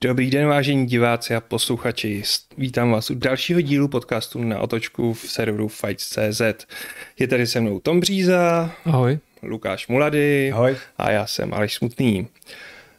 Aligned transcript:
Dobrý 0.00 0.30
den, 0.30 0.46
vážení 0.46 0.86
diváci 0.86 1.34
a 1.34 1.40
posluchači. 1.40 2.22
Vítám 2.58 2.90
vás 2.90 3.10
u 3.10 3.14
dalšího 3.14 3.60
dílu 3.60 3.88
podcastu 3.88 4.44
na 4.44 4.60
otočku 4.60 5.12
v 5.14 5.20
serveru 5.20 5.68
Fights.cz. 5.68 6.66
Je 7.18 7.26
tady 7.26 7.46
se 7.46 7.60
mnou 7.60 7.80
Tom 7.80 8.00
Bříza. 8.00 8.74
Ahoj. 8.84 9.18
Lukáš 9.42 9.88
Mulady. 9.88 10.52
Ahoj. 10.52 10.76
A 10.96 11.10
já 11.10 11.26
jsem 11.26 11.54
Aleš 11.54 11.74
Smutný. 11.74 12.28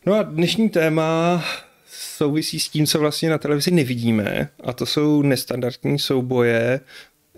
No 0.06 0.14
a 0.14 0.24
dnešní 0.24 0.70
téma 0.70 1.44
souvisí 1.88 2.60
s 2.60 2.70
tím, 2.70 2.86
co 2.86 3.00
vlastně 3.00 3.30
na 3.30 3.38
televizi 3.38 3.72
nevidíme, 3.72 4.50
a 4.64 4.74
to 4.74 4.86
jsou 4.86 5.22
nestandardní 5.22 6.00
souboje, 6.00 6.80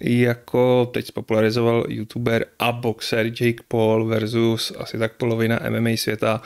jako 0.02 0.90
teď 0.94 1.05
spopularizoval 1.05 1.86
youtuber 1.88 2.45
a 2.59 2.72
boxer 2.72 3.26
Jake 3.26 3.63
Paul 3.68 4.05
versus 4.05 4.73
asi 4.77 4.98
tak 4.98 5.13
polovina 5.13 5.59
MMA 5.70 5.90
světa. 5.95 6.41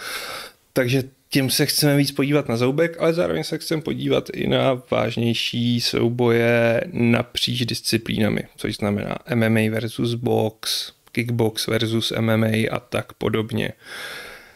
Takže 0.73 1.03
tím 1.33 1.49
se 1.49 1.65
chceme 1.65 1.97
víc 1.97 2.11
podívat 2.11 2.49
na 2.49 2.57
zoubek, 2.57 2.97
ale 2.99 3.13
zároveň 3.13 3.43
se 3.43 3.57
chceme 3.57 3.81
podívat 3.81 4.29
i 4.33 4.47
na 4.47 4.81
vážnější 4.91 5.81
souboje 5.81 6.81
napříč 6.91 7.65
disciplínami, 7.65 8.43
což 8.57 8.75
znamená 8.75 9.17
MMA 9.35 9.61
versus 9.71 10.13
box, 10.13 10.91
kickbox 11.11 11.67
versus 11.67 12.13
MMA 12.19 12.47
a 12.71 12.79
tak 12.79 13.13
podobně. 13.13 13.73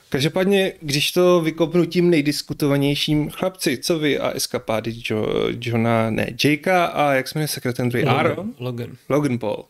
Každopádně, 0.10 0.74
když 0.82 1.12
to 1.12 1.42
vykopnu 1.42 1.86
tím 1.86 2.10
nejdiskutovanějším 2.10 3.30
chlapci, 3.30 3.78
co 3.78 4.00
vy 4.00 4.20
a 4.20 4.30
eskapády 4.32 4.94
jo, 5.10 5.28
Johna, 5.62 6.10
ne, 6.10 6.30
Jakea 6.44 6.86
a 6.86 7.14
jak 7.14 7.28
jsme 7.28 7.40
jmenuje 7.40 7.48
sekretem 7.48 7.90
druhý? 7.90 8.06
Aaron? 8.06 8.54
Logan. 8.60 8.90
Logan 9.10 9.38
Paul. 9.38 9.66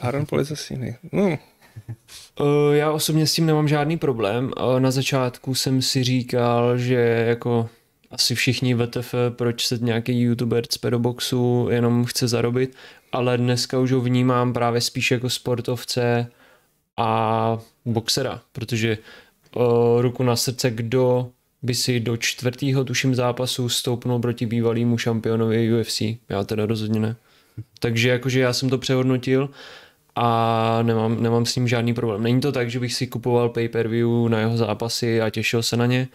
Aaron 0.00 0.26
Paul 0.26 0.40
je 0.40 0.44
zase 0.44 0.74
jiný. 0.74 0.94
No. 1.12 1.38
Uh, 2.40 2.72
já 2.72 2.92
osobně 2.92 3.26
s 3.26 3.34
tím 3.34 3.46
nemám 3.46 3.68
žádný 3.68 3.96
problém. 3.96 4.50
Na 4.78 4.90
začátku 4.90 5.54
jsem 5.54 5.82
si 5.82 6.04
říkal, 6.04 6.78
že 6.78 7.24
jako 7.28 7.68
asi 8.10 8.34
všichni 8.34 8.74
VTF, 8.74 9.14
proč 9.30 9.66
se 9.66 9.78
nějaký 9.80 10.20
youtuber 10.20 10.66
cpe 10.66 10.90
do 10.90 10.98
boxu, 10.98 11.68
jenom 11.70 12.04
chce 12.04 12.28
zarobit, 12.28 12.76
ale 13.12 13.38
dneska 13.38 13.78
už 13.78 13.92
ho 13.92 14.00
vnímám 14.00 14.52
právě 14.52 14.80
spíš 14.80 15.10
jako 15.10 15.30
sportovce 15.30 16.30
a 16.96 17.58
boxera, 17.84 18.40
protože 18.52 18.98
uh, 19.56 19.62
ruku 20.00 20.22
na 20.22 20.36
srdce, 20.36 20.70
kdo 20.70 21.30
by 21.62 21.74
si 21.74 22.00
do 22.00 22.16
čtvrtého 22.16 22.84
tuším 22.84 23.14
zápasu 23.14 23.68
stoupnul 23.68 24.18
proti 24.18 24.46
bývalému 24.46 24.98
šampionovi 24.98 25.80
UFC. 25.80 26.00
Já 26.28 26.44
teda 26.44 26.66
rozhodně 26.66 27.00
ne. 27.00 27.16
Takže 27.80 28.08
jakože 28.08 28.40
já 28.40 28.52
jsem 28.52 28.70
to 28.70 28.78
přehodnotil 28.78 29.50
a 30.16 30.78
nemám, 30.82 31.22
nemám 31.22 31.46
s 31.46 31.56
ním 31.56 31.68
žádný 31.68 31.94
problém. 31.94 32.22
Není 32.22 32.40
to 32.40 32.52
tak, 32.52 32.70
že 32.70 32.80
bych 32.80 32.94
si 32.94 33.06
kupoval 33.06 33.48
pay-per-view 33.48 34.28
na 34.28 34.38
jeho 34.38 34.56
zápasy 34.56 35.20
a 35.20 35.30
těšil 35.30 35.62
se 35.62 35.76
na 35.76 35.86
ně, 35.86 36.08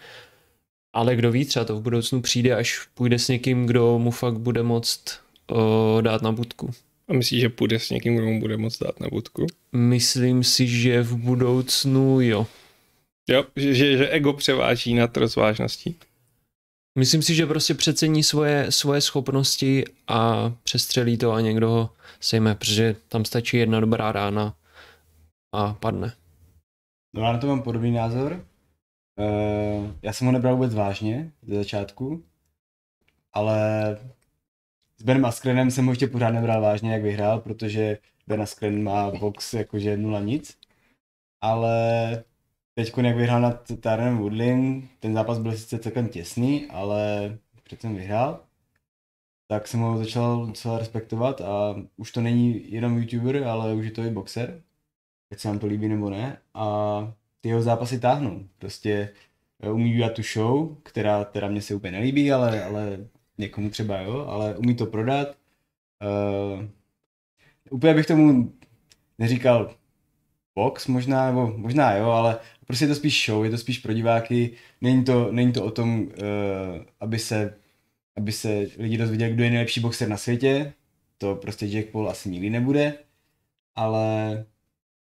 ale 0.92 1.16
kdo 1.16 1.32
ví, 1.32 1.44
třeba 1.44 1.64
to 1.64 1.76
v 1.76 1.82
budoucnu 1.82 2.22
přijde, 2.22 2.56
až 2.56 2.88
půjde 2.94 3.18
s 3.18 3.28
někým, 3.28 3.66
kdo 3.66 3.98
mu 3.98 4.10
fakt 4.10 4.38
bude 4.38 4.62
moct 4.62 5.20
uh, 5.50 6.02
dát 6.02 6.22
na 6.22 6.32
budku. 6.32 6.70
A 7.08 7.12
myslíš, 7.12 7.40
že 7.40 7.48
půjde 7.48 7.78
s 7.78 7.90
někým, 7.90 8.16
kdo 8.16 8.26
mu 8.26 8.40
bude 8.40 8.56
moct 8.56 8.78
dát 8.78 9.00
na 9.00 9.08
budku? 9.08 9.46
Myslím 9.72 10.44
si, 10.44 10.66
že 10.66 11.02
v 11.02 11.16
budoucnu 11.16 12.20
jo. 12.20 12.46
Jo, 13.28 13.44
že, 13.56 13.74
že, 13.74 13.96
že 13.96 14.08
ego 14.08 14.32
převáží 14.32 14.94
nad 14.94 15.16
rozvážností. 15.16 15.96
Myslím 16.98 17.22
si, 17.22 17.34
že 17.34 17.46
prostě 17.46 17.74
přecení 17.74 18.22
svoje, 18.22 18.72
svoje 18.72 19.00
schopnosti 19.00 19.84
a 20.08 20.50
přestřelí 20.62 21.18
to 21.18 21.32
a 21.32 21.40
někdo 21.40 21.70
ho 21.70 21.90
sejme, 22.20 22.54
protože 22.54 22.96
tam 23.08 23.24
stačí 23.24 23.56
jedna 23.56 23.80
dobrá 23.80 24.12
rána 24.12 24.56
a 25.54 25.74
padne. 25.74 26.12
No 27.14 27.22
já 27.22 27.32
na 27.32 27.38
to 27.38 27.46
mám 27.46 27.62
podobný 27.62 27.92
názor. 27.92 28.46
Uh, 29.18 29.90
já 30.02 30.12
jsem 30.12 30.26
ho 30.26 30.32
nebral 30.32 30.54
vůbec 30.54 30.74
vážně 30.74 31.32
ze 31.42 31.54
začátku, 31.54 32.24
ale 33.32 33.98
s 34.96 35.02
Benem 35.02 35.24
Askrenem 35.24 35.70
jsem 35.70 35.86
ho 35.86 35.92
ještě 35.92 36.06
pořád 36.06 36.30
nebral 36.30 36.62
vážně, 36.62 36.92
jak 36.92 37.02
vyhrál, 37.02 37.40
protože 37.40 37.98
Ben 38.26 38.42
Askren 38.42 38.82
má 38.82 39.10
box 39.10 39.54
jakože 39.54 39.96
nula 39.96 40.20
nic. 40.20 40.58
Ale 41.40 42.24
teď, 42.74 42.92
jak 43.02 43.16
vyhrál 43.16 43.40
nad 43.40 43.66
Tyronem 43.66 44.18
Woodlin, 44.18 44.88
ten 45.00 45.14
zápas 45.14 45.38
byl 45.38 45.52
sice 45.52 45.78
celkem 45.78 46.08
těsný, 46.08 46.66
ale 46.66 47.38
přece 47.62 47.88
vyhrál, 47.88 48.40
tak 49.46 49.68
jsem 49.68 49.80
ho 49.80 49.98
začal 49.98 50.46
docela 50.46 50.78
respektovat 50.78 51.40
a 51.40 51.76
už 51.96 52.12
to 52.12 52.20
není 52.20 52.72
jenom 52.72 52.98
youtuber, 52.98 53.44
ale 53.44 53.74
už 53.74 53.84
je 53.84 53.90
to 53.90 54.02
i 54.02 54.10
boxer, 54.10 54.62
ať 55.32 55.38
se 55.38 55.48
nám 55.48 55.58
to 55.58 55.66
líbí 55.66 55.88
nebo 55.88 56.10
ne. 56.10 56.38
A 56.54 57.14
ty 57.40 57.48
jeho 57.48 57.62
zápasy 57.62 58.00
táhnou. 58.00 58.44
Prostě 58.58 59.12
eh, 59.60 59.70
umí 59.70 59.94
udělat 59.94 60.14
tu 60.14 60.22
show, 60.22 60.76
která 60.82 61.24
teda 61.24 61.48
mě 61.48 61.62
se 61.62 61.74
úplně 61.74 61.92
nelíbí, 61.92 62.32
ale, 62.32 62.64
ale 62.64 62.98
někomu 63.38 63.70
třeba 63.70 64.00
jo, 64.00 64.26
ale 64.28 64.56
umí 64.56 64.74
to 64.74 64.86
prodat. 64.86 65.28
Uh, 66.02 66.64
úplně 67.70 67.94
bych 67.94 68.06
tomu 68.06 68.52
neříkal 69.18 69.74
box 70.54 70.86
možná, 70.86 71.26
nebo 71.26 71.52
možná 71.56 71.94
jo, 71.96 72.10
ale 72.10 72.38
prostě 72.72 72.84
je 72.84 72.88
to 72.88 72.94
spíš 72.94 73.26
show, 73.26 73.44
je 73.44 73.50
to 73.50 73.58
spíš 73.58 73.78
pro 73.78 73.92
diváky, 73.92 74.50
není 74.80 75.04
to, 75.04 75.32
není 75.32 75.52
to 75.52 75.64
o 75.64 75.70
tom, 75.70 76.00
uh, 76.00 76.08
aby 77.00 77.18
se 77.18 77.54
aby 78.16 78.32
se 78.32 78.66
lidi 78.78 78.96
dozvěděli, 78.96 79.32
kdo 79.32 79.44
je 79.44 79.50
nejlepší 79.50 79.80
boxer 79.80 80.08
na 80.08 80.16
světě, 80.16 80.72
to 81.18 81.34
prostě 81.34 81.66
Jack 81.66 81.88
Paul 81.88 82.10
asi 82.10 82.28
nikdy 82.28 82.50
nebude, 82.50 82.94
ale 83.76 84.44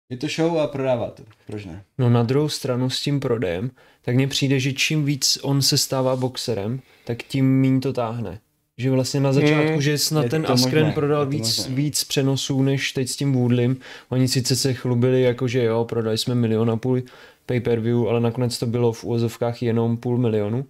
je 0.09 0.17
to 0.17 0.27
show 0.27 0.57
a 0.57 0.67
prodává 0.67 1.09
to, 1.09 1.23
proč 1.47 1.65
ne? 1.65 1.83
No 1.97 2.09
na 2.09 2.23
druhou 2.23 2.49
stranu 2.49 2.89
s 2.89 3.01
tím 3.01 3.19
prodejem, 3.19 3.71
tak 4.01 4.15
mně 4.15 4.27
přijde, 4.27 4.59
že 4.59 4.73
čím 4.73 5.05
víc 5.05 5.37
on 5.41 5.61
se 5.61 5.77
stává 5.77 6.15
boxerem, 6.15 6.81
tak 7.05 7.23
tím 7.23 7.61
méně 7.61 7.79
to 7.79 7.93
táhne. 7.93 8.39
Že 8.77 8.91
vlastně 8.91 9.19
na 9.19 9.33
začátku, 9.33 9.73
mm, 9.73 9.81
že 9.81 9.97
snad 9.97 10.29
ten 10.29 10.45
Askren 10.49 10.85
možné, 10.85 10.93
prodal 10.93 11.25
víc, 11.25 11.67
víc 11.67 12.03
přenosů 12.03 12.63
než 12.63 12.91
teď 12.91 13.09
s 13.09 13.15
tím 13.15 13.33
Woodlim. 13.33 13.77
Oni 14.09 14.27
sice 14.27 14.55
se 14.55 14.73
chlubili 14.73 15.21
jako, 15.21 15.47
že 15.47 15.63
jo, 15.63 15.85
prodali 15.85 16.17
jsme 16.17 16.35
milion 16.35 16.71
a 16.71 16.77
půl 16.77 17.01
pay-per-view, 17.45 18.07
ale 18.09 18.19
nakonec 18.19 18.59
to 18.59 18.65
bylo 18.65 18.91
v 18.91 19.03
úvozovkách 19.03 19.63
jenom 19.63 19.97
půl 19.97 20.17
milionu. 20.17 20.65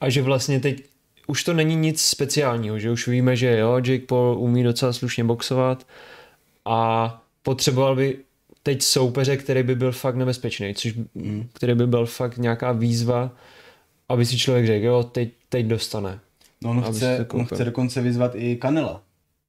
A 0.00 0.08
že 0.08 0.22
vlastně 0.22 0.60
teď 0.60 0.84
už 1.26 1.44
to 1.44 1.52
není 1.52 1.76
nic 1.76 2.02
speciálního, 2.02 2.78
že 2.78 2.90
už 2.90 3.08
víme, 3.08 3.36
že 3.36 3.58
jo, 3.58 3.76
Jake 3.76 4.06
Paul 4.06 4.38
umí 4.38 4.62
docela 4.62 4.92
slušně 4.92 5.24
boxovat 5.24 5.86
a 6.64 7.22
potřeboval 7.42 7.96
by 7.96 8.18
teď 8.62 8.82
soupeře, 8.82 9.36
který 9.36 9.62
by 9.62 9.74
byl 9.74 9.92
fakt 9.92 10.16
nebezpečný, 10.16 10.74
což, 10.74 10.94
mm. 11.14 11.48
který 11.52 11.74
by 11.74 11.86
byl 11.86 12.06
fakt 12.06 12.36
nějaká 12.36 12.72
výzva, 12.72 13.30
aby 14.08 14.26
si 14.26 14.38
člověk 14.38 14.66
řekl, 14.66 14.84
jo, 14.84 15.02
teď, 15.02 15.28
teď 15.48 15.66
dostane. 15.66 16.20
No 16.62 16.70
on 16.70 16.82
chce, 16.82 17.26
on 17.32 17.44
chce 17.46 17.64
dokonce 17.64 18.00
vyzvat 18.00 18.32
i 18.34 18.56
Kanela. 18.56 19.02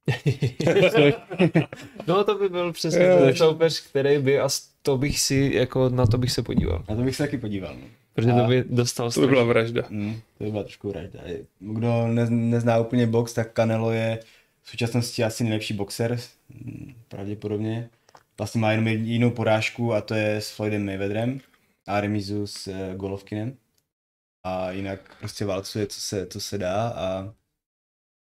no 2.06 2.24
to 2.24 2.38
by 2.38 2.48
byl 2.48 2.72
přesně 2.72 2.98
ten 2.98 3.36
soupeř, 3.36 3.80
který 3.80 4.18
by 4.18 4.40
a 4.40 4.48
to 4.82 4.98
bych 4.98 5.20
si, 5.20 5.50
jako 5.54 5.88
na 5.88 6.06
to 6.06 6.18
bych 6.18 6.32
se 6.32 6.42
podíval. 6.42 6.84
Na 6.88 6.96
to 6.96 7.02
bych 7.02 7.16
se 7.16 7.22
taky 7.22 7.38
podíval. 7.38 7.74
No. 7.74 7.86
Protože 8.14 8.32
a 8.32 8.42
to 8.42 8.48
by 8.48 8.64
dostal 8.68 9.10
To 9.10 9.20
by 9.20 9.26
byla 9.26 9.44
vražda. 9.44 9.82
Mm, 9.88 10.20
to 10.38 10.44
by 10.44 10.50
byla 10.50 10.62
trošku 10.62 10.88
vražda. 10.88 11.20
Kdo 11.58 12.06
ne, 12.06 12.30
nezná 12.30 12.78
úplně 12.78 13.06
box, 13.06 13.32
tak 13.32 13.52
Canelo 13.52 13.92
je 13.92 14.18
v 14.62 14.70
současnosti 14.70 15.24
asi 15.24 15.44
nejlepší 15.44 15.74
boxer, 15.74 16.18
mm, 16.48 16.94
pravděpodobně. 17.08 17.90
Vlastně 18.38 18.60
má 18.60 18.72
jenom 18.72 18.88
jinou 18.88 19.30
porážku 19.30 19.94
a 19.94 20.00
to 20.00 20.14
je 20.14 20.36
s 20.36 20.50
Floydem 20.50 20.86
Mayweatherem 20.86 21.40
a 21.86 22.00
remizu 22.00 22.46
s 22.46 22.66
uh, 22.66 22.74
Golovkinem. 22.96 23.56
A 24.44 24.70
jinak 24.70 25.16
prostě 25.20 25.44
válcuje, 25.44 25.86
co 25.86 26.00
se, 26.00 26.26
co 26.26 26.40
se 26.40 26.58
dá 26.58 26.88
a 26.88 27.32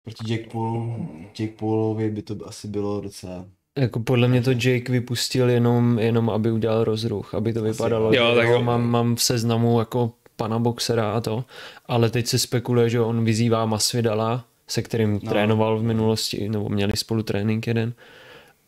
proti 0.04 0.32
Jake 0.32 0.50
Paul, 0.52 0.96
Jake 1.38 1.54
Paulovi 1.58 2.10
by 2.10 2.22
to 2.22 2.36
asi 2.46 2.68
bylo 2.68 3.00
docela 3.00 3.44
jako 3.78 4.00
podle 4.00 4.28
mě 4.28 4.42
to 4.42 4.50
Jake 4.50 4.92
vypustil 4.92 5.50
jenom, 5.50 5.98
jenom 5.98 6.30
aby 6.30 6.52
udělal 6.52 6.84
rozruch, 6.84 7.34
aby 7.34 7.52
to 7.52 7.62
vypadalo, 7.62 8.12
jo, 8.12 8.34
tak 8.34 8.48
jo, 8.48 8.62
mám, 8.62 8.90
mám 8.90 9.14
v 9.16 9.22
seznamu 9.22 9.78
jako 9.78 10.12
pana 10.36 10.58
boxera 10.58 11.12
a 11.12 11.20
to, 11.20 11.44
ale 11.86 12.10
teď 12.10 12.26
se 12.26 12.38
spekuluje, 12.38 12.90
že 12.90 13.00
on 13.00 13.24
vyzývá 13.24 13.66
Masvidala, 13.66 14.44
se 14.68 14.82
kterým 14.82 15.12
no. 15.12 15.30
trénoval 15.30 15.78
v 15.78 15.82
minulosti, 15.82 16.48
nebo 16.48 16.68
měli 16.68 16.92
spolu 16.96 17.22
trénink 17.22 17.66
jeden, 17.66 17.92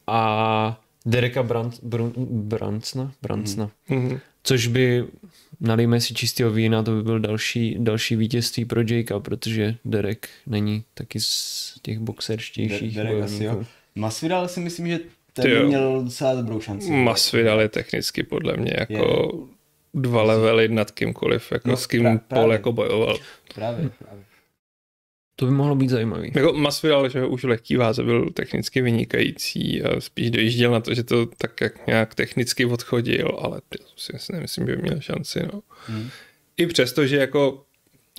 a 0.07 0.81
Dereka 1.07 1.43
Brand, 1.43 1.81
Brun, 1.83 2.13
Brandsna, 2.31 3.13
Brandsna. 3.23 3.71
Mm-hmm. 3.91 4.21
což 4.43 4.67
by, 4.67 5.05
nalijme 5.61 6.01
si 6.01 6.15
čistého 6.15 6.51
vína, 6.51 6.83
to 6.83 6.91
by 6.91 7.03
byl 7.03 7.21
další, 7.21 7.77
další 7.79 8.17
vítězství 8.17 8.65
pro 8.65 8.81
Jakea, 8.81 9.21
protože 9.21 9.75
Derek 9.85 10.29
není 10.47 10.85
taky 10.95 11.21
z 11.21 11.75
těch 11.83 11.99
boxerštějších 11.99 12.95
De- 12.95 13.03
Derek 13.05 13.23
asi 13.23 13.45
jo. 13.45 13.65
Masvidal 13.95 14.49
si 14.49 14.61
myslím, 14.61 14.89
že 14.89 14.99
ten 15.33 15.51
by 15.51 15.67
měl 15.67 16.05
docela 16.05 16.35
dobrou 16.35 16.61
šanci. 16.61 16.91
Masvidal 16.91 17.61
je 17.61 17.69
technicky 17.69 18.23
podle 18.23 18.57
mě 18.57 18.73
jako 18.79 18.93
je. 19.95 20.01
dva 20.03 20.23
levely 20.23 20.69
nad 20.69 20.91
kýmkoliv, 20.91 21.53
jako 21.53 21.69
no, 21.69 21.77
s 21.77 21.87
kým 21.87 22.03
pra, 22.03 22.21
Paul 22.29 22.53
jako 22.53 22.73
bojoval. 22.73 23.19
Právě, 23.55 23.91
právě. 23.99 24.25
To 25.37 25.47
by 25.47 25.53
mohlo 25.53 25.75
být 25.75 25.91
zajímavý. 25.91 26.33
Jako 26.35 26.53
Masvidal, 26.53 27.09
že 27.09 27.27
už 27.27 27.45
v 27.45 27.49
lehký 27.49 27.77
váze 27.77 28.03
byl 28.03 28.31
technicky 28.31 28.83
vynikající 28.83 29.83
a 29.83 30.01
spíš 30.01 30.31
dojížděl 30.31 30.71
na 30.71 30.81
to, 30.81 30.95
že 30.95 31.03
to 31.03 31.27
tak 31.39 31.61
jak 31.61 31.87
nějak 31.87 32.15
technicky 32.15 32.65
odchodil, 32.65 33.39
ale 33.43 33.61
si 33.97 34.33
nemyslím, 34.33 34.67
že 34.67 34.77
by 34.77 34.83
měl 34.83 35.01
šanci. 35.01 35.41
No. 35.53 35.63
Hmm. 35.87 36.09
I 36.57 36.67
přesto, 36.67 37.07
že 37.07 37.17
jako 37.17 37.67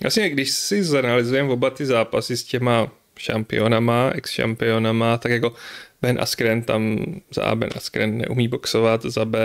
Vlastně, 0.01 0.29
když 0.29 0.51
si 0.51 0.83
zanalizujeme 0.83 1.49
oba 1.49 1.69
ty 1.69 1.85
zápasy 1.85 2.37
s 2.37 2.43
těma 2.43 2.91
šampionama, 3.19 4.11
ex-šampionama, 4.15 5.17
tak 5.17 5.31
jako 5.31 5.53
Ben 6.01 6.21
Askren 6.21 6.61
tam 6.61 7.05
za 7.31 7.43
A 7.43 7.55
Ben 7.55 7.69
Askren 7.75 8.17
neumí 8.17 8.47
boxovat, 8.47 9.01
za 9.01 9.25
B 9.25 9.39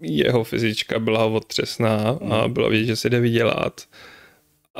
jeho 0.00 0.44
fyzička 0.44 0.98
byla 0.98 1.24
otřesná 1.24 2.18
a 2.30 2.42
Hmm. 2.42 2.52
bylo 2.52 2.70
vidět, 2.70 2.84
že 2.86 2.96
se 2.96 3.10
jde 3.10 3.20
vydělat. 3.20 3.80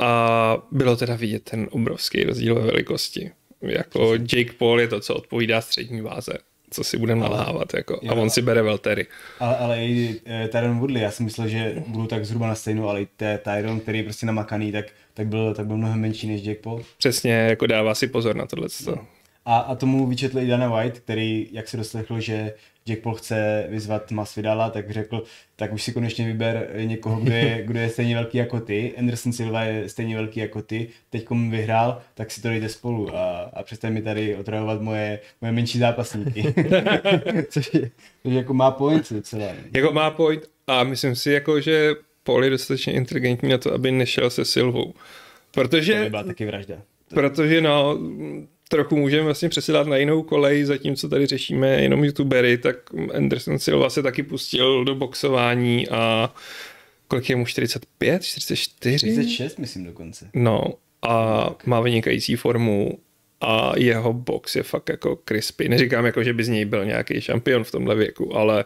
A 0.01 0.57
bylo 0.71 0.95
teda 0.95 1.15
vidět 1.15 1.43
ten 1.43 1.67
obrovský 1.71 2.23
rozdíl 2.23 2.55
ve 2.55 2.61
velikosti. 2.61 3.31
Jako 3.61 4.13
Jake 4.15 4.53
Paul 4.57 4.81
je 4.81 4.87
to, 4.87 4.99
co 4.99 5.15
odpovídá 5.15 5.61
střední 5.61 6.01
váze. 6.01 6.33
Co 6.73 6.83
si 6.83 6.97
budeme 6.97 7.21
nalhávat, 7.21 7.73
jako. 7.73 7.99
A 8.09 8.13
on 8.13 8.29
si 8.29 8.41
bere 8.41 8.61
weltery. 8.61 9.07
Ale, 9.39 9.57
ale 9.57 9.85
i 9.85 10.21
eh, 10.25 10.47
Tyron 10.47 10.79
Woodley, 10.79 11.01
já 11.01 11.11
si 11.11 11.23
myslel, 11.23 11.47
že 11.47 11.83
budou 11.87 12.07
tak 12.07 12.25
zhruba 12.25 12.47
na 12.47 12.55
stejnou, 12.55 12.89
ale 12.89 13.01
i 13.01 13.07
te- 13.17 13.37
Tyron, 13.37 13.79
který 13.79 13.97
je 13.97 14.03
prostě 14.03 14.25
namakaný, 14.25 14.71
tak, 14.71 14.85
tak, 15.13 15.27
byl, 15.27 15.53
tak 15.53 15.67
byl 15.67 15.77
mnohem 15.77 15.99
menší 15.99 16.27
než 16.27 16.41
Jack 16.41 16.59
Paul. 16.59 16.83
Přesně, 16.97 17.33
jako 17.33 17.67
dává 17.67 17.95
si 17.95 18.07
pozor 18.07 18.35
na 18.35 18.45
tohle. 18.45 18.67
A, 19.45 19.57
a 19.57 19.75
tomu 19.75 20.07
vyčetl 20.07 20.39
i 20.39 20.47
Dana 20.47 20.69
White, 20.69 20.99
který, 20.99 21.47
jak 21.51 21.67
se 21.67 21.77
doslechl, 21.77 22.19
že 22.19 22.53
Jack 22.85 23.01
Paul 23.01 23.15
chce 23.15 23.65
vyzvat 23.69 24.11
Masvidala, 24.11 24.69
tak 24.69 24.91
řekl, 24.91 25.23
tak 25.55 25.73
už 25.73 25.83
si 25.83 25.91
konečně 25.91 26.25
vyber 26.25 26.69
někoho, 26.83 27.19
kdo 27.19 27.33
je, 27.33 27.63
kdo 27.65 27.79
je 27.79 27.89
stejně 27.89 28.15
velký 28.15 28.37
jako 28.37 28.59
ty. 28.59 28.93
Anderson 28.97 29.33
Silva 29.33 29.63
je 29.63 29.89
stejně 29.89 30.15
velký 30.15 30.39
jako 30.39 30.61
ty, 30.61 30.87
teď 31.09 31.23
komu 31.23 31.51
vyhrál, 31.51 32.01
tak 32.13 32.31
si 32.31 32.41
to 32.41 32.47
dejte 32.47 32.69
spolu 32.69 33.15
a, 33.15 33.39
a 33.53 33.63
přestaň 33.63 33.93
mi 33.93 34.01
tady 34.01 34.35
otravovat 34.35 34.81
moje, 34.81 35.19
moje 35.41 35.51
menší 35.51 35.79
zápasníky. 35.79 36.43
což, 37.49 37.73
je, 37.73 37.91
což 38.23 38.33
jako 38.33 38.53
má 38.53 38.71
point 38.71 39.13
docela. 39.13 39.47
Jako 39.73 39.91
má 39.91 40.11
point 40.11 40.43
a 40.67 40.83
myslím 40.83 41.15
si, 41.15 41.31
jako, 41.31 41.61
že 41.61 41.93
Paul 42.23 42.43
je 42.43 42.49
dostatečně 42.49 42.93
inteligentní 42.93 43.49
na 43.49 43.57
to, 43.57 43.73
aby 43.73 43.91
nešel 43.91 44.29
se 44.29 44.45
Silvou. 44.45 44.93
To 45.51 45.61
Protože 45.61 45.99
by 46.03 46.09
byla 46.09 46.23
taky 46.23 46.45
vražda. 46.45 46.75
Protože 47.13 47.61
no, 47.61 47.99
trochu 48.71 48.95
můžeme 48.95 49.23
vlastně 49.23 49.49
přesedat 49.49 49.87
na 49.87 49.97
jinou 49.97 50.23
kolej, 50.23 50.63
zatímco 50.63 51.09
tady 51.09 51.25
řešíme 51.25 51.67
jenom 51.67 52.03
youtubery, 52.03 52.57
tak 52.57 52.75
Anderson 53.13 53.59
Silva 53.59 53.89
se 53.89 54.03
taky 54.03 54.23
pustil 54.23 54.85
do 54.85 54.95
boxování 54.95 55.87
a 55.89 56.33
kolik 57.07 57.29
je 57.29 57.35
mu 57.35 57.45
45, 57.45 58.23
44? 58.23 58.97
36 58.97 59.59
myslím 59.59 59.85
dokonce. 59.85 60.29
No 60.33 60.63
a 61.01 61.45
má 61.65 61.79
vynikající 61.81 62.35
formu 62.35 62.97
a 63.41 63.71
jeho 63.77 64.13
box 64.13 64.55
je 64.55 64.63
fakt 64.63 64.89
jako 64.89 65.19
crispy. 65.27 65.69
Neříkám 65.69 66.05
jako, 66.05 66.23
že 66.23 66.33
by 66.33 66.43
z 66.43 66.49
něj 66.49 66.65
byl 66.65 66.85
nějaký 66.85 67.21
šampion 67.21 67.63
v 67.63 67.71
tomhle 67.71 67.95
věku, 67.95 68.35
ale 68.35 68.65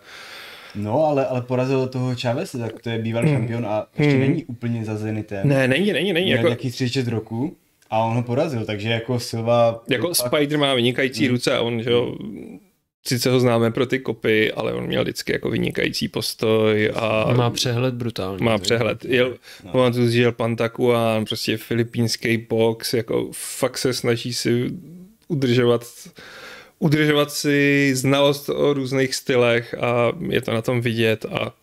No, 0.76 1.06
ale, 1.06 1.26
ale 1.26 1.42
porazil 1.42 1.88
toho 1.88 2.16
Chavez, 2.22 2.52
tak 2.52 2.82
to 2.82 2.90
je 2.90 3.00
bývalý 3.00 3.30
šampion 3.30 3.66
a 3.66 3.88
ještě 4.00 4.18
není 4.18 4.46
úplně 4.46 4.86
za 4.86 4.96
Zenitem. 4.98 5.48
ne, 5.48 5.68
není, 5.68 5.94
není, 5.94 6.14
není. 6.14 6.26
Měl 6.26 6.38
Jako, 6.38 6.48
nějaký 6.48 6.72
36 6.72 7.08
roku 7.08 7.58
a 7.90 8.00
on 8.04 8.16
ho 8.16 8.24
porazil, 8.24 8.66
takže 8.66 8.90
jako 8.90 9.20
Silva... 9.20 9.84
jako 9.90 10.08
fakt- 10.08 10.28
Spider 10.28 10.60
má 10.60 10.74
vynikající 10.74 11.28
ruce 11.28 11.58
a 11.58 11.62
on, 11.62 11.84
že 11.84 11.92
jo, 11.92 12.16
sice 13.08 13.30
ho 13.30 13.40
známe 13.40 13.72
pro 13.72 13.86
ty 13.86 14.00
kopy, 14.00 14.52
ale 14.52 14.74
on 14.74 14.88
měl 14.88 15.02
vždycky 15.04 15.32
jako 15.32 15.50
vynikající 15.50 16.08
postoj 16.08 16.92
a 16.96 17.34
Má 17.34 17.50
přehled 17.50 17.94
brutální. 17.94 18.44
má 18.44 18.58
přehled. 18.58 19.06
Jel, 19.06 19.36
no. 19.66 19.72
pamatuju 19.72 20.10
že 20.10 20.22
jel 20.22 20.32
Pantakuan, 20.32 21.26
prostě 21.26 21.58
filipínský 21.58 22.38
box, 22.38 22.94
jako 22.94 23.30
fakt 23.34 23.78
se 23.78 23.94
snaží 23.94 24.34
si 24.34 24.72
udržovat 25.28 25.82
udržovat 26.80 27.32
si 27.32 27.92
znalost 27.96 28.50
o 28.50 28.74
různých 28.74 29.16
stylech 29.16 29.74
a 29.74 30.12
je 30.30 30.42
to 30.42 30.54
na 30.54 30.62
tom 30.62 30.82
vidět 30.82 31.26
a 31.26 31.54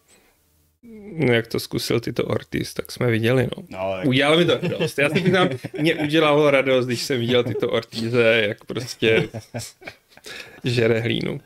jak 1.17 1.47
to 1.47 1.61
zkusil 1.61 2.01
tyto 2.01 2.25
Ortiz, 2.25 2.75
tak 2.75 2.93
jsme 2.93 3.11
viděli, 3.11 3.43
no. 3.57 3.63
No, 3.71 3.93
tak, 3.97 4.07
Udělalo 4.07 4.39
mi 4.39 4.45
to 4.45 4.59
radost. 4.63 4.99
Já 4.99 5.09
si 5.09 5.15
přiznám, 5.15 5.49
mě 5.81 5.95
udělalo 5.95 6.51
radost, 6.51 6.87
když 6.87 7.03
jsem 7.03 7.21
viděl 7.21 7.45
tyto 7.45 7.71
Ortize, 7.71 8.45
jak 8.49 8.65
prostě 8.65 9.29
žere 10.65 11.01
hlínu. 11.01 11.41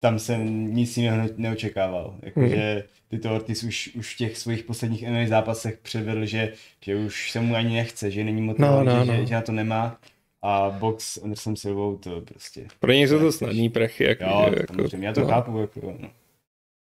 tam 0.00 0.18
jsem 0.18 0.74
nic 0.74 0.96
jiného 0.96 1.16
ne- 1.16 1.28
neočekával. 1.36 2.14
Jakože 2.22 2.84
tyto 3.08 3.34
Ortiz 3.34 3.62
už, 3.64 3.90
už 3.94 4.14
v 4.14 4.18
těch 4.18 4.38
svých 4.38 4.62
posledních 4.64 5.02
MMA 5.08 5.26
zápasech 5.26 5.78
předvedl, 5.82 6.26
že, 6.26 6.52
že 6.80 6.96
už 6.96 7.30
se 7.30 7.40
mu 7.40 7.54
ani 7.54 7.74
nechce, 7.76 8.10
že 8.10 8.24
není 8.24 8.42
motivovaný, 8.42 8.86
No, 8.86 8.96
no, 8.96 9.04
že, 9.04 9.12
no. 9.12 9.18
Že, 9.20 9.26
že, 9.26 9.34
na 9.34 9.40
to 9.40 9.52
nemá. 9.52 10.00
A 10.42 10.70
box 10.70 11.16
Anderson 11.24 11.56
Silvou 11.56 11.96
to 11.96 12.20
prostě... 12.20 12.66
Pro 12.80 12.92
něj 12.92 13.08
jsou 13.08 13.18
to 13.18 13.32
snadný 13.32 13.68
prachy. 13.68 14.04
Jak, 14.04 14.20
Jo, 14.20 14.50
jako, 14.56 14.96
já 15.00 15.12
to 15.12 15.20
no. 15.20 15.26
chápu. 15.26 15.58
Jako, 15.60 15.94
no. 16.00 16.08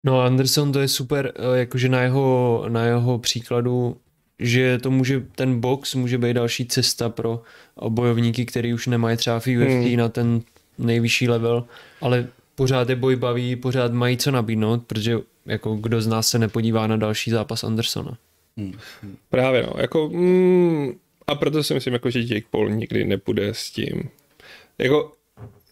No 0.07 0.21
Anderson 0.21 0.71
to 0.71 0.80
je 0.80 0.88
super, 0.88 1.33
eh, 1.36 1.59
jakože 1.59 1.89
na 1.89 2.01
jeho, 2.01 2.65
na 2.69 2.86
jeho 2.86 3.19
příkladu, 3.19 3.98
že 4.39 4.77
to 4.77 4.92
může, 4.92 5.19
ten 5.36 5.59
box 5.59 5.95
může 5.95 6.18
být 6.18 6.33
další 6.33 6.65
cesta 6.65 7.09
pro 7.09 7.42
bojovníky, 7.89 8.45
který 8.45 8.74
už 8.74 8.88
nemají 8.88 9.18
třeba 9.18 9.39
v 9.39 9.48
UFC 9.48 9.88
Hmm. 9.88 9.98
na 9.98 10.09
ten 10.09 10.42
nejvyšší 10.77 11.30
level, 11.30 11.65
ale 12.01 12.27
pořád 12.56 12.89
je 12.89 12.95
boj 12.95 13.15
baví, 13.15 13.56
pořád 13.56 13.94
mají 13.94 14.18
co 14.18 14.31
nabídnout, 14.31 14.83
protože 14.88 15.19
jako 15.45 15.75
kdo 15.75 16.01
z 16.01 16.07
nás 16.07 16.27
se 16.27 16.39
nepodívá 16.39 16.88
na 16.88 16.98
další 16.98 17.31
zápas 17.31 17.63
Andersona. 17.63 18.18
Hm, 18.57 18.74
hm. 19.04 19.15
Právě 19.30 19.63
no, 19.63 19.74
jako, 19.77 20.09
mm, 20.09 20.92
a 21.27 21.36
proto 21.36 21.63
si 21.63 21.74
myslím, 21.74 21.94
jako, 21.94 22.09
že 22.09 22.19
Jake 22.19 22.48
Paul 22.51 22.69
nikdy 22.69 23.06
nepůjde 23.06 23.48
s 23.54 23.71
tím. 23.71 24.09
Jako, 24.77 25.13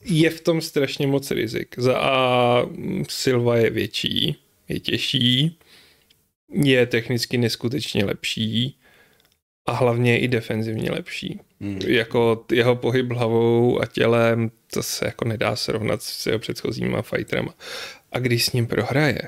je 0.06 0.30
v 0.30 0.42
tom 0.42 0.62
strašně 0.62 1.08
moc 1.08 1.32
rizik. 1.32 1.76
Za 1.78 1.98
A 1.98 2.66
mm, 2.66 3.04
Silva 3.10 3.58
je 3.58 3.70
větší, 3.70 4.36
je 4.70 4.80
těžší, 4.80 5.58
je 6.54 6.86
technicky 6.86 7.38
neskutečně 7.38 8.06
lepší 8.06 8.78
a 9.66 9.72
hlavně 9.72 10.12
je 10.12 10.20
i 10.20 10.28
defenzivně 10.28 10.92
lepší. 10.92 11.40
Hm. 11.60 11.80
Jako 11.88 12.46
jeho 12.52 12.76
pohyb 12.76 13.12
hlavou 13.12 13.82
a 13.82 13.86
tělem, 13.86 14.52
to 14.74 14.84
se 14.84 15.06
jako 15.06 15.26
nedá 15.26 15.56
srovnat 15.56 16.04
s 16.04 16.26
jeho 16.26 16.40
předchozíma 16.40 17.02
fighterama. 17.02 17.54
A 18.12 18.20
když 18.20 18.46
s 18.46 18.52
ním 18.52 18.68
prohraje, 18.68 19.22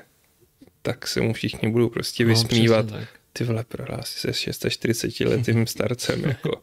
tak 0.82 1.08
se 1.08 1.22
mu 1.22 1.34
všichni 1.34 1.70
budou 1.70 1.90
prostě 1.90 2.24
No, 2.24 2.30
vysmívat. 2.30 2.86
Ty 3.34 3.44
vole, 3.44 3.64
prohrál 3.68 4.02
si 4.04 4.34
se 4.34 4.70
46 4.70 5.20
letým 5.20 5.68
starcem, 5.68 6.24
jako. 6.28 6.62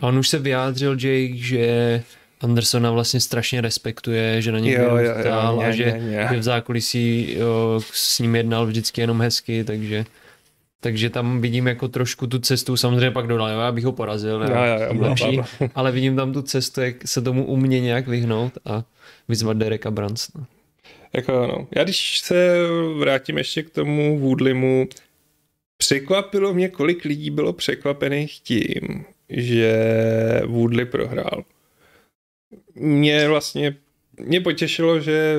A 0.00 0.06
on 0.06 0.18
už 0.18 0.28
se 0.28 0.38
vyjádřil, 0.38 0.92
Jake, 0.92 1.36
že 1.36 2.02
Andersona 2.40 2.90
vlastně 2.90 3.20
strašně 3.20 3.60
respektuje, 3.60 4.42
že 4.42 4.52
na 4.52 4.58
něj 4.58 4.72
Jo, 4.72 4.82
jo, 4.82 4.88
jo, 4.88 4.96
vyrůstal 4.96 5.56
ně, 5.56 5.66
a 5.66 5.70
že, 5.70 5.84
ně, 5.84 6.10
ně. 6.10 6.28
že 6.30 6.38
v 6.38 6.42
zákulisí 6.42 7.34
jo, 7.38 7.80
s 7.92 8.18
ním 8.18 8.36
jednal 8.36 8.66
vždycky 8.66 9.00
jenom 9.00 9.20
hezky, 9.20 9.64
takže 9.64 10.04
takže 10.80 11.10
tam 11.10 11.40
vidím 11.40 11.66
jako 11.66 11.88
trošku 11.88 12.26
tu 12.26 12.38
cestu, 12.38 12.76
samozřejmě 12.76 13.10
pak 13.10 13.26
dodal, 13.26 13.48
jo, 13.50 13.60
já 13.60 13.72
bych 13.72 13.84
ho 13.84 13.92
porazil, 13.92 14.42
Jo, 14.42 14.48
jo, 14.48 14.80
jo, 14.80 14.88
jsem 14.88 14.98
bla, 14.98 15.08
lepší, 15.08 15.40
ale 15.74 15.92
vidím 15.92 16.16
tam 16.16 16.32
tu 16.32 16.42
cestu, 16.42 16.80
jak 16.80 17.08
se 17.08 17.22
tomu 17.22 17.44
umě 17.44 17.80
nějak 17.80 18.08
vyhnout 18.08 18.52
a 18.64 18.84
vyzvat 19.28 19.56
Dereka 19.56 19.90
Bransona. 19.90 20.46
Jako 21.12 21.32
no. 21.32 21.68
Já 21.76 21.84
když 21.84 22.18
se 22.18 22.58
vrátím 22.98 23.38
ještě 23.38 23.62
k 23.62 23.70
tomu 23.70 24.18
Woodlimu, 24.18 24.88
překvapilo 25.76 26.54
mě, 26.54 26.68
kolik 26.68 27.04
lidí 27.04 27.30
bylo 27.30 27.52
překvapených 27.52 28.40
tím, 28.40 29.04
že 29.28 29.72
Woodley 30.46 30.84
prohrál. 30.84 31.44
Mě 32.74 33.28
vlastně, 33.28 33.76
mě 34.20 34.40
potěšilo, 34.40 35.00
že 35.00 35.36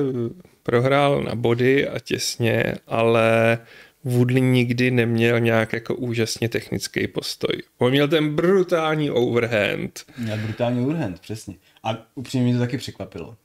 prohrál 0.62 1.22
na 1.22 1.34
body 1.34 1.88
a 1.88 1.98
těsně, 1.98 2.74
ale 2.86 3.58
Woodley 4.04 4.40
nikdy 4.40 4.90
neměl 4.90 5.40
nějak 5.40 5.72
jako 5.72 5.94
úžasně 5.94 6.48
technický 6.48 7.06
postoj. 7.08 7.62
On 7.78 7.90
měl 7.90 8.08
ten 8.08 8.34
brutální 8.34 9.10
overhand. 9.10 10.04
Měl 10.18 10.38
brutální 10.38 10.80
overhand, 10.80 11.20
přesně. 11.20 11.54
A 11.82 11.98
upřímně 12.14 12.44
mě 12.44 12.54
to 12.54 12.60
taky 12.60 12.78
překvapilo. 12.78 13.36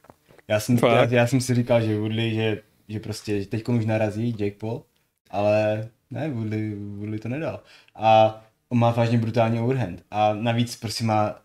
Já 0.47 0.59
jsem, 0.59 0.79
já, 0.87 1.05
já 1.05 1.27
jsem 1.27 1.41
si 1.41 1.55
říkal, 1.55 1.81
že 1.81 1.97
Woodley, 1.97 2.33
že, 2.33 2.61
že 2.87 2.99
prostě 2.99 3.39
že 3.39 3.45
teď 3.45 3.67
už 3.67 3.85
narazí 3.85 4.35
Jake 4.39 4.57
Paul, 4.59 4.83
ale 5.29 5.87
ne, 6.11 6.29
Woodley, 6.29 6.75
Woodley 6.75 7.19
to 7.19 7.29
nedal. 7.29 7.63
A 7.95 8.41
on 8.69 8.79
má 8.79 8.91
vážně 8.91 9.17
brutální 9.17 9.59
overhand. 9.59 10.03
A 10.11 10.33
navíc 10.33 10.75
prostě 10.75 11.03
má 11.03 11.41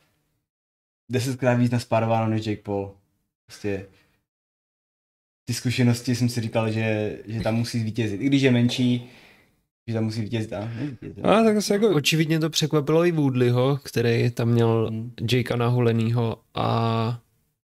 desetkrát 1.08 1.58
víc 1.58 1.70
naspárováno 1.70 2.30
než 2.30 2.46
Jake 2.46 2.62
Paul. 2.62 2.92
Prostě 3.46 3.86
ty 5.44 5.54
zkušenosti 5.54 6.14
jsem 6.14 6.28
si 6.28 6.40
říkal, 6.40 6.70
že, 6.70 7.18
že 7.26 7.40
tam 7.40 7.54
musí 7.54 7.80
zvítězit. 7.80 8.20
I 8.20 8.26
když 8.26 8.42
je 8.42 8.50
menší, 8.50 9.08
že 9.88 9.94
tam 9.94 10.04
musí 10.04 10.20
vítězit 10.20 10.52
a. 10.52 10.68
A 11.22 11.42
tak 11.42 11.62
se 11.62 11.74
jako... 11.74 11.88
Očividně 11.90 12.38
to 12.38 12.50
překvapilo 12.50 13.04
i 13.06 13.12
Woodleyho, 13.12 13.78
který 13.82 14.30
tam 14.30 14.48
měl 14.48 14.86
Hmm. 14.90 15.12
Jakea 15.32 15.56
nahulenýho 15.56 16.36
a 16.54 17.20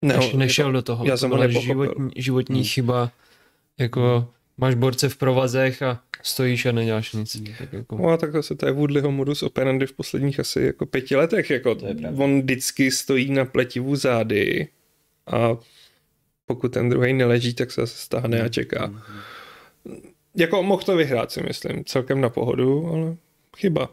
Neš, 0.02 0.32
nešel 0.32 0.72
do 0.72 0.82
toho. 0.82 1.04
já 1.04 1.12
to 1.14 1.18
jsem 1.18 1.30
byla 1.30 1.48
životní, 1.48 2.10
životní 2.16 2.56
Hmm. 2.60 2.64
chyba. 2.68 3.10
Jako 3.78 4.34
máš 4.58 4.74
borce 4.74 5.08
v 5.08 5.16
provazech 5.16 5.82
a 5.82 6.00
stojíš 6.22 6.66
a 6.66 6.72
neděláš 6.72 7.12
nic. 7.12 7.36
Tak 7.58 7.72
jako, 7.72 7.96
No 7.96 8.08
a 8.08 8.16
tak 8.16 8.32
zase 8.32 8.54
to 8.54 8.66
je 8.66 8.72
Woodleyho 8.72 9.10
modus 9.10 9.42
operandi 9.42 9.86
v 9.86 9.92
posledních 9.92 10.40
asi 10.40 10.60
jako 10.60 10.86
pěti 10.86 11.16
letech. 11.16 11.50
Jako 11.50 11.74
To 11.74 11.86
je 11.86 11.94
pravda. 11.94 12.24
on 12.24 12.40
vždycky 12.40 12.90
stojí 12.90 13.30
na 13.32 13.44
pletivu 13.44 13.96
zády 13.96 14.68
a 15.26 15.56
pokud 16.46 16.68
ten 16.72 16.88
druhý 16.88 17.12
neleží, 17.12 17.54
tak 17.54 17.70
se 17.70 17.80
zase 17.80 17.98
stáhne 17.98 18.42
a 18.42 18.48
čeká. 18.48 18.86
Hmm. 18.86 19.00
Jako 20.36 20.62
mohl 20.62 20.82
to 20.82 20.96
vyhrát 20.96 21.32
si 21.32 21.42
myslím, 21.42 21.84
celkem 21.84 22.20
na 22.20 22.28
pohodu, 22.28 22.86
ale 22.86 23.16
chyba. 23.56 23.90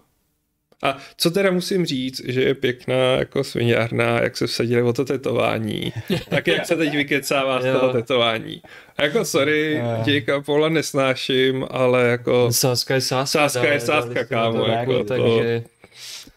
A 0.84 0.98
co 1.18 1.32
teda 1.32 1.52
musím 1.52 1.86
říct, 1.86 2.22
že 2.26 2.42
je 2.42 2.56
pěkná 2.56 2.96
jako 2.96 3.44
sviňárna, 3.44 4.20
jak 4.22 4.38
se 4.38 4.48
vsadili 4.48 4.82
o 4.82 4.94
to 4.94 5.06
tetování, 5.06 5.94
tak 6.30 6.48
jak 6.48 6.66
se 6.66 6.76
teď 6.76 6.94
vykecává 6.96 7.62
z 7.62 7.80
toho 7.80 7.94
tetování. 7.94 8.62
A 8.98 9.04
jako 9.04 9.26
sorry, 9.26 9.84
Jakea 10.06 10.42
Paula 10.42 10.70
nesnáším, 10.70 11.66
ale 11.70 12.08
jako... 12.08 12.48
Sáska 12.52 12.94
je 12.94 13.02
sáska. 13.02 13.40
Sáska 13.50 13.74
je 13.74 13.80
sáska, 13.80 14.26
kámo. 14.26 14.66
Jako 14.66 14.98
to, 14.98 15.04
takže... 15.04 15.64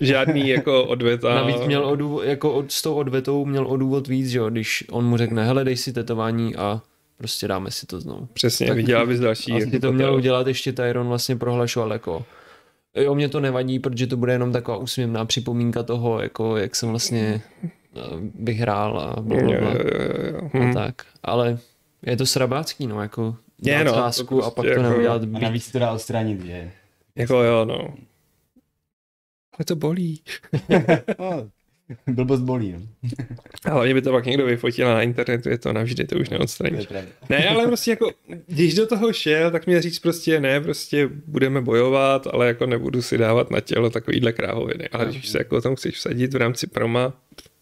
Žádný 0.00 0.48
jako 0.48 0.84
odveta. 0.84 1.34
Navíc 1.34 1.56
měl 1.66 1.84
odůvod, 1.84 2.24
jako 2.24 2.52
od, 2.52 2.72
s 2.72 2.82
tou 2.82 2.94
odvetou 2.94 3.44
měl 3.44 3.66
odůvod 3.66 4.08
víc, 4.08 4.28
že 4.28 4.38
jo, 4.38 4.50
když 4.50 4.84
on 4.90 5.04
mu 5.04 5.16
řekne, 5.16 5.44
hele, 5.44 5.64
dej 5.64 5.76
si 5.76 5.92
tetování 5.92 6.56
a 6.56 6.80
prostě 7.18 7.48
dáme 7.48 7.70
si 7.70 7.86
to 7.86 8.00
znovu. 8.00 8.28
Přesně, 8.32 8.66
tak 8.66 8.76
viděla 8.76 9.06
bys 9.06 9.20
další. 9.20 9.52
Asi 9.52 9.64
jako 9.64 9.78
to 9.78 9.92
měl 9.92 10.14
udělat 10.14 10.46
ještě 10.46 10.72
Tyron 10.72 11.08
vlastně 11.08 11.36
prohlašoval 11.36 11.92
jako 11.92 12.24
jo, 12.94 13.14
mě 13.14 13.28
to 13.28 13.40
nevadí, 13.40 13.78
protože 13.78 14.06
to 14.06 14.16
bude 14.16 14.32
jenom 14.32 14.52
taková 14.52 14.76
úsměvná 14.76 15.24
připomínka 15.24 15.82
toho, 15.82 16.20
jako 16.20 16.56
jak 16.56 16.76
jsem 16.76 16.88
vlastně 16.88 17.42
eh, 17.64 18.00
vyhrál 18.34 19.00
a 19.00 19.20
blablabla. 19.20 19.70
A 19.70 20.58
hm. 20.58 20.74
tak. 20.74 21.02
Ale 21.22 21.58
je 22.02 22.16
to 22.16 22.26
srabácký, 22.26 22.86
no, 22.86 23.02
jako 23.02 23.36
je, 23.62 23.84
no, 23.84 23.92
to 23.92 23.98
prostě 23.98 24.24
a 24.44 24.50
pak 24.50 24.64
jako, 24.64 24.82
to 24.82 24.88
neudělat. 24.88 25.22
A 25.22 25.38
navíc 25.38 25.72
to 25.72 25.78
dá 25.78 25.92
odstranit, 25.92 26.44
že? 26.44 26.70
Jako 27.16 27.42
jo, 27.42 27.64
no. 27.64 27.94
Ale 29.58 29.64
to 29.64 29.76
bolí. 29.76 30.22
no, 31.18 31.50
Blbost 32.06 32.42
bolí. 32.42 32.72
No. 32.72 32.80
A 33.64 33.70
hlavně 33.70 33.94
by 33.94 34.02
to 34.02 34.12
pak 34.12 34.26
někdo 34.26 34.46
vyfotil 34.46 34.88
na 34.88 35.02
internetu, 35.02 35.48
je 35.48 35.58
to 35.58 35.72
navždy, 35.72 36.04
to 36.04 36.16
už 36.18 36.28
neodstraníš. 36.28 36.88
Ne, 37.28 37.48
ale 37.48 37.66
prostě 37.66 37.90
jako, 37.90 38.10
když 38.46 38.74
do 38.74 38.86
toho 38.86 39.12
šel, 39.12 39.50
tak 39.50 39.66
mě 39.66 39.82
říct 39.82 39.98
prostě 39.98 40.40
ne, 40.40 40.60
prostě 40.60 41.08
budeme 41.26 41.60
bojovat, 41.60 42.26
ale 42.32 42.46
jako 42.46 42.66
nebudu 42.66 43.02
si 43.02 43.18
dávat 43.18 43.50
na 43.50 43.60
tělo 43.60 43.90
takovýhle 43.90 44.32
kráhoviny. 44.32 44.88
Ale 44.88 45.06
když 45.06 45.28
se 45.28 45.38
jako 45.38 45.56
o 45.56 45.60
tom 45.60 45.76
chceš 45.76 45.94
vsadit 45.94 46.34
v 46.34 46.36
rámci 46.36 46.66
proma, 46.66 47.12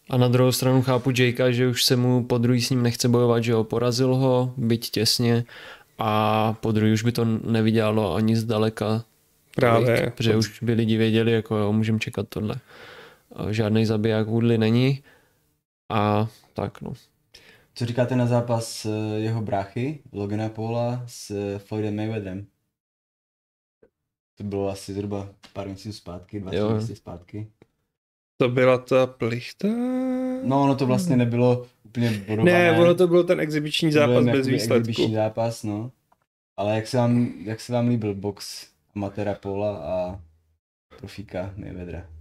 a 0.09 0.17
na 0.17 0.27
druhou 0.27 0.51
stranu 0.51 0.81
chápu 0.81 1.11
Jakea, 1.17 1.51
že 1.51 1.67
už 1.67 1.83
se 1.83 1.95
mu 1.95 2.23
po 2.23 2.37
druhý 2.37 2.61
s 2.61 2.69
ním 2.69 2.83
nechce 2.83 3.09
bojovat, 3.09 3.43
že 3.43 3.53
ho 3.53 3.63
porazil 3.63 4.15
ho, 4.15 4.53
byť 4.57 4.89
těsně 4.89 5.45
a 5.99 6.53
po 6.53 6.71
druhý 6.71 6.93
už 6.93 7.03
by 7.03 7.11
to 7.11 7.25
nevydělalo 7.25 8.15
ani 8.15 8.35
zdaleka. 8.35 9.03
Právě. 9.55 10.11
Protože 10.15 10.35
už 10.35 10.59
by 10.61 10.73
lidi 10.73 10.97
věděli, 10.97 11.31
jako 11.31 11.57
jo, 11.57 11.73
můžeme 11.73 11.99
čekat 11.99 12.25
tohle 12.29 12.55
žádný 13.49 13.85
zabiják 13.85 14.27
Woodley 14.27 14.57
není 14.57 15.03
a 15.89 16.27
tak 16.53 16.81
no. 16.81 16.93
Co 17.73 17.85
říkáte 17.85 18.15
na 18.15 18.25
zápas 18.25 18.85
eh, 18.85 19.19
jeho 19.19 19.41
bráchy, 19.41 19.99
Logana 20.11 20.49
Paula 20.49 21.03
s 21.07 21.31
eh, 21.31 21.59
Floydem 21.59 21.95
Mayweatherem? 21.95 22.45
To 24.37 24.43
bylo 24.43 24.69
asi 24.69 24.93
zhruba 24.93 25.29
pár 25.53 25.67
měsíců 25.67 25.93
zpátky, 25.93 26.39
dva 26.39 26.51
měsíce 26.71 26.95
zpátky. 26.95 27.47
To 28.37 28.49
byla 28.49 28.77
ta 28.77 29.07
plichta? 29.07 29.67
No, 30.43 30.63
ono 30.63 30.75
to 30.75 30.85
vlastně 30.85 31.17
nebylo 31.17 31.67
úplně 31.85 32.23
bodované. 32.27 32.71
Ne, 32.71 32.79
ono 32.79 32.95
to 32.95 33.07
byl 33.07 33.23
ten 33.23 33.39
exibiční 33.39 33.91
zápas 33.91 34.25
bez 34.25 34.47
výsledku. 34.47 34.89
Exibiční 34.89 35.13
zápas, 35.13 35.63
no. 35.63 35.91
Ale 36.57 36.75
jak 36.75 36.87
se 36.87 36.97
vám, 36.97 37.33
jak 37.43 37.59
se 37.59 37.73
vám 37.73 37.87
líbil 37.87 38.15
box 38.15 38.67
amatéra 38.95 39.33
Paula 39.33 39.77
a 39.77 40.21
profíka 40.97 41.53
Mayweathera? 41.57 42.16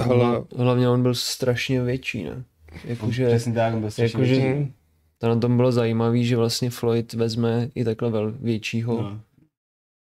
Hle. 0.00 0.44
Hlavně 0.56 0.88
on 0.88 1.02
byl 1.02 1.14
strašně 1.14 1.82
větší, 1.82 2.24
ne? 2.24 2.44
Jakože, 2.84 3.26
Přesně 3.26 3.52
tak, 3.52 3.74
byl 3.74 3.90
strašně 3.90 4.18
jakože, 4.18 4.34
větší. 4.34 4.72
To 5.18 5.28
na 5.28 5.36
tom 5.36 5.56
bylo 5.56 5.72
zajímavé, 5.72 6.22
že 6.22 6.36
vlastně 6.36 6.70
Floyd 6.70 7.12
vezme 7.12 7.68
i 7.74 7.84
takhle 7.84 8.10
vel, 8.10 8.32
většího, 8.32 9.02
no. 9.02 9.20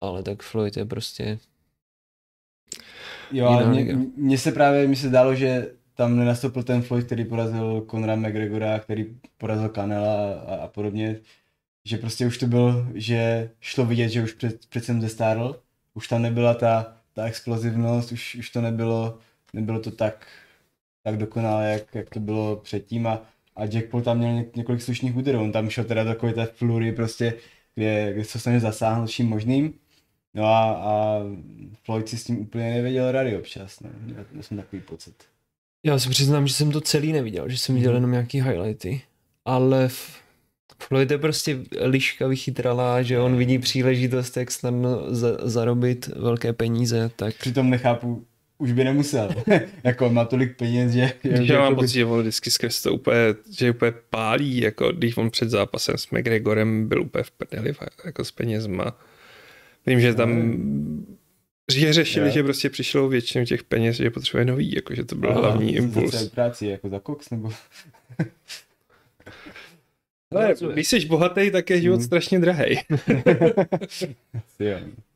ale 0.01 0.24
tak 0.24 0.44
Floyd 0.44 0.77
je 0.77 0.86
prostě 0.86 1.39
Jo, 3.32 3.46
ale 3.46 3.86
mně 4.17 4.38
se 4.38 4.51
právě, 4.51 4.88
mi 4.88 4.96
se 4.96 5.10
dalo, 5.10 5.36
že 5.36 5.72
tam 5.96 6.17
nenastoupil 6.17 6.63
ten 6.63 6.82
Floyd, 6.82 7.06
který 7.06 7.25
porazil 7.25 7.86
Conora 7.91 8.15
McGregora, 8.15 8.79
který 8.79 9.06
porazil 9.38 9.70
Canela 9.70 10.34
a, 10.34 10.56
a 10.56 10.67
podobně, 10.67 11.20
že 11.86 11.98
prostě 11.98 12.27
už 12.27 12.38
to 12.38 12.48
byl, 12.48 12.88
že 12.94 13.50
šlo 13.62 13.86
vidět, 13.86 14.10
že 14.10 14.24
už 14.24 14.34
před, 14.34 14.65
před 14.65 14.84
zestárl, 14.84 15.60
už 15.94 16.08
tam 16.08 16.22
nebyla 16.22 16.53
ta, 16.53 16.94
ta 17.13 17.24
explozivnost, 17.25 18.12
už, 18.12 18.36
už 18.36 18.50
to 18.50 18.62
nebylo 18.62 19.20
nebylo 19.54 19.80
to 19.80 19.92
tak, 19.92 20.27
tak 21.04 21.18
dokonalé, 21.18 21.72
jak, 21.72 21.96
jak 21.96 22.10
to 22.10 22.20
bylo 22.20 22.56
předtím 22.56 23.08
a, 23.08 23.22
a 23.56 23.66
Jack 23.66 23.89
Paul 23.89 24.01
tam 24.01 24.18
měl 24.18 24.46
několik 24.56 24.82
slušných 24.82 25.16
úderů, 25.16 25.42
on 25.42 25.51
tam 25.51 25.70
šel 25.70 25.84
teda 25.84 26.04
takový 26.04 26.34
té 26.34 26.46
flury 26.46 26.92
prostě, 26.92 27.34
kde, 27.75 28.13
kde 28.13 28.24
se 28.24 28.39
snažil 28.39 28.62
zasáhnout 28.62 29.10
vším 29.10 29.27
možným. 29.27 29.74
No 30.34 30.46
a, 30.46 30.72
a 30.72 31.20
Floyd 31.84 32.10
si 32.10 32.18
s 32.18 32.24
tím 32.24 32.39
úplně 32.39 32.74
nevěděl 32.74 33.12
rady 33.12 33.38
občas, 33.38 33.80
no. 33.80 33.89
Já, 34.36 34.44
jsem 34.44 34.58
takový 34.58 34.82
pocit. 34.82 35.16
Já 35.86 36.00
si 36.00 36.10
přiznám, 36.10 36.48
že 36.48 36.54
jsem 36.54 36.72
to 36.72 36.82
celý 36.82 37.13
neviděl, 37.13 37.50
že 37.50 37.58
jsem 37.58 37.75
viděl 37.75 37.92
mhm. 37.92 37.96
jenom 37.98 38.12
nějaký 38.12 38.42
highlighty, 38.42 39.01
ale 39.46 39.88
v, 39.88 40.22
Floyd 40.84 41.12
je 41.12 41.18
prostě 41.18 41.60
liška 41.82 42.27
vychytralá, 42.27 43.01
že 43.01 43.20
on 43.20 43.38
vidí 43.38 43.60
příležitost, 43.60 44.38
jak 44.38 44.51
snadno 44.51 45.16
za, 45.16 45.38
zarobit 45.42 46.08
velké 46.08 46.54
peníze, 46.54 47.12
tak... 47.16 47.36
Přitom 47.36 47.70
nechápu, 47.70 48.25
už 48.58 48.72
by 48.72 48.84
nemusel. 48.84 49.30
jako 49.84 50.10
má 50.10 50.26
tolik 50.26 50.58
peněz, 50.58 50.92
že... 50.92 51.12
že 51.44 51.54
já 51.54 51.60
mám 51.60 51.76
pocit, 51.76 51.94
že 51.94 52.06
on 52.06 52.22
vždycky 52.22 52.52
skrz 52.52 52.82
to 52.82 52.94
úplně, 52.94 53.18
že 53.58 53.72
úplně 53.72 53.94
pálí, 54.10 54.62
jako 54.62 54.92
když 54.92 55.18
on 55.18 55.30
před 55.30 55.50
zápasem 55.50 55.98
s 55.98 56.10
McGregorem 56.12 56.88
byl 56.88 57.02
úplně 57.02 57.24
v 57.24 57.32
prdeli, 57.32 57.74
jako 58.06 58.26
s 58.26 58.32
penězma. 58.32 58.98
Vím, 59.86 60.00
že 60.00 60.14
tam 60.14 60.54
že 61.72 61.94
řešili, 61.94 62.26
yeah. 62.26 62.34
že 62.34 62.44
prostě 62.44 62.70
přišlo 62.70 63.10
většinou 63.10 63.46
těch 63.46 63.64
peněz, 63.64 63.96
že 63.96 64.10
potřebuje 64.10 64.46
nový, 64.46 64.76
jako 64.76 64.96
že 64.96 65.04
to 65.04 65.16
byl 65.16 65.30
Aha, 65.30 65.40
hlavní 65.40 65.76
impuls. 65.76 66.30
Práci, 66.30 66.68
jako 66.68 66.90
za 66.90 67.00
koks, 67.00 67.30
nebo... 67.30 67.52
Ale 70.36 70.56
když 70.74 70.88
jsi 70.88 71.06
bohatý, 71.06 71.52
tak 71.52 71.70
je 71.70 71.82
život 71.82 71.96
hmm. 71.96 72.06
strašně 72.06 72.40
drahý. 72.40 72.80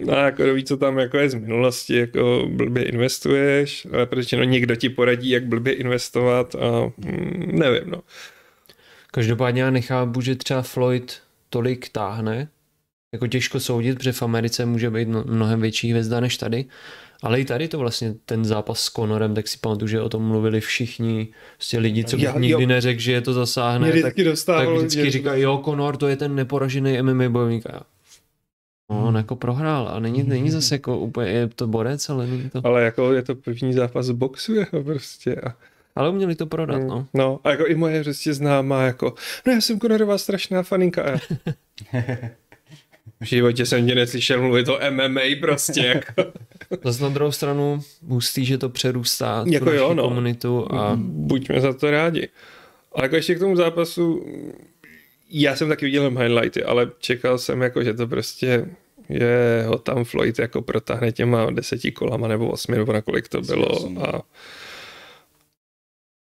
No 0.00 0.12
a 0.16 0.24
jako 0.24 0.54
ví, 0.54 0.64
co 0.64 0.76
tam 0.76 0.98
jako 0.98 1.18
je 1.18 1.30
z 1.30 1.34
minulosti, 1.34 1.96
jako 1.96 2.48
blbě 2.50 2.82
investuješ, 2.82 3.86
ale 3.92 4.06
protože 4.06 4.36
no, 4.36 4.44
někdo 4.44 4.76
ti 4.76 4.88
poradí, 4.88 5.30
jak 5.30 5.46
blbě 5.46 5.72
investovat 5.72 6.54
a 6.54 6.92
mm, 6.96 7.58
nevím, 7.58 7.90
no. 7.90 8.02
Každopádně 9.10 9.62
já 9.62 9.70
nechápu, 9.70 10.20
že 10.20 10.36
třeba 10.36 10.62
Floyd 10.62 11.20
tolik 11.50 11.88
táhne, 11.88 12.48
jako 13.12 13.26
těžko 13.26 13.60
soudit, 13.60 13.98
protože 13.98 14.12
v 14.12 14.22
Americe 14.22 14.66
může 14.66 14.90
být 14.90 15.08
mnohem 15.08 15.60
větší 15.60 15.90
hvězda 15.90 16.20
než 16.20 16.36
tady, 16.36 16.64
ale 17.22 17.40
i 17.40 17.44
tady 17.44 17.68
to 17.68 17.78
vlastně 17.78 18.14
ten 18.24 18.44
zápas 18.44 18.80
s 18.80 18.92
Conorem, 18.92 19.34
tak 19.34 19.48
si 19.48 19.58
pamatuju, 19.58 19.88
že 19.88 20.00
o 20.00 20.08
tom 20.08 20.22
mluvili 20.22 20.60
všichni, 20.60 21.28
prostě 21.56 21.78
lidi, 21.78 22.04
co 22.04 22.16
já, 22.16 22.38
nikdy 22.38 22.62
jo. 22.62 22.68
neřekl, 22.68 23.00
že 23.00 23.12
je 23.12 23.20
to 23.20 23.32
zasáhne, 23.32 23.92
tak, 24.02 24.14
tak 24.46 24.68
vždycky 24.68 25.10
říkají, 25.10 25.42
jo, 25.42 25.62
Conor 25.64 25.96
to 25.96 26.08
je 26.08 26.16
ten 26.16 26.34
neporažený 26.34 27.02
MMA 27.02 27.28
bojovník. 27.28 27.66
A 27.66 27.82
No, 28.90 29.06
on 29.06 29.16
jako 29.16 29.36
prohrál 29.36 29.88
a 29.88 30.00
není, 30.00 30.22
není 30.22 30.50
zase 30.50 30.74
jako 30.74 30.98
úplně, 30.98 31.30
je 31.30 31.48
to 31.48 31.66
borec, 31.66 32.08
ale 32.08 32.26
není 32.26 32.50
to... 32.50 32.60
Ale 32.64 32.84
jako 32.84 33.12
je 33.12 33.22
to 33.22 33.34
první 33.34 33.72
zápas 33.72 34.10
boxu 34.10 34.54
jako 34.54 34.82
prostě 34.82 35.34
a... 35.34 35.54
Ale 35.96 36.10
uměli 36.10 36.34
to 36.34 36.46
prodat, 36.46 36.82
no. 36.82 37.06
No, 37.14 37.40
a 37.44 37.50
jako 37.50 37.66
i 37.66 37.74
moje 37.74 38.04
prostě 38.04 38.34
známá 38.34 38.82
jako, 38.82 39.14
no 39.46 39.52
já 39.52 39.60
jsem 39.60 39.80
Conorová 39.80 40.18
strašná 40.18 40.62
faninka. 40.62 41.02
A... 41.02 41.18
v 43.20 43.24
životě 43.24 43.66
jsem 43.66 43.86
tě 43.86 43.94
neslyšel 43.94 44.42
mluvit 44.42 44.68
o 44.68 44.78
MMA 44.90 45.20
prostě, 45.40 45.86
jako. 45.94 46.32
Zase 46.84 47.02
na 47.02 47.08
druhou 47.08 47.32
stranu 47.32 47.80
hustý, 48.08 48.44
že 48.44 48.58
to 48.58 48.68
přerůstá 48.68 49.44
jako 49.46 49.72
jo, 49.72 49.94
no. 49.94 50.02
komunitu 50.02 50.72
a... 50.74 50.92
Buďme 51.00 51.60
za 51.60 51.72
to 51.72 51.90
rádi. 51.90 52.28
Ale 52.92 53.04
jako 53.04 53.16
ještě 53.16 53.34
k 53.34 53.38
tomu 53.38 53.56
zápasu, 53.56 54.26
já 55.42 55.56
jsem 55.56 55.68
taky 55.68 55.84
viděl 55.84 56.10
highlighty, 56.10 56.64
ale 56.64 56.90
čekal 56.98 57.38
jsem 57.38 57.62
jako, 57.62 57.84
že 57.84 57.94
to 57.94 58.06
prostě 58.06 58.66
je 59.08 59.64
ho 59.66 59.78
tam 59.78 60.04
Floyd 60.04 60.38
jako 60.38 60.62
protáhne 60.62 61.12
těma 61.12 61.50
deseti 61.50 61.92
kolama 61.92 62.28
nebo 62.28 62.50
osmi, 62.50 62.76
nebo 62.76 62.92
na 62.92 63.02
kolik 63.02 63.28
to 63.28 63.40
bylo 63.40 64.00
a 64.00 64.22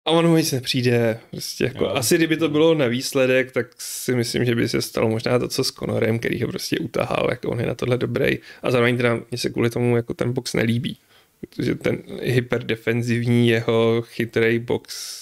a 0.05 0.11
ono 0.11 0.37
nic 0.37 0.51
nepřijde. 0.51 1.19
Prostě 1.31 1.63
jako, 1.63 1.83
jo. 1.83 1.89
asi 1.89 2.17
kdyby 2.17 2.37
to 2.37 2.49
bylo 2.49 2.75
na 2.75 2.87
výsledek, 2.87 3.51
tak 3.51 3.67
si 3.77 4.15
myslím, 4.15 4.45
že 4.45 4.55
by 4.55 4.69
se 4.69 4.81
stalo 4.81 5.09
možná 5.09 5.39
to, 5.39 5.47
co 5.47 5.63
s 5.63 5.71
Conorem, 5.71 6.19
který 6.19 6.41
ho 6.41 6.47
prostě 6.47 6.79
utahal, 6.79 7.27
jako 7.29 7.49
on 7.49 7.59
je 7.59 7.65
na 7.65 7.75
tohle 7.75 7.97
dobrý. 7.97 8.37
A 8.63 8.71
zároveň 8.71 8.97
teda 8.97 9.19
mě 9.31 9.37
se 9.37 9.49
kvůli 9.49 9.69
tomu 9.69 9.95
jako 9.95 10.13
ten 10.13 10.33
box 10.33 10.53
nelíbí. 10.53 10.97
Protože 11.39 11.75
ten 11.75 12.01
hyperdefenzivní 12.21 13.49
jeho 13.49 14.01
chytrý 14.01 14.59
box 14.59 15.19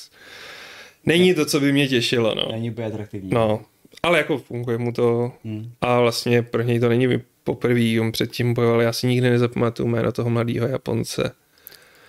Není 1.05 1.33
to, 1.33 1.45
co 1.45 1.59
by 1.59 1.71
mě 1.71 1.87
těšilo, 1.87 2.35
no. 2.35 2.51
Není 2.51 2.71
úplně 2.71 2.87
atraktivní. 2.87 3.29
No, 3.33 3.65
ale 4.07 4.17
jako 4.17 4.37
funguje 4.37 4.77
mu 4.77 4.91
to 4.91 5.31
hmm. 5.43 5.71
a 5.81 5.99
vlastně 5.99 6.41
pro 6.41 6.61
něj 6.61 6.79
to 6.79 6.89
není 6.89 7.07
poprvé, 7.43 8.01
on 8.01 8.11
předtím 8.11 8.53
bojoval, 8.53 8.81
já 8.81 8.93
si 8.93 9.07
nikdy 9.07 9.29
nezapamatuju 9.29 9.89
jméno 9.89 10.11
toho 10.11 10.29
mladého 10.29 10.67
Japonce. 10.67 11.31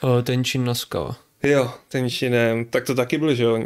O, 0.01 0.23
Tenchin 0.23 0.65
Nasukawa. 0.65 1.17
Jo, 1.43 1.71
Tenčinem, 1.89 2.65
tak 2.65 2.85
to 2.85 2.95
taky 2.95 3.19
bylo, 3.19 3.35
že 3.35 3.43
jo? 3.43 3.59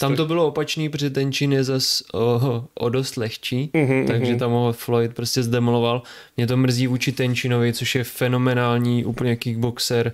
Tam 0.00 0.16
to 0.16 0.26
bylo 0.26 0.46
opačný, 0.46 0.88
protože 0.88 1.10
Tenčin 1.10 1.52
je 1.52 1.64
zas 1.64 2.02
o, 2.14 2.64
o 2.74 2.88
dost 2.88 3.16
lehčí, 3.16 3.70
Mhm, 3.74 4.06
takže 4.06 4.30
mhm. 4.30 4.38
tam 4.38 4.50
ho 4.50 4.72
Floyd 4.72 5.14
prostě 5.14 5.42
zdemoloval. 5.42 6.02
Mě 6.36 6.46
to 6.46 6.56
mrzí 6.56 6.86
vůči 6.86 7.12
Tenčinovi, 7.12 7.72
což 7.72 7.94
je 7.94 8.04
fenomenální 8.04 9.04
úplně 9.04 9.36
kickboxer, 9.36 10.12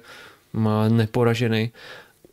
má 0.53 0.89
neporažený. 0.89 1.71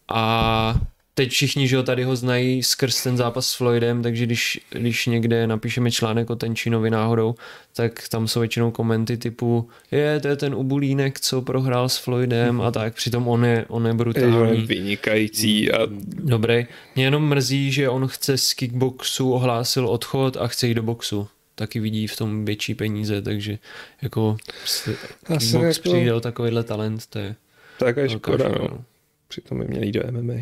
A 0.07 0.75
teď 1.13 1.29
všichni, 1.29 1.67
že 1.67 1.75
jo, 1.75 1.83
tady 1.83 2.03
ho 2.03 2.15
znají 2.15 2.63
skrz 2.63 3.03
ten 3.03 3.17
zápas 3.17 3.47
s 3.47 3.53
Floydem, 3.53 4.03
takže 4.03 4.25
když, 4.25 4.59
když 4.69 5.05
někde 5.05 5.47
napíšeme 5.47 5.91
článek 5.91 6.29
o 6.29 6.35
Tenčinovi 6.35 6.89
náhodou, 6.89 7.35
tak 7.75 8.09
tam 8.09 8.27
jsou 8.27 8.39
většinou 8.39 8.71
komenty 8.71 9.17
typu 9.17 9.69
je, 9.91 10.19
to 10.19 10.27
je 10.27 10.35
ten 10.35 10.55
ubulínek, 10.55 11.19
co 11.19 11.41
prohrál 11.41 11.89
s 11.89 11.97
Floydem 11.97 12.61
a 12.61 12.71
tak, 12.71 12.95
přitom 12.95 13.27
on 13.27 13.45
je, 13.45 13.51
on 13.51 13.57
je 13.57 13.67
on 13.67 13.85
je 13.87 13.93
brutální. 13.93 14.61
vynikající 14.61 15.71
a 15.71 15.77
Dobrý. 16.23 16.67
Mě 16.95 17.03
jenom 17.03 17.27
mrzí, 17.27 17.71
že 17.71 17.89
on 17.89 18.07
chce 18.07 18.37
z 18.37 18.53
kickboxu 18.53 19.31
ohlásil 19.31 19.87
odchod 19.87 20.37
a 20.37 20.47
chce 20.47 20.67
jít 20.67 20.73
do 20.73 20.83
boxu. 20.83 21.27
Taky 21.55 21.79
vidí 21.79 22.07
v 22.07 22.15
tom 22.15 22.45
větší 22.45 22.75
peníze, 22.75 23.21
takže 23.21 23.57
jako 24.01 24.37
prostě 24.59 24.91
Asi 25.25 25.45
kickbox 25.45 25.77
jako- 25.77 25.89
přijde 25.89 26.13
o 26.13 26.19
takovýhle 26.19 26.63
talent, 26.63 27.05
to 27.05 27.19
je 27.19 27.35
tak 27.79 27.97
je 27.97 28.09
škoda, 28.09 28.45
škoda, 28.49 28.59
no. 28.61 28.67
no. 28.71 28.83
Přitom 29.27 29.59
by 29.59 29.65
měli 29.65 29.85
jít 29.85 29.91
do 29.91 30.01
MMA. 30.11 30.33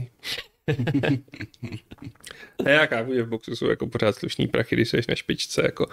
A 2.65 2.69
já 2.69 2.85
chápu, 2.85 3.13
že 3.13 3.23
v 3.23 3.29
boxu 3.29 3.55
jsou 3.55 3.69
jako 3.69 3.87
pořád 3.87 4.15
slušný 4.15 4.47
prachy, 4.47 4.75
když 4.75 4.89
jsi 4.89 5.01
na 5.09 5.15
špičce, 5.15 5.61
jako 5.65 5.85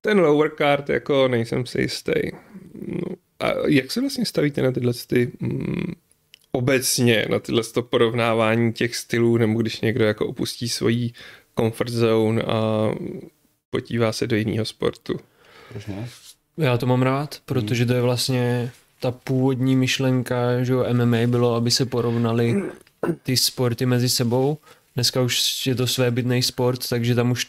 ten 0.00 0.18
lower 0.18 0.50
card, 0.58 0.88
jako 0.88 1.28
nejsem 1.28 1.66
si 1.66 1.80
jistý. 1.80 2.12
No, 2.86 3.16
a 3.40 3.52
jak 3.66 3.90
se 3.90 4.00
vlastně 4.00 4.24
stavíte 4.24 4.62
na 4.62 4.72
tyhle 4.72 4.92
ty, 5.06 5.32
mm, 5.40 5.94
obecně, 6.52 7.26
na 7.30 7.38
tyhle 7.38 7.62
to 7.64 7.82
porovnávání 7.82 8.72
těch 8.72 8.96
stylů, 8.96 9.36
nebo 9.36 9.60
když 9.60 9.80
někdo 9.80 10.04
jako 10.04 10.26
opustí 10.26 10.68
svoji 10.68 11.12
comfort 11.58 11.90
zone 11.90 12.42
a 12.42 12.90
potívá 13.70 14.12
se 14.12 14.26
do 14.26 14.36
jiného 14.36 14.64
sportu? 14.64 15.20
Proč 15.68 15.86
ne? 15.86 16.08
Já 16.56 16.78
to 16.78 16.86
mám 16.86 17.02
rád, 17.02 17.40
protože 17.44 17.86
to 17.86 17.92
je 17.92 18.00
vlastně 18.00 18.72
ta 19.00 19.10
původní 19.10 19.76
myšlenka, 19.76 20.64
že 20.64 20.72
jo, 20.72 20.86
MMA 20.92 21.26
bylo, 21.26 21.54
aby 21.54 21.70
se 21.70 21.86
porovnali 21.86 22.62
ty 23.22 23.36
sporty 23.36 23.86
mezi 23.86 24.08
sebou. 24.08 24.58
Dneska 24.94 25.20
už 25.20 25.66
je 25.66 25.74
to 25.74 25.86
svébytný 25.86 26.42
sport, 26.42 26.88
takže 26.88 27.14
tam 27.14 27.30
už 27.30 27.46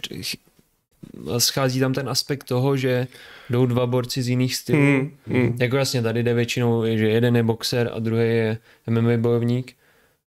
schází 1.38 1.79
tam 1.79 1.93
ten 1.93 2.10
aspekt 2.10 2.43
toho, 2.43 2.77
že 2.77 3.08
jdou 3.50 3.65
dva 3.65 3.86
borci 3.86 4.24
z 4.24 4.27
jiných 4.29 4.55
stylů. 4.55 4.79
Hmm, 4.79 5.12
hmm. 5.27 5.58
Jako 5.60 5.77
jasně, 5.77 6.01
tady 6.01 6.24
jde 6.24 6.34
většinou, 6.34 6.86
že 6.86 7.10
jeden 7.10 7.36
je 7.36 7.43
boxer 7.43 7.91
a 7.93 8.00
druhý 8.00 8.27
je 8.27 8.58
MMA 8.89 9.17
bojovník. 9.17 9.74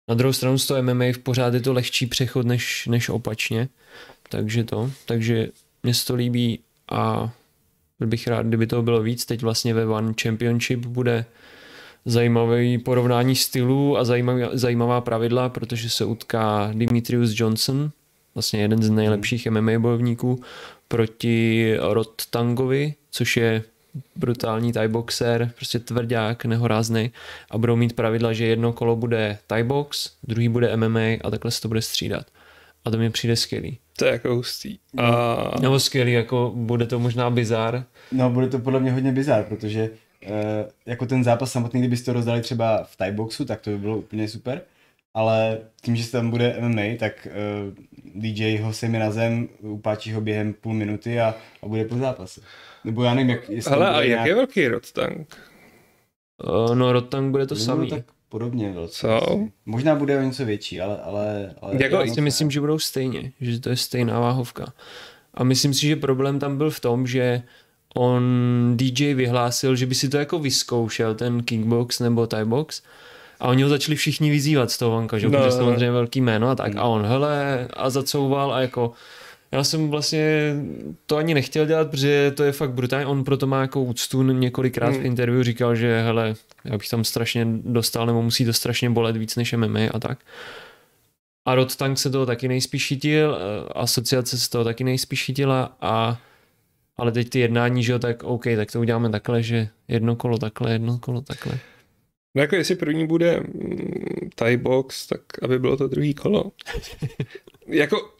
Na 0.08 0.14
druhou 0.14 0.32
stranu 0.32 0.58
z 0.58 0.66
toho 0.66 0.82
MMA 0.82 1.04
v 1.12 1.18
pořád 1.18 1.54
je 1.54 1.60
to 1.60 1.72
lehčí 1.72 2.06
přechod 2.06 2.46
než, 2.46 2.86
než 2.86 3.08
opačně. 3.08 3.68
Takže 4.28 4.64
to, 4.64 4.90
takže 5.06 5.48
mě 5.82 5.94
se 5.94 6.06
to 6.06 6.14
líbí 6.14 6.60
a 6.88 7.32
byl 7.98 8.08
bych 8.08 8.26
rád, 8.26 8.46
kdyby 8.46 8.66
toho 8.66 8.82
bylo 8.82 9.02
víc. 9.02 9.24
Teď 9.24 9.42
vlastně 9.42 9.74
ve 9.74 9.86
One 9.86 10.12
Championship 10.22 10.86
bude 10.86 11.24
zajímavý 12.04 12.78
porovnání 12.78 13.36
stylů 13.36 13.98
a 13.98 14.04
zajímavý, 14.04 14.42
zajímavá 14.52 15.00
pravidla, 15.00 15.48
protože 15.48 15.90
se 15.90 16.04
utká 16.04 16.70
Dimitrius 16.74 17.40
Johnson, 17.40 17.90
vlastně 18.34 18.60
jeden 18.60 18.82
z 18.82 18.90
nejlepších 18.90 19.46
MMA 19.50 19.78
bojovníků, 19.78 20.40
proti 20.88 21.76
Rod 21.80 22.26
Tangovi, 22.30 22.94
což 23.10 23.36
je 23.36 23.62
brutální 24.16 24.72
Thai 24.72 24.88
boxer, 24.88 25.50
prostě 25.56 25.78
tvrdák, 25.78 26.44
nehorázný 26.44 27.10
a 27.50 27.58
budou 27.58 27.76
mít 27.76 27.96
pravidla, 27.96 28.32
že 28.32 28.46
jedno 28.46 28.72
kolo 28.72 28.96
bude 28.96 29.38
Thai 29.46 29.62
box, 29.62 30.10
druhý 30.22 30.48
bude 30.48 30.76
MMA 30.76 31.00
a 31.24 31.30
takhle 31.30 31.50
se 31.50 31.60
to 31.60 31.68
bude 31.68 31.82
střídat. 31.82 32.26
A 32.84 32.90
to 32.90 32.98
mi 32.98 33.10
přijde 33.10 33.36
skvělý. 33.36 33.78
To 33.96 34.04
je 34.04 34.12
jako 34.12 34.34
hustý. 34.34 34.78
A... 34.98 35.36
Nebo 35.60 35.80
skvělý, 35.80 36.12
jako 36.12 36.52
bude 36.54 36.86
to 36.86 36.98
možná 36.98 37.30
bizar. 37.30 37.84
No, 38.12 38.30
bude 38.30 38.48
to 38.48 38.58
podle 38.58 38.80
mě 38.80 38.92
hodně 38.92 39.12
bizar, 39.12 39.44
protože 39.44 39.90
uh, 39.90 39.96
jako 40.86 41.06
ten 41.06 41.24
zápas 41.24 41.52
samotný, 41.52 41.80
kdybyste 41.80 42.04
to 42.04 42.12
rozdali 42.12 42.40
třeba 42.40 42.84
v 42.84 42.96
Thai 42.96 43.12
boxu, 43.12 43.44
tak 43.44 43.60
to 43.60 43.70
by 43.70 43.78
bylo 43.78 43.96
úplně 43.96 44.28
super. 44.28 44.62
Ale 45.14 45.58
tím, 45.82 45.96
že 45.96 46.04
se 46.04 46.12
tam 46.12 46.30
bude 46.30 46.56
MMA, 46.60 46.82
tak 46.98 47.28
uh, 47.30 47.74
DJ 48.14 48.58
ho 48.58 48.72
sejme 48.72 48.98
na 48.98 49.10
zem, 49.10 49.48
upáčí 49.60 50.12
ho 50.12 50.20
během 50.20 50.52
půl 50.52 50.74
minuty 50.74 51.20
a, 51.20 51.34
a 51.62 51.66
bude 51.66 51.84
po 51.84 51.96
zápase. 51.96 52.40
Nebo 52.84 53.02
já 53.02 53.14
nevím, 53.14 53.30
jak... 53.30 53.48
jestli 53.48 53.70
Hele, 53.70 53.90
a 53.90 54.00
jak 54.00 54.08
nějak- 54.08 54.26
je 54.26 54.34
velký 54.34 54.68
Rottank? 54.68 55.36
Uh, 56.48 56.74
no 56.74 56.92
Rotang 56.92 57.30
bude 57.30 57.46
to 57.46 57.54
Nebo 57.54 57.64
samý. 57.64 57.90
Tak 57.90 58.04
podobně 58.28 58.72
velcí. 58.72 58.94
Co? 58.94 59.48
Možná 59.66 59.94
bude 59.94 60.18
o 60.18 60.22
něco 60.22 60.44
větší, 60.44 60.80
ale... 60.80 60.98
ale, 61.02 61.54
ale 61.60 61.82
Jako 61.82 62.06
si 62.06 62.20
myslím, 62.20 62.50
že 62.50 62.60
budou 62.60 62.78
stejně, 62.78 63.32
že 63.40 63.60
to 63.60 63.70
je 63.70 63.76
stejná 63.76 64.20
váhovka. 64.20 64.72
A 65.34 65.44
myslím 65.44 65.74
si, 65.74 65.86
že 65.86 65.96
problém 65.96 66.38
tam 66.38 66.58
byl 66.58 66.70
v 66.70 66.80
tom, 66.80 67.06
že 67.06 67.42
on 67.94 68.22
DJ 68.76 69.14
vyhlásil, 69.14 69.76
že 69.76 69.86
by 69.86 69.94
si 69.94 70.08
to 70.08 70.16
jako 70.16 70.38
vyzkoušel, 70.38 71.14
ten 71.14 71.42
kickbox 71.42 72.00
nebo 72.00 72.26
Thai 72.26 72.44
box, 72.44 72.82
a 73.40 73.48
oni 73.48 73.62
ho 73.62 73.68
začali 73.68 73.96
všichni 73.96 74.30
vyzývat 74.30 74.70
z 74.70 74.78
toho 74.78 74.90
vanka, 74.90 75.18
že 75.18 75.26
No, 75.26 75.32
no, 75.32 75.38
no, 75.38 75.44
protože 75.44 75.56
no. 75.56 75.64
samozřejmě 75.64 75.90
velký 75.90 76.20
jméno 76.20 76.48
a 76.48 76.54
tak. 76.54 76.76
A 76.76 76.82
on, 76.84 77.06
hele, 77.06 77.68
a 77.76 77.90
zacouval 77.90 78.54
a 78.54 78.60
jako 78.60 78.92
já 79.52 79.64
jsem 79.64 79.90
vlastně 79.90 80.54
to 81.06 81.16
ani 81.16 81.34
nechtěl 81.34 81.66
dělat, 81.66 81.90
protože 81.90 82.32
to 82.36 82.42
je 82.44 82.52
fakt 82.52 82.72
brutální. 82.72 83.06
On 83.06 83.24
proto 83.24 83.46
má 83.46 83.60
jako 83.60 83.82
úctu 83.82 84.22
několikrát 84.22 84.88
Hmm. 84.88 85.00
v 85.00 85.04
interview 85.06 85.42
říkal, 85.42 85.74
že 85.76 86.02
hele, 86.02 86.34
já 86.64 86.78
bych 86.78 86.88
tam 86.88 87.04
strašně 87.04 87.46
dostal, 87.64 88.06
nebo 88.06 88.22
musí 88.22 88.44
to 88.44 88.52
strašně 88.52 88.90
bolet 88.90 89.16
víc 89.16 89.36
než 89.36 89.52
MMA 89.52 89.80
a 89.94 89.98
tak. 89.98 90.18
A 91.46 91.54
Rod 91.54 91.76
Tank 91.76 91.98
se 91.98 92.10
toho 92.10 92.26
taky 92.26 92.48
nejspíš 92.48 92.86
chytil, 92.86 93.38
eh, 93.40 93.68
asociace 93.74 94.38
se 94.38 94.50
toho 94.50 94.64
taky 94.64 94.84
nejspíš 94.84 95.24
chytila 95.24 95.76
a 95.80 96.18
ale 96.96 97.12
teď 97.12 97.30
ty 97.30 97.38
jednání, 97.38 97.82
že 97.84 97.92
jo, 97.92 97.98
tak 97.98 98.22
OK, 98.22 98.44
tak 98.56 98.72
to 98.72 98.80
uděláme 98.80 99.10
takhle, 99.10 99.42
že 99.42 99.68
jedno 99.88 100.16
kolo 100.16 100.38
takhle, 100.38 100.72
jedno 100.72 100.98
kolo 100.98 101.20
takhle. 101.20 101.58
No 102.34 102.42
jako 102.42 102.56
jestli 102.56 102.74
první 102.74 103.06
bude 103.06 103.40
mm, 103.40 104.30
Thai 104.34 104.56
box, 104.56 105.06
tak 105.06 105.20
aby 105.42 105.58
bylo 105.58 105.76
to 105.76 105.88
druhý 105.88 106.14
kolo. 106.14 106.52
jako 107.66 108.14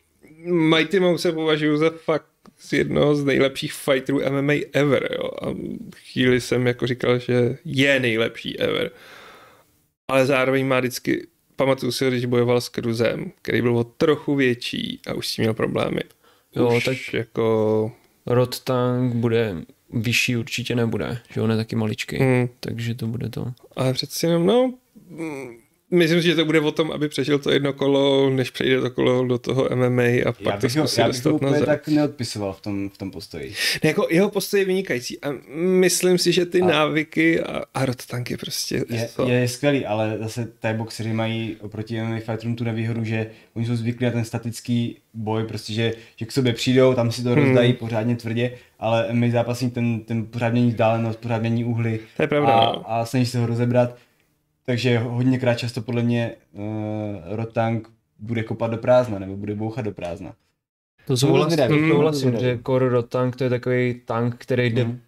Mighty 0.44 1.00
Mouse 1.00 1.32
považuji 1.32 1.76
za 1.76 1.90
fakt 1.90 2.26
z 2.58 2.72
jednoho 2.72 3.14
z 3.14 3.24
nejlepších 3.24 3.72
fighterů 3.72 4.20
MMA 4.30 4.52
ever, 4.72 5.08
jo. 5.18 5.30
A 5.42 5.54
chvíli 5.96 6.40
jsem 6.40 6.66
jako 6.66 6.86
říkal, 6.86 7.18
že 7.18 7.58
je 7.64 8.00
nejlepší 8.00 8.60
ever. 8.60 8.90
Ale 10.08 10.26
zároveň 10.26 10.66
má 10.66 10.80
vždycky, 10.80 11.26
pamatuju 11.56 11.92
si, 11.92 12.08
když 12.08 12.24
bojoval 12.24 12.60
s 12.60 12.68
Cruzem, 12.68 13.32
který 13.42 13.62
byl 13.62 13.78
o 13.78 13.84
trochu 13.84 14.34
větší 14.34 15.00
a 15.06 15.14
už 15.14 15.28
s 15.28 15.34
tím 15.34 15.42
měl 15.42 15.54
problémy. 15.54 16.00
Jo, 16.56 16.76
už 16.76 16.84
tak- 16.84 17.14
jako... 17.14 17.92
Rod 18.26 18.60
Tank 18.60 19.14
bude 19.14 19.56
vyšší 19.92 20.36
určitě 20.36 20.74
nebude, 20.76 21.18
že 21.32 21.40
on 21.40 21.50
je 21.50 21.56
taky 21.56 21.76
maličký, 21.76 22.18
Mm, 22.22 22.48
takže 22.60 22.94
to 22.94 23.06
bude 23.06 23.28
to. 23.30 23.52
ale 23.76 23.92
přeci 23.92 24.26
jenom, 24.26 24.46
no, 24.46 24.74
myslím 25.94 26.22
si, 26.22 26.26
že 26.28 26.34
to 26.34 26.44
bude 26.44 26.60
o 26.60 26.70
tom, 26.72 26.90
aby 26.92 27.08
přežil 27.08 27.38
to 27.38 27.50
jedno 27.50 27.72
kolo, 27.72 28.30
než 28.30 28.50
přejde 28.50 28.80
to 28.80 28.90
kolo 28.90 29.26
do 29.26 29.38
toho 29.38 29.68
MMA 29.74 30.02
a 30.02 30.06
Já 30.14 30.32
pak 30.32 30.60
to 30.60 30.66
ho, 30.66 30.70
zkusí 30.70 31.00
já 31.00 31.06
bych 31.08 31.14
ho 31.24 31.30
dostat 31.30 31.30
úplně 31.32 31.52
nazad. 31.52 31.66
tak 31.66 31.88
neodpisoval 31.88 32.52
v 32.52 32.60
tom, 32.60 32.90
v 32.90 32.98
tom 32.98 33.10
postoji. 33.10 33.52
Ne, 33.84 33.88
jako 33.90 34.06
jeho 34.10 34.30
postoj 34.30 34.60
je 34.60 34.66
vynikající 34.66 35.20
a 35.20 35.28
myslím 35.56 36.18
si, 36.18 36.32
že 36.32 36.46
ty 36.46 36.60
A- 36.62 36.66
návyky 36.66 37.40
a, 37.40 37.62
a 37.74 37.84
Rod 37.86 38.06
Tank 38.06 38.30
je 38.30 38.36
prostě... 38.36 38.84
Je, 38.90 39.08
to. 39.16 39.28
je 39.28 39.48
skvělý, 39.48 39.86
ale 39.86 40.16
zase 40.20 40.48
Thai 40.60 40.74
boxeři 40.74 41.12
mají 41.12 41.56
oproti 41.60 42.00
MMA 42.02 42.20
fighterům 42.20 42.56
tu 42.56 42.64
nevýhodu, 42.64 43.04
že 43.04 43.26
oni 43.54 43.66
jsou 43.66 43.76
zvyklí 43.76 44.04
na 44.06 44.10
ten 44.12 44.24
statický 44.24 44.96
boj, 45.14 45.44
prostě, 45.44 45.72
že, 45.72 45.92
že 46.16 46.26
k 46.26 46.32
sobě 46.32 46.52
přijdou, 46.52 46.94
tam 46.94 47.12
si 47.12 47.22
to 47.22 47.28
Hmm. 47.28 47.44
rozdají 47.44 47.72
pořádně 47.72 48.16
tvrdě, 48.16 48.50
ale 48.78 49.08
MMA 49.12 49.26
zápasník 49.30 49.74
ten, 49.74 50.00
ten 50.00 50.26
pořád 50.26 50.52
mění 50.52 50.68
vzdálenost, 50.70 51.18
pořád 51.18 51.40
mění 51.40 51.64
uhly 51.64 52.00
To 52.16 52.22
je 52.22 52.28
pravda, 52.28 52.52
a, 52.52 52.72
no. 52.72 52.82
a 52.92 53.06
snaží 53.06 53.26
se 53.26 53.38
ho 53.38 53.46
rozebrat. 53.46 53.96
Takže 54.66 54.98
hodněkrát 54.98 55.58
často 55.58 55.82
podle 55.82 56.02
mě 56.02 56.34
uh, 56.52 56.64
Rotang 57.30 57.88
bude 58.18 58.42
kopat 58.42 58.70
do 58.70 58.76
prázdna, 58.76 59.18
nebo 59.18 59.36
bude 59.36 59.54
bouchat 59.54 59.84
do 59.84 59.92
prázdna. 59.92 60.34
To 61.06 61.16
souhlasím, 61.16 61.58
to 61.68 61.74
mm, 61.76 61.90
souhlasím 61.90 62.36
že 62.40 62.58
Core 62.66 62.88
Rod 62.88 63.08
Tank 63.08 63.36
to 63.36 63.44
je 63.44 63.50
takový 63.50 64.00
tank, 64.04 64.34
který 64.38 64.70
jde 64.70 64.84
Mm. 64.84 65.00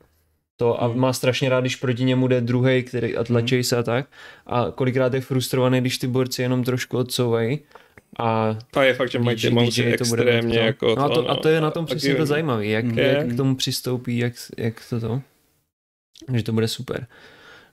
to 0.57 0.83
a 0.83 0.89
Mm. 0.89 0.99
má 0.99 1.13
strašně 1.13 1.49
rád, 1.49 1.61
když 1.61 1.77
proti 1.77 2.05
němu 2.05 2.29
jde 2.29 2.41
druhý, 2.41 2.83
který 2.83 3.17
a 3.17 3.25
tlačí 3.25 3.63
se 3.65 3.77
a 3.77 3.83
tak. 3.83 4.07
A 4.47 4.67
kolikrát 4.75 5.15
je 5.15 5.21
frustrovaný, 5.21 5.81
když 5.81 5.99
ty 5.99 6.07
borci 6.07 6.43
jenom 6.43 6.65
trošku 6.65 6.99
odsouvají. 6.99 7.61
A 8.19 8.57
A 8.77 8.83
je 8.83 8.95
fakt, 8.95 9.11
že 9.11 9.19
mají 9.19 9.37
ty 9.37 9.49
to 9.51 9.55
bude 10.05 10.23
extrémně 10.23 10.59
to. 10.59 10.65
jako 10.65 10.95
no 10.99 11.05
a, 11.05 11.09
to, 11.09 11.31
a 11.31 11.37
to 11.37 11.49
je 11.49 11.61
na 11.61 11.71
tom 11.71 11.87
přesně 11.87 12.15
to 12.15 12.27
zajímavé, 12.27 12.67
jak, 12.67 12.85
Mm. 12.85 12.99
jak 12.99 13.27
k 13.29 13.37
tomu 13.37 13.57
přistoupí, 13.57 14.19
jak, 14.19 14.33
jak 14.59 14.83
to 14.91 15.01
to. 15.01 15.23
Že 16.35 16.43
to 16.43 16.53
bude 16.53 16.69
super. 16.69 17.07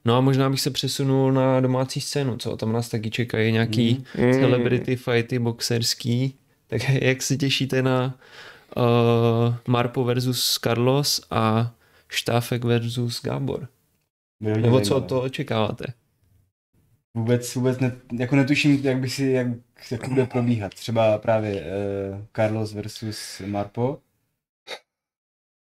No 0.05 0.15
a 0.17 0.21
možná 0.21 0.49
bych 0.49 0.61
se 0.61 0.71
přesunul 0.71 1.31
na 1.31 1.59
domácí 1.59 2.01
scénu, 2.01 2.37
co 2.37 2.57
tam 2.57 2.71
nás 2.73 2.89
taky 2.89 3.09
čekají 3.11 3.51
nějaký 3.51 4.05
Mm. 4.17 4.25
Mm. 4.25 4.33
celebrity 4.33 4.95
fighty 4.95 5.39
boxerský. 5.39 6.35
Tak 6.67 6.81
jak 7.01 7.21
se 7.21 7.37
těšíte 7.37 7.81
na 7.81 8.19
uh, 8.77 9.55
Marpo 9.67 10.03
versus 10.03 10.59
Carlos 10.63 11.21
a 11.31 11.73
Štáfek 12.09 12.63
versus 12.63 13.21
Gábor? 13.21 13.67
Hodně 14.43 14.61
Nebo 14.61 14.79
co 14.79 14.85
zajímavé. 14.85 15.07
to 15.09 15.21
očekáváte? 15.21 15.85
vůbec, 17.15 17.55
vůbec 17.55 17.79
ne, 17.79 17.95
jako 18.19 18.35
netuším, 18.35 18.79
jak 18.83 18.97
by 18.97 19.09
si, 19.09 19.25
jak, 19.25 19.47
jak 19.91 20.09
bude 20.09 20.25
probíhat. 20.25 20.73
Třeba 20.73 21.17
právě 21.17 21.61
uh, 21.61 22.17
Carlos 22.35 22.73
versus 22.73 23.41
Marpo. 23.45 23.99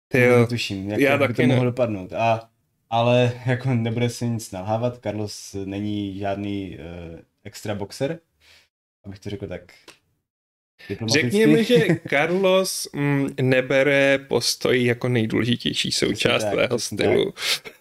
Ty 0.07 0.19
jo. 0.21 0.39
Netuším, 0.39 0.89
jak, 0.89 0.99
Já 0.99 1.11
jak 1.11 1.27
by 1.27 1.33
to 1.33 1.41
ne. 1.41 1.47
mohlo 1.47 1.63
dopadnout. 1.65 2.13
A, 2.13 2.49
ale 2.93 3.41
jako 3.45 3.73
nebude 3.73 4.09
se 4.09 4.27
nic 4.27 4.51
nalhávat, 4.51 4.99
Carlos 5.03 5.55
není 5.65 6.17
žádný 6.17 6.77
uh, 6.77 7.19
extra 7.43 7.75
boxer, 7.75 8.19
abych 9.05 9.19
to 9.19 9.29
řekl 9.29 9.47
tak. 9.47 9.61
Řekněme, 11.05 11.63
že 11.63 11.87
Carlos 12.09 12.87
mm, 12.93 13.29
nebere 13.41 14.17
postoj 14.17 14.85
jako 14.85 15.09
nejdůležitější 15.09 15.91
součást 15.91 16.43
tvého 16.43 16.79
stylu. 16.79 17.33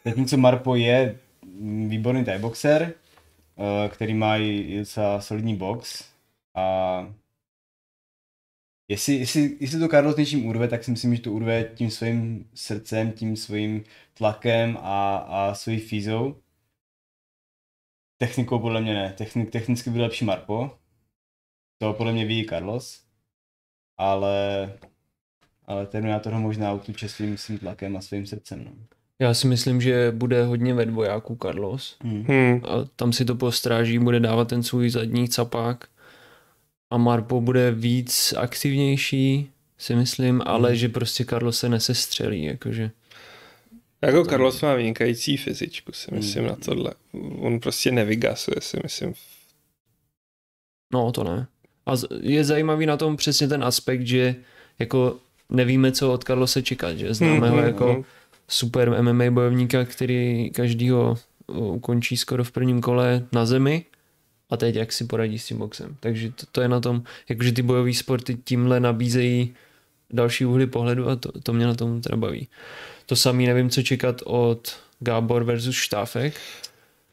Zatímco 0.05 0.37
Marpo 0.37 0.75
je 0.75 1.18
mm, 1.44 1.88
výborný 1.88 2.25
thai 2.25 2.38
boxer, 2.38 2.83
eh, 2.92 3.88
který 3.88 4.14
má 4.14 4.37
i 4.37 4.79
docela 4.79 5.20
solidní 5.20 5.57
box 5.57 6.05
a 6.55 7.14
jestli, 8.92 9.14
jestli, 9.14 9.57
jestli 9.61 9.78
to 9.78 9.88
Carlos 9.88 10.16
něčím 10.16 10.46
urve, 10.46 10.68
tak 10.68 10.85
si 10.85 10.90
myslím, 10.90 11.16
že 11.16 11.22
to 11.22 11.33
urve 11.33 11.64
tím 11.64 11.90
svým 11.90 12.48
srdcem, 12.55 13.12
tím 13.12 13.37
svým 13.37 13.85
tlakem 14.14 14.78
a, 14.81 15.16
a 15.16 15.55
svojí 15.55 15.78
fízou. 15.78 16.37
Technikou 18.18 18.59
podle 18.59 18.81
mě 18.81 18.94
ne. 18.94 19.12
Technik, 19.12 19.50
technicky 19.50 19.90
byl 19.90 20.02
lepší 20.02 20.24
Marpo. 20.24 20.70
To 21.78 21.92
podle 21.92 22.12
mě 22.12 22.26
ví 22.26 22.40
i 22.40 22.46
Carlos. 22.46 23.05
Ale, 23.98 24.72
ale 25.64 25.87
Terminator 25.87 26.33
ho 26.33 26.40
možná 26.40 26.72
utluče 26.72 27.09
svým, 27.09 27.37
svým 27.37 27.59
tlakem 27.59 27.96
a 27.96 28.00
svým 28.00 28.26
srdcem. 28.26 28.64
No. 28.64 28.72
Já 29.18 29.35
si 29.35 29.46
myslím, 29.46 29.81
že 29.81 30.11
bude 30.11 30.44
hodně 30.44 30.74
ve 30.74 30.87
dvojáku 30.87 31.38
Carlos. 31.42 31.96
Hmm. 32.02 32.24
Hmm. 32.24 32.61
A 32.64 32.85
tam 32.96 33.12
si 33.12 33.24
to 33.24 33.35
postráží, 33.35 33.98
bude 33.98 34.20
dávat 34.20 34.48
ten 34.48 34.62
svůj 34.62 34.90
zadní 34.90 35.28
capák. 35.28 35.88
A 36.92 36.96
Marpo 36.96 37.40
bude 37.40 37.70
víc 37.70 38.35
aktivnější, 38.37 39.50
si 39.78 39.94
myslím, 39.96 40.42
ale 40.46 40.68
Hmm. 40.68 40.76
že 40.76 40.88
prostě 40.88 41.24
Carlos 41.24 41.59
se 41.59 41.68
nesestřelí, 41.68 42.44
jakože. 42.44 42.90
Jako 44.02 44.24
Carlos 44.24 44.62
má 44.62 44.74
vynikající 44.74 45.37
fyzičku, 45.37 45.92
si 45.92 46.14
myslím 46.14 46.42
Hmm. 46.42 46.50
na 46.50 46.57
tohle. 46.64 46.94
On 47.40 47.61
prostě 47.61 47.90
nevygasuje, 47.90 48.57
si 48.61 48.81
myslím. 48.83 49.14
No, 50.92 51.12
to 51.12 51.24
ne. 51.24 51.46
A 51.87 51.92
je 52.20 52.44
zajímavý 52.44 52.87
na 52.87 52.96
tom 52.96 53.16
přesně 53.16 53.48
ten 53.48 53.64
aspekt, 53.64 54.07
že 54.07 54.35
jako 54.78 55.16
nevíme, 55.50 55.92
co 55.92 56.12
od 56.12 56.24
Carlose 56.24 56.62
čekat, 56.62 56.98
že 56.98 57.14
známe 57.14 57.48
ho 57.50 57.57
Hmm, 57.57 57.66
jako 57.66 57.92
hmm. 57.92 58.05
super 58.48 59.02
MMA 59.02 59.31
bojovníka, 59.31 59.85
který 59.85 60.50
každýho 60.50 61.16
uh, 61.46 61.74
ukončí 61.74 62.16
skoro 62.16 62.44
v 62.44 62.50
prvním 62.52 62.81
kole 62.81 63.26
na 63.33 63.46
zemi 63.46 63.85
a 64.52 64.56
teď 64.56 64.74
jak 64.74 64.92
si 64.92 65.04
poradí 65.04 65.38
s 65.38 65.46
tím 65.46 65.58
boxem. 65.58 65.96
Takže 66.00 66.30
to, 66.30 66.46
to 66.52 66.60
je 66.60 66.68
na 66.68 66.80
tom, 66.80 67.02
jakože 67.28 67.52
ty 67.52 67.62
bojové 67.62 67.94
sporty 67.94 68.34
tímhle 68.44 68.80
nabízejí 68.80 69.54
další 70.10 70.44
úhly 70.44 70.66
pohledu 70.66 71.08
a 71.08 71.16
to, 71.16 71.40
to 71.40 71.52
mě 71.52 71.66
na 71.66 71.74
tom 71.74 72.00
teda 72.00 72.16
baví. 72.16 72.48
To 73.06 73.16
samý 73.16 73.46
nevím, 73.46 73.70
co 73.70 73.82
čekat 73.82 74.22
od 74.24 74.76
Gábor 75.00 75.44
versus 75.44 75.76
Štáfek. 75.76 76.34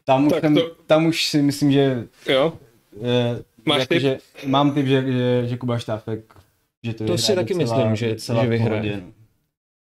Tam 0.04 0.26
už, 0.26 0.32
tam, 0.40 0.54
to- 0.54 0.76
tam 0.86 1.06
už 1.06 1.24
si 1.26 1.42
myslím, 1.42 1.72
že 1.72 2.06
Jo, 2.28 2.52
eh, 3.02 3.42
Máš 3.64 3.80
jako, 3.80 3.94
tip? 3.94 4.02
Že, 4.02 4.18
mám 4.46 4.74
typ, 4.74 4.86
že, 4.86 5.12
že, 5.12 5.46
že 5.48 5.56
Kuba 5.56 5.78
Štáfek 5.78 6.34
že 6.84 6.92
to, 6.92 6.98
To 6.98 7.04
vyhraje 7.04 7.18
si 7.18 7.34
taky 7.34 7.54
docela, 7.54 7.76
myslím, 7.78 7.96
že- 7.96 8.08
docela 8.14 8.42
že 8.42 8.48
vyhraje. 8.48 8.96
no. 8.96 9.12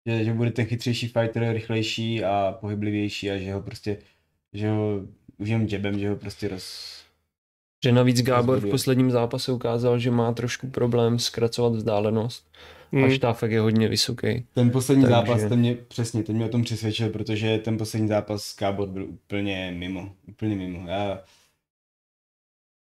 Že, 0.07 0.25
že 0.25 0.33
bude 0.33 0.51
ten 0.51 0.67
chytřejší 0.67 1.09
fighter, 1.09 1.53
rychlejší 1.53 2.25
a 2.25 2.57
pohyblivější 2.61 3.31
a 3.31 3.39
že 3.39 3.53
ho 3.53 3.63
prostě, 3.63 3.97
že 4.53 4.69
ho 4.71 5.01
už 5.39 5.49
jen 5.49 5.67
jabem, 5.71 5.99
že 5.99 6.09
ho 6.11 6.17
prostě 6.17 6.49
roz... 6.49 6.99
Že 7.85 7.93
navíc 7.93 8.23
Gábor 8.23 8.61
v 8.61 8.71
posledním 8.71 9.11
zápase 9.11 9.53
ukázal, 9.53 9.99
že 9.99 10.11
má 10.11 10.33
trošku 10.33 10.71
problém 10.71 11.19
zkracovat 11.19 11.73
vzdálenost. 11.73 12.51
Hmm. 12.93 13.05
A 13.05 13.09
Štáfek 13.09 13.51
je 13.51 13.61
hodně 13.61 13.89
vysoký. 13.89 14.47
Ten 14.55 14.71
poslední 14.71 15.05
Takže- 15.05 15.15
zápas, 15.15 15.41
ten 15.49 15.59
mě, 15.59 15.75
přesně, 15.75 16.23
ten 16.23 16.37
mě 16.37 16.45
o 16.45 16.49
tom 16.49 16.63
přesvědčil, 16.65 17.11
protože 17.11 17.59
ten 17.59 17.79
poslední 17.79 18.09
zápas 18.09 18.53
Kábor 18.53 18.89
byl 18.89 19.05
úplně 19.05 19.75
mimo, 19.77 20.15
úplně 20.29 20.57
mimo. 20.57 20.89
Já 20.89 21.25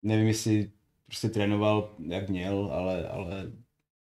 nevím, 0.02 0.26
jestli 0.26 0.70
prostě 1.06 1.28
trénoval, 1.28 1.90
jak 2.06 2.28
měl, 2.28 2.70
ale, 2.72 3.08
ale 3.08 3.52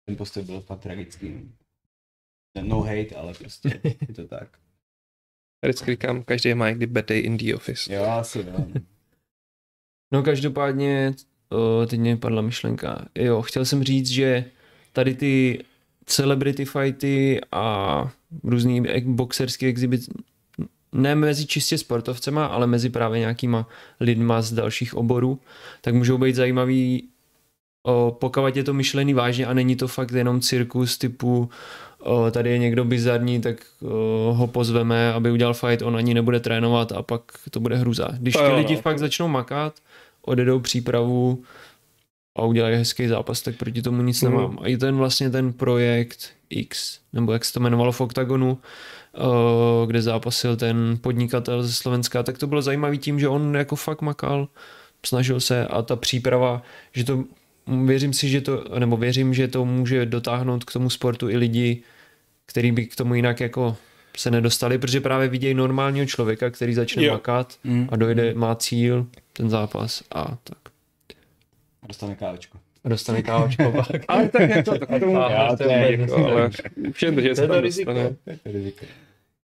ten 0.05 0.15
postoj 0.15 0.43
byl 0.43 0.61
fakt 0.61 0.79
tragický. 0.79 1.29
no. 1.29 2.63
No 2.63 2.81
hate, 2.81 3.15
ale 3.15 3.33
prostě 3.33 3.81
je 4.07 4.13
to 4.15 4.27
tak. 4.27 4.47
Vždycky 5.63 5.91
říkám, 5.91 6.23
každý 6.23 6.53
má 6.53 6.69
někdy 6.69 6.87
bad 6.87 7.05
day 7.05 7.19
in 7.19 7.37
the 7.37 7.55
office. 7.55 7.93
Jo, 7.93 8.03
asi 8.03 8.39
jo. 8.39 8.65
No 10.11 10.23
každopádně, 10.23 11.13
o, 11.49 11.85
teď 11.85 11.99
mě 11.99 12.17
padla 12.17 12.41
myšlenka. 12.41 13.05
Jo, 13.15 13.41
chtěl 13.41 13.65
jsem 13.65 13.83
říct, 13.83 14.09
že 14.09 14.45
tady 14.93 15.15
ty 15.15 15.63
celebrity 16.05 16.65
fighty 16.65 17.41
a 17.51 18.11
různý 18.43 18.83
boxerský 19.05 19.65
exhibit, 19.65 20.01
ne 20.91 21.15
mezi 21.15 21.45
čistě 21.45 21.77
sportovcema, 21.77 22.45
ale 22.45 22.67
mezi 22.67 22.89
právě 22.89 23.19
nějakýma 23.19 23.67
lidma 23.99 24.41
z 24.41 24.53
dalších 24.53 24.93
oborů, 24.95 25.39
tak 25.81 25.95
můžou 25.95 26.17
být 26.17 26.35
zajímavý, 26.35 27.07
o, 27.83 28.17
pokud 28.19 28.55
je 28.55 28.63
to 28.63 28.73
myšlený 28.73 29.13
vážně 29.13 29.45
a 29.45 29.53
není 29.53 29.75
to 29.75 29.87
fakt 29.87 30.11
jenom 30.11 30.41
cirkus 30.41 30.97
typu 30.97 31.49
o, 31.99 32.31
tady 32.31 32.49
je 32.49 32.57
někdo 32.57 32.85
bizarní, 32.85 33.41
tak 33.41 33.57
o, 33.81 34.33
ho 34.33 34.47
pozveme, 34.47 35.13
aby 35.13 35.31
udělal 35.31 35.53
fight, 35.53 35.81
on 35.81 35.97
ani 35.97 36.13
nebude 36.13 36.39
trénovat 36.39 36.91
a 36.91 37.01
pak 37.01 37.21
to 37.51 37.59
bude 37.59 37.75
hruza. 37.75 38.07
Když 38.19 38.33
To 38.33 38.39
ty 38.39 38.45
jo, 38.45 38.55
lidi 38.55 38.75
no. 38.75 38.81
fakt 38.81 38.99
začnou 38.99 39.27
makat, 39.27 39.73
odjedou 40.21 40.59
přípravu 40.59 41.43
a 42.35 42.41
udělají 42.45 42.75
hezký 42.75 43.07
zápas, 43.07 43.41
tak 43.41 43.55
proti 43.55 43.81
tomu 43.81 44.01
nic 44.01 44.21
Mhm. 44.21 44.31
nemám. 44.31 44.57
A 44.61 44.67
i 44.67 44.77
ten 44.77 44.95
vlastně 44.95 45.29
ten 45.29 45.53
projekt 45.53 46.29
X, 46.49 46.99
nebo 47.13 47.33
jak 47.33 47.45
se 47.45 47.53
to 47.53 47.59
jmenovalo 47.59 47.91
v 47.91 48.01
OKTAGONu, 48.01 48.57
o, 49.17 49.85
kde 49.87 50.01
zápasil 50.01 50.55
ten 50.55 50.97
podnikatel 51.01 51.63
ze 51.63 51.73
Slovenska, 51.73 52.23
tak 52.23 52.37
to 52.37 52.47
bylo 52.47 52.61
zajímavý 52.61 52.97
tím, 52.97 53.19
že 53.19 53.27
on 53.27 53.55
jako 53.55 53.75
fakt 53.75 54.01
makal, 54.01 54.47
snažil 55.05 55.39
se 55.39 55.67
a 55.67 55.81
ta 55.81 55.95
příprava, 55.95 56.61
že 56.93 57.03
to 57.03 57.23
věřím 57.85 58.13
si, 58.13 58.29
že 58.29 58.41
to, 58.41 58.63
nebo 58.79 58.97
věřím, 58.97 59.33
že 59.33 59.47
to 59.47 59.65
může 59.65 60.05
dotáhnout 60.05 60.63
k 60.63 60.73
tomu 60.73 60.89
sportu 60.89 61.29
i 61.29 61.37
lidi, 61.37 61.83
který 62.45 62.71
by 62.71 62.85
k 62.85 62.95
tomu 62.95 63.15
jinak 63.15 63.39
jako 63.39 63.77
se 64.17 64.31
nedostali, 64.31 64.77
protože 64.77 65.01
právě 65.01 65.27
vidějí 65.27 65.53
normálního 65.53 66.05
člověka, 66.05 66.49
který 66.49 66.73
začne 66.73 67.03
Jo. 67.03 67.13
makat 67.13 67.57
Mm. 67.63 67.87
a 67.91 67.95
dojde, 67.95 68.33
má 68.33 68.55
cíl, 68.55 69.07
ten 69.33 69.49
zápas 69.49 70.03
a 70.11 70.37
tak. 70.43 70.57
Dostane 71.87 72.15
kávočku. 72.15 72.57
A 72.83 72.89
dostane 72.89 73.21
kávočko 73.21 73.71
pak. 73.71 73.87
Ale 74.07 74.29
tak 74.29 74.49
jako, 74.49 74.77
tak 74.77 74.89
to 74.99 75.09
Já, 75.09 75.55
to 75.55 75.63
je- 75.63 75.97
jako, 75.99 76.15
ale 76.27 76.49
to, 76.49 77.21
že 77.21 77.29
To 77.29 77.35
se 77.35 77.41
je 77.43 77.47
to 77.47 77.61
riziko. 77.61 77.93
dostane. 77.93 78.15
To 78.25 78.29
je 78.49 78.53
riziko. 78.53 78.85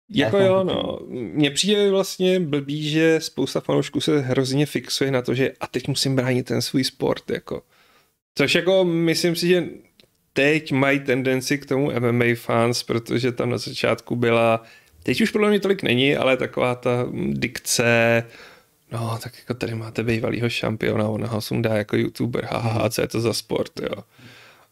Jako 0.09 0.37
jo, 0.39 0.63
no. 0.63 0.99
Mně 1.09 1.51
přijde 1.51 1.91
vlastně 1.91 2.39
blbý, 2.39 2.89
že 2.89 3.19
spousta 3.21 3.59
fanoušků 3.59 4.01
se 4.01 4.19
hrozně 4.21 4.65
fixuje 4.65 5.11
na 5.11 5.21
to, 5.21 5.33
že 5.33 5.51
a 5.59 5.67
teď 5.67 5.87
musím 5.87 6.15
bránit 6.15 6.43
ten 6.45 6.61
svůj 6.61 6.83
sport, 6.83 7.29
jako. 7.31 7.61
Což 8.35 8.55
jako 8.55 8.85
myslím 8.85 9.35
si, 9.35 9.47
že 9.47 9.63
teď 10.35 10.71
mají 10.71 10.99
tendenci 10.99 11.57
k 11.57 11.65
tomu 11.65 11.91
MMA 11.99 12.25
fans, 12.35 12.83
protože 12.83 13.31
tam 13.31 13.49
na 13.49 13.57
začátku 13.57 14.15
byla, 14.15 14.63
teď 15.03 15.21
už 15.21 15.31
podle 15.31 15.49
mě 15.49 15.59
tolik 15.59 15.83
není, 15.83 16.15
ale 16.15 16.37
taková 16.37 16.75
ta 16.75 17.07
dikce, 17.31 18.23
no 18.91 19.19
tak 19.23 19.33
jako 19.37 19.53
tady 19.53 19.75
máte 19.75 20.03
bývalýho 20.03 20.49
šampiona, 20.49 21.07
on 21.07 21.25
ho 21.25 21.41
sundá 21.41 21.77
jako 21.77 21.95
youtuber, 21.95 22.45
haha, 22.45 22.89
co 22.89 23.01
je 23.01 23.07
to 23.07 23.21
za 23.21 23.33
sport, 23.33 23.71
jo. 23.79 24.03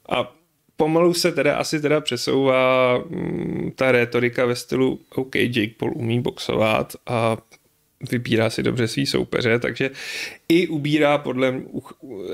A 0.09 0.33
pomalu 0.77 1.13
se 1.13 1.31
teda 1.31 1.55
asi 1.57 1.81
teda 1.81 2.01
přesouvá 2.01 2.97
mm, 2.97 3.71
ta 3.75 3.91
rétorika 3.91 4.45
ve 4.45 4.55
stylu 4.55 4.99
OK, 5.15 5.35
Jake 5.35 5.73
Paul 5.77 5.91
umí 5.95 6.21
boxovat 6.21 6.93
a 7.05 7.37
vybírá 8.11 8.49
si 8.49 8.63
dobře 8.63 8.87
svý 8.87 9.05
soupeře, 9.05 9.59
takže 9.59 9.91
i 10.49 10.67
ubírá 10.67 11.17
podle 11.17 11.51
mě 11.51 11.63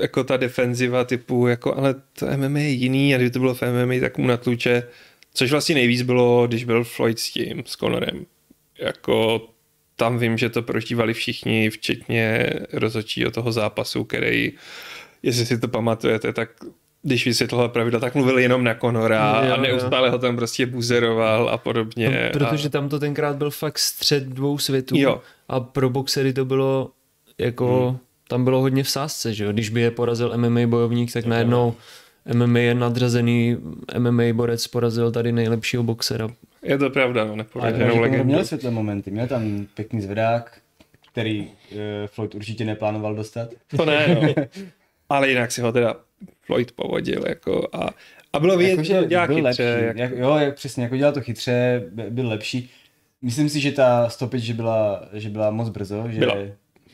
jako 0.00 0.24
ta 0.24 0.36
defenziva 0.36 1.04
typu 1.04 1.46
jako, 1.46 1.74
ale 1.74 1.94
to 2.18 2.26
MMA 2.36 2.58
je 2.58 2.68
jiný 2.68 3.14
a 3.14 3.16
kdyby 3.16 3.30
to 3.30 3.38
bylo 3.38 3.54
v 3.54 3.62
MMA, 3.62 3.94
tak 4.00 4.18
mu 4.18 4.26
natluče, 4.26 4.82
což 5.34 5.50
vlastně 5.50 5.74
nejvíc 5.74 6.02
bylo, 6.02 6.46
když 6.46 6.64
byl 6.64 6.84
Floyd 6.84 7.18
s 7.18 7.30
tím, 7.30 7.62
s 7.66 7.76
Conorem. 7.76 8.26
Jako 8.78 9.48
tam 9.96 10.18
vím, 10.18 10.38
že 10.38 10.48
to 10.48 10.62
prožívali 10.62 11.14
všichni, 11.14 11.70
včetně 11.70 12.50
rozhodčího 12.72 13.30
toho 13.30 13.52
zápasu, 13.52 14.04
který, 14.04 14.52
jestli 15.22 15.46
si 15.46 15.58
to 15.58 15.68
pamatujete, 15.68 16.32
tak 16.32 16.50
když 17.02 17.26
vysvětloval 17.26 17.68
pravidla, 17.68 18.00
tak 18.00 18.14
mluvil 18.14 18.38
jenom 18.38 18.64
na 18.64 18.74
Conora 18.74 19.42
Jo, 19.46 19.52
a 19.52 19.56
jo. 19.56 19.62
neustále 19.62 20.10
ho 20.10 20.18
tam 20.18 20.36
prostě 20.36 20.66
buzeroval 20.66 21.48
a 21.48 21.58
podobně. 21.58 22.30
No, 22.34 22.38
protože 22.38 22.68
a... 22.68 22.70
tam 22.70 22.88
to 22.88 22.98
tenkrát 22.98 23.36
byl 23.36 23.50
fakt 23.50 23.78
střed 23.78 24.22
dvou 24.24 24.58
světů 24.58 24.94
Jo. 24.98 25.20
a 25.48 25.60
pro 25.60 25.90
boxery 25.90 26.32
to 26.32 26.44
bylo 26.44 26.90
jako, 27.38 27.88
Hmm. 27.88 27.98
tam 28.28 28.44
bylo 28.44 28.60
hodně 28.60 28.82
v 28.82 28.90
sázce, 28.90 29.34
že 29.34 29.44
jo? 29.44 29.52
Když 29.52 29.68
by 29.68 29.80
je 29.80 29.90
porazil 29.90 30.32
MMA 30.38 30.66
bojovník, 30.66 31.12
tak 31.12 31.26
najednou 31.26 31.74
MMA 32.34 32.58
je 32.58 32.74
nadřazený, 32.74 33.56
MMA 33.98 34.22
borec 34.32 34.66
porazil 34.66 35.12
tady 35.12 35.32
nejlepšího 35.32 35.82
boxera. 35.82 36.28
Je 36.62 36.78
to 36.78 36.90
pravda, 36.90 37.24
no, 37.24 37.44
Conor 37.44 38.00
legendu. 38.00 38.24
měl 38.24 38.44
světlé 38.44 38.70
momenty, 38.70 39.10
měl 39.10 39.26
tam 39.26 39.66
pěkný 39.74 40.00
zvedák, 40.00 40.58
který 41.12 41.40
uh, 41.42 41.48
Floyd 42.06 42.34
určitě 42.34 42.64
neplánoval 42.64 43.14
dostat. 43.14 43.48
To 43.76 43.84
ne, 43.84 44.18
no. 44.36 44.42
Ale 45.08 45.28
jinak 45.28 45.52
si 45.52 45.60
ho 45.60 45.72
teda 45.72 45.94
Floyd 46.42 46.72
povodil, 46.72 47.24
jako 47.28 47.68
a, 47.72 47.90
a 48.32 48.40
bylo 48.40 48.56
vidět, 48.56 48.70
Jako, 48.70 48.82
že 48.84 48.98
to 49.00 49.04
dělá 49.04 49.26
byl 49.26 49.36
chytře. 49.36 49.64
lepší. 49.64 49.86
Jak, 49.86 49.96
Jak, 49.96 50.18
jo, 50.18 50.36
jak 50.36 50.54
přesně, 50.54 50.82
jako 50.82 50.96
dělal 50.96 51.12
to 51.12 51.20
chytře, 51.20 51.82
by- 51.92 52.10
byl 52.10 52.28
lepší. 52.28 52.70
Myslím 53.22 53.48
si, 53.48 53.60
že 53.60 53.72
ta 53.72 54.08
stopič, 54.08 54.42
že 54.42 54.54
byla, 54.54 55.08
že 55.12 55.28
byla 55.30 55.50
moc 55.50 55.68
brzo, 55.68 56.04
že 56.08 56.18
Byla. 56.18 56.36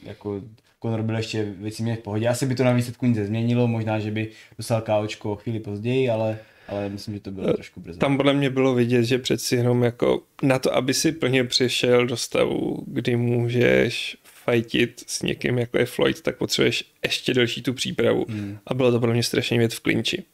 jako 0.02 0.40
Conor 0.82 1.02
byl 1.02 1.16
ještě 1.16 1.44
věci 1.58 1.82
v 1.82 1.98
pohodě. 1.98 2.28
Asi 2.28 2.46
by 2.46 2.54
to 2.54 2.64
na 2.64 2.72
výsledku 2.72 3.06
nic 3.06 3.16
nezměnilo, 3.16 3.68
možná, 3.68 3.98
že 3.98 4.10
by 4.10 4.28
dostal 4.58 4.80
KOčko 4.80 5.32
o 5.32 5.36
chvíli 5.36 5.60
později, 5.60 6.10
ale, 6.10 6.38
ale 6.68 6.88
myslím, 6.88 7.14
že 7.14 7.20
to 7.20 7.30
bylo 7.30 7.52
trošku 7.54 7.80
brzo. 7.80 7.98
tam 7.98 8.16
podle 8.16 8.32
mě 8.34 8.50
bylo 8.50 8.74
vidět, 8.74 9.04
že 9.04 9.18
přeci 9.18 9.56
jenom 9.56 9.82
jako 9.84 10.22
na 10.42 10.58
to, 10.58 10.74
aby 10.74 10.94
si 10.94 11.12
plně 11.12 11.44
přišel 11.44 12.06
do 12.06 12.16
stavu, 12.16 12.84
kdy 12.86 13.16
můžeš 13.16 14.16
fajtit 14.46 15.04
s 15.06 15.22
někým, 15.22 15.58
jako 15.58 15.78
je 15.78 15.86
Floyd, 15.86 16.20
tak 16.20 16.36
potřebuješ 16.36 16.84
ještě 17.02 17.34
delší 17.34 17.62
tu 17.62 17.74
přípravu. 17.74 18.26
Hmm. 18.28 18.58
A 18.66 18.74
bylo 18.74 18.92
to 18.92 19.00
podle 19.00 19.14
mě 19.14 19.22
strašně 19.22 19.58
věc 19.58 19.74
v 19.74 19.80
klinči. 19.80 20.24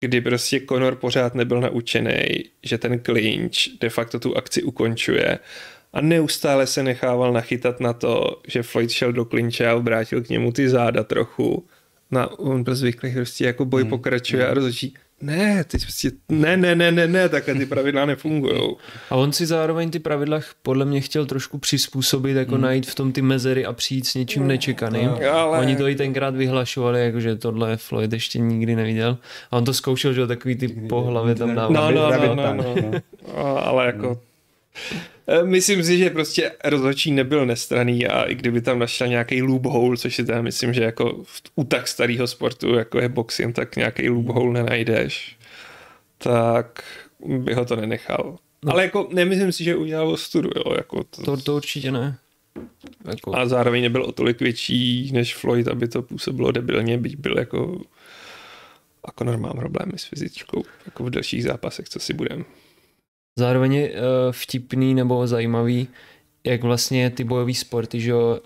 Kdy 0.00 0.20
prostě 0.20 0.60
Conor 0.68 0.96
pořád 0.96 1.34
nebyl 1.34 1.60
naučený, 1.60 2.44
že 2.62 2.78
ten 2.78 2.98
klinč 2.98 3.68
de 3.80 3.90
facto 3.90 4.18
tu 4.18 4.36
akci 4.36 4.62
ukončuje 4.62 5.38
a 5.92 6.00
neustále 6.00 6.66
se 6.66 6.82
nechával 6.82 7.32
nachytat 7.32 7.80
na 7.80 7.92
to, 7.92 8.40
že 8.48 8.62
Floyd 8.62 8.90
šel 8.90 9.12
do 9.12 9.24
klinče 9.24 9.66
a 9.66 9.74
obrátil 9.74 10.22
k 10.22 10.28
němu 10.28 10.52
ty 10.52 10.68
záda 10.68 11.04
trochu. 11.04 11.66
No, 12.10 12.20
a 12.20 12.38
on 12.38 12.62
byl 12.62 12.74
zvyklý 12.74 13.12
prostě 13.12 13.44
jako 13.44 13.64
boj 13.64 13.82
Hmm, 13.82 13.90
pokračuje 13.90 14.48
a 14.48 14.54
rozhodčí, 14.54 14.94
ne, 15.22 15.64
teď 15.64 15.82
prostě, 15.82 16.10
ne, 16.28 16.56
ne, 16.56 16.74
ne, 16.74 16.92
ne, 16.92 17.06
ne, 17.08 17.28
takhle 17.28 17.54
ty 17.54 17.66
pravidla 17.66 18.06
nefungují. 18.06 18.76
A 19.10 19.16
on 19.16 19.32
si 19.32 19.46
zároveň 19.46 19.90
ty 19.90 19.98
pravidla 19.98 20.40
podle 20.62 20.84
mě 20.84 21.00
chtěl 21.00 21.26
trošku 21.26 21.58
přizpůsobit, 21.58 22.36
jako 22.36 22.52
hmm. 22.54 22.62
najít 22.62 22.86
v 22.86 22.94
tom 22.94 23.12
ty 23.12 23.22
mezery 23.22 23.66
a 23.66 23.72
přijít 23.72 24.06
s 24.06 24.14
něčím 24.14 24.46
nečekaným. 24.46 25.10
Ale- 25.32 25.58
Oni 25.58 25.76
to 25.76 25.88
i 25.88 25.94
tenkrát 25.94 26.36
vyhlašovali, 26.36 27.04
jakože 27.04 27.36
tohle 27.36 27.76
Floyd 27.76 28.12
ještě 28.12 28.38
nikdy 28.38 28.76
neviděl. 28.76 29.18
A 29.50 29.56
on 29.56 29.64
to 29.64 29.74
zkoušel, 29.74 30.12
že 30.12 30.20
jo, 30.20 30.26
takový 30.26 30.56
ty 30.56 30.68
po 30.68 31.02
hlavě 31.02 31.34
tam 31.34 31.54
dával. 31.54 31.72
No, 31.72 31.90
no, 31.90 32.10
no, 32.10 32.34
no, 32.34 32.54
no. 32.54 32.74
No, 33.36 33.66
ale 33.66 33.86
jako 33.86 34.20
Eh, 34.20 34.29
Myslím 35.44 35.84
si, 35.84 35.98
že 35.98 36.10
prostě 36.10 36.52
rozhodčí 36.64 37.10
nebyl 37.12 37.46
nestraný 37.46 38.06
a 38.06 38.22
i 38.22 38.34
kdyby 38.34 38.60
tam 38.60 38.78
našel 38.78 39.08
nějaký 39.08 39.42
loophole, 39.42 39.96
což 39.96 40.16
si 40.16 40.24
teda 40.24 40.42
myslím, 40.42 40.72
že 40.74 40.82
jako 40.82 41.22
v- 41.24 41.42
u 41.54 41.64
tak 41.64 41.88
starého 41.88 42.26
sportu, 42.26 42.74
jako 42.74 42.98
je 43.00 43.08
boxing, 43.08 43.56
tak 43.56 43.76
nějaký 43.76 44.08
loophole 44.08 44.52
nenajdeš, 44.52 45.36
tak 46.18 46.82
by 47.26 47.54
ho 47.54 47.64
to 47.64 47.76
nenechal. 47.76 48.38
No. 48.64 48.72
Ale 48.72 48.82
jako 48.82 49.08
nemyslím 49.12 49.52
si, 49.52 49.64
že 49.64 49.76
udělal 49.76 50.08
ostudu, 50.08 50.50
jo, 50.56 50.74
jako 50.76 51.04
to, 51.04 51.22
To, 51.22 51.36
to 51.36 51.56
určitě 51.56 51.92
ne. 51.92 52.16
Jako, 53.10 53.36
a 53.36 53.46
zároveň 53.48 53.82
nebyl 53.82 54.02
o 54.02 54.12
tolik 54.12 54.40
větší 54.40 55.10
než 55.12 55.34
Floyd, 55.34 55.68
aby 55.68 55.88
to 55.88 56.02
působilo 56.02 56.52
debilně, 56.52 56.98
byť 56.98 57.16
byl 57.16 57.38
jako 57.38 57.80
a 59.04 59.12
Conor 59.18 59.38
má 59.38 59.50
problémy 59.54 59.92
s 59.96 60.04
fyzičkou, 60.04 60.62
jako 60.86 61.04
v 61.04 61.10
dalších 61.10 61.44
zápasech, 61.44 61.88
co 61.88 62.00
si 62.00 62.14
budem. 62.14 62.44
Zároveň 63.38 63.74
je 63.74 63.90
uh, 63.90 63.96
vtipný 64.30 64.94
nebo 64.94 65.26
zajímavý, 65.26 65.88
jak 66.44 66.62
vlastně 66.62 67.10
ty 67.10 67.24
bojové 67.24 67.54
sporty, 67.54 68.00
že 68.00 68.10
jo, 68.10 68.40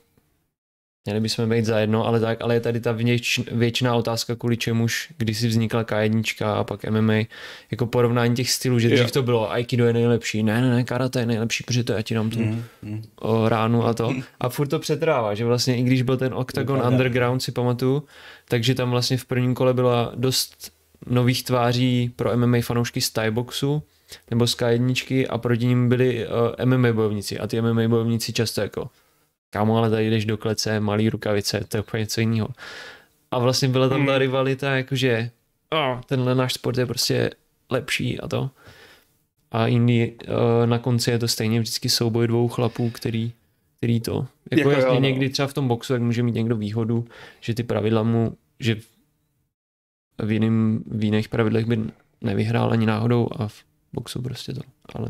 měli 1.04 1.20
bychom 1.20 1.48
být 1.48 1.64
zajedno, 1.64 2.06
ale 2.06 2.20
tak, 2.20 2.42
ale 2.42 2.54
je 2.54 2.60
tady 2.60 2.80
ta 2.80 2.92
věč, 2.92 3.40
věčná 3.52 3.94
otázka, 3.94 4.36
kvůli 4.36 4.56
čemuž 4.56 5.12
kdysi 5.18 5.48
vznikla 5.48 5.84
K1 5.84 6.46
a 6.46 6.64
pak 6.64 6.84
MMA, 6.90 7.14
jako 7.70 7.86
porovnání 7.86 8.34
těch 8.34 8.50
stylů, 8.50 8.78
že 8.78 8.90
Jo. 8.90 8.96
dřív 8.96 9.12
to 9.12 9.22
bylo 9.22 9.52
Aikido 9.52 9.86
je 9.86 9.92
nejlepší, 9.92 10.42
ne, 10.42 10.60
ne, 10.60 10.70
ne, 10.70 10.84
karate 10.84 11.20
je 11.20 11.26
nejlepší, 11.26 11.64
protože 11.64 11.84
to 11.84 11.92
já 11.92 12.02
ti 12.02 12.14
dám 12.14 12.30
tu 12.30 12.38
Mm, 12.38 12.64
mm. 12.82 13.02
o, 13.20 13.48
ránu 13.48 13.84
a 13.84 13.94
to. 13.94 14.14
A 14.40 14.48
furt 14.48 14.68
to 14.68 14.78
přetrává, 14.78 15.34
že 15.34 15.44
vlastně 15.44 15.76
i 15.76 15.82
když 15.82 16.02
byl 16.02 16.16
ten 16.16 16.34
Octagon 16.34 16.78
pravda. 16.78 16.96
Underground, 16.96 17.42
si 17.42 17.52
pamatuju, 17.52 18.02
takže 18.48 18.74
tam 18.74 18.90
vlastně 18.90 19.16
v 19.16 19.24
prvním 19.24 19.54
kole 19.54 19.74
byla 19.74 20.12
dost 20.14 20.72
nových 21.06 21.44
tváří 21.44 22.12
pro 22.16 22.36
MMA 22.36 22.58
fanoušky 22.62 23.00
z 23.00 23.10
Thai 23.10 23.30
boxu, 23.30 23.82
nebo 24.30 24.46
z 24.46 24.56
K1 24.56 25.26
a 25.30 25.38
proti 25.38 25.66
ním 25.66 25.88
byli 25.88 26.26
uh, 26.26 26.64
MMA 26.64 26.92
bojovníci 26.92 27.38
a 27.38 27.46
ty 27.46 27.62
MMA 27.62 27.88
bojovníci 27.88 28.32
často 28.32 28.60
jako 28.60 28.88
kámo, 29.50 29.76
ale 29.78 29.90
tady 29.90 30.10
jdeš 30.10 30.24
do 30.24 30.36
klece, 30.36 30.80
malý 30.80 31.10
rukavice, 31.10 31.64
to 31.68 31.76
je 31.76 31.80
úplně 31.80 32.00
něco 32.00 32.20
jiného. 32.20 32.48
A 33.30 33.38
vlastně 33.38 33.68
byla 33.68 33.88
tam 33.88 34.06
ta 34.06 34.12
Hmm. 34.12 34.18
rivalita, 34.20 34.76
jakože 34.76 35.30
oh, 35.72 36.00
tenhle 36.06 36.34
náš 36.34 36.54
sport 36.54 36.78
je 36.78 36.86
prostě 36.86 37.30
lepší 37.70 38.20
a 38.20 38.28
to. 38.28 38.50
A 39.50 39.66
jiný, 39.66 40.12
uh, 40.12 40.66
na 40.66 40.78
konci 40.78 41.10
je 41.10 41.18
to 41.18 41.28
stejně 41.28 41.60
vždycky 41.60 41.88
souboj 41.88 42.26
dvou 42.26 42.48
chlapů, 42.48 42.90
který, 42.90 43.32
který 43.76 44.00
to. 44.00 44.12
Jako, 44.12 44.26
Jako 44.50 44.70
jako 44.70 44.70
jasně, 44.70 44.88
jo, 44.88 44.94
no. 44.94 45.00
někdy 45.00 45.28
třeba 45.30 45.48
v 45.48 45.54
tom 45.54 45.68
boxu, 45.68 45.92
jak 45.92 46.02
může 46.02 46.22
mít 46.22 46.34
někdo 46.34 46.56
výhodu, 46.56 47.04
že 47.40 47.54
ty 47.54 47.62
pravidla 47.62 48.02
mu, 48.02 48.36
že 48.60 48.76
v, 50.22 50.32
jiným, 50.32 50.84
v 50.86 51.04
jiných 51.04 51.28
pravidlech 51.28 51.66
by 51.66 51.80
nevyhrál 52.20 52.72
ani 52.72 52.86
náhodou 52.86 53.28
a 53.36 53.48
v 53.48 53.64
boxu 53.94 54.22
prostě 54.22 54.52
to. 54.52 54.60
Ale 54.94 55.08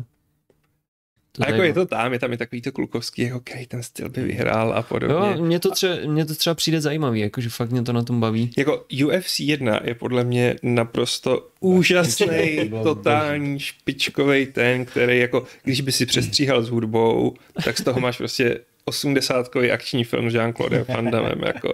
to 1.31 1.43
A 1.43 1.49
jako 1.49 1.63
je 1.63 1.73
to 1.73 1.85
tam, 1.85 2.13
je 2.13 2.19
tam 2.19 2.33
i 2.33 2.37
takový 2.37 2.61
to 2.61 2.71
klukovský, 2.71 3.21
jako 3.21 3.39
který 3.39 3.67
ten 3.67 3.83
styl 3.83 4.09
by 4.09 4.23
vyhrál 4.23 4.73
a 4.73 4.81
podobně. 4.81 5.15
Jo, 5.15 5.45
mně 5.45 5.59
to, 5.59 5.71
třeba, 5.71 5.95
mně 6.05 6.25
to 6.25 6.35
třeba 6.35 6.53
přijde 6.53 6.81
zajímavý, 6.81 7.19
jakože 7.19 7.49
fakt 7.49 7.71
mě 7.71 7.81
to 7.81 7.93
na 7.93 8.03
tom 8.03 8.19
baví. 8.19 8.51
Jako 8.57 8.85
UFC 9.05 9.39
1 9.39 9.79
je 9.83 9.95
podle 9.95 10.23
mě 10.23 10.55
naprosto 10.63 11.49
úžasný, 11.59 12.71
totální 12.83 13.59
špičkový 13.59 14.45
ten, 14.45 14.85
který 14.85 15.19
jako, 15.19 15.45
když 15.63 15.81
by 15.81 15.91
si 15.91 16.05
přestříhal 16.05 16.63
s 16.63 16.69
hudbou, 16.69 17.35
tak 17.63 17.77
z 17.77 17.83
toho 17.83 17.99
máš 17.99 18.17
prostě 18.17 18.59
80 18.85 19.49
akční 19.73 20.03
film 20.03 20.31
s 20.31 20.33
Jean-Claude 20.33 20.85
Van 20.93 21.11
Damme, 21.11 21.47
jako. 21.47 21.73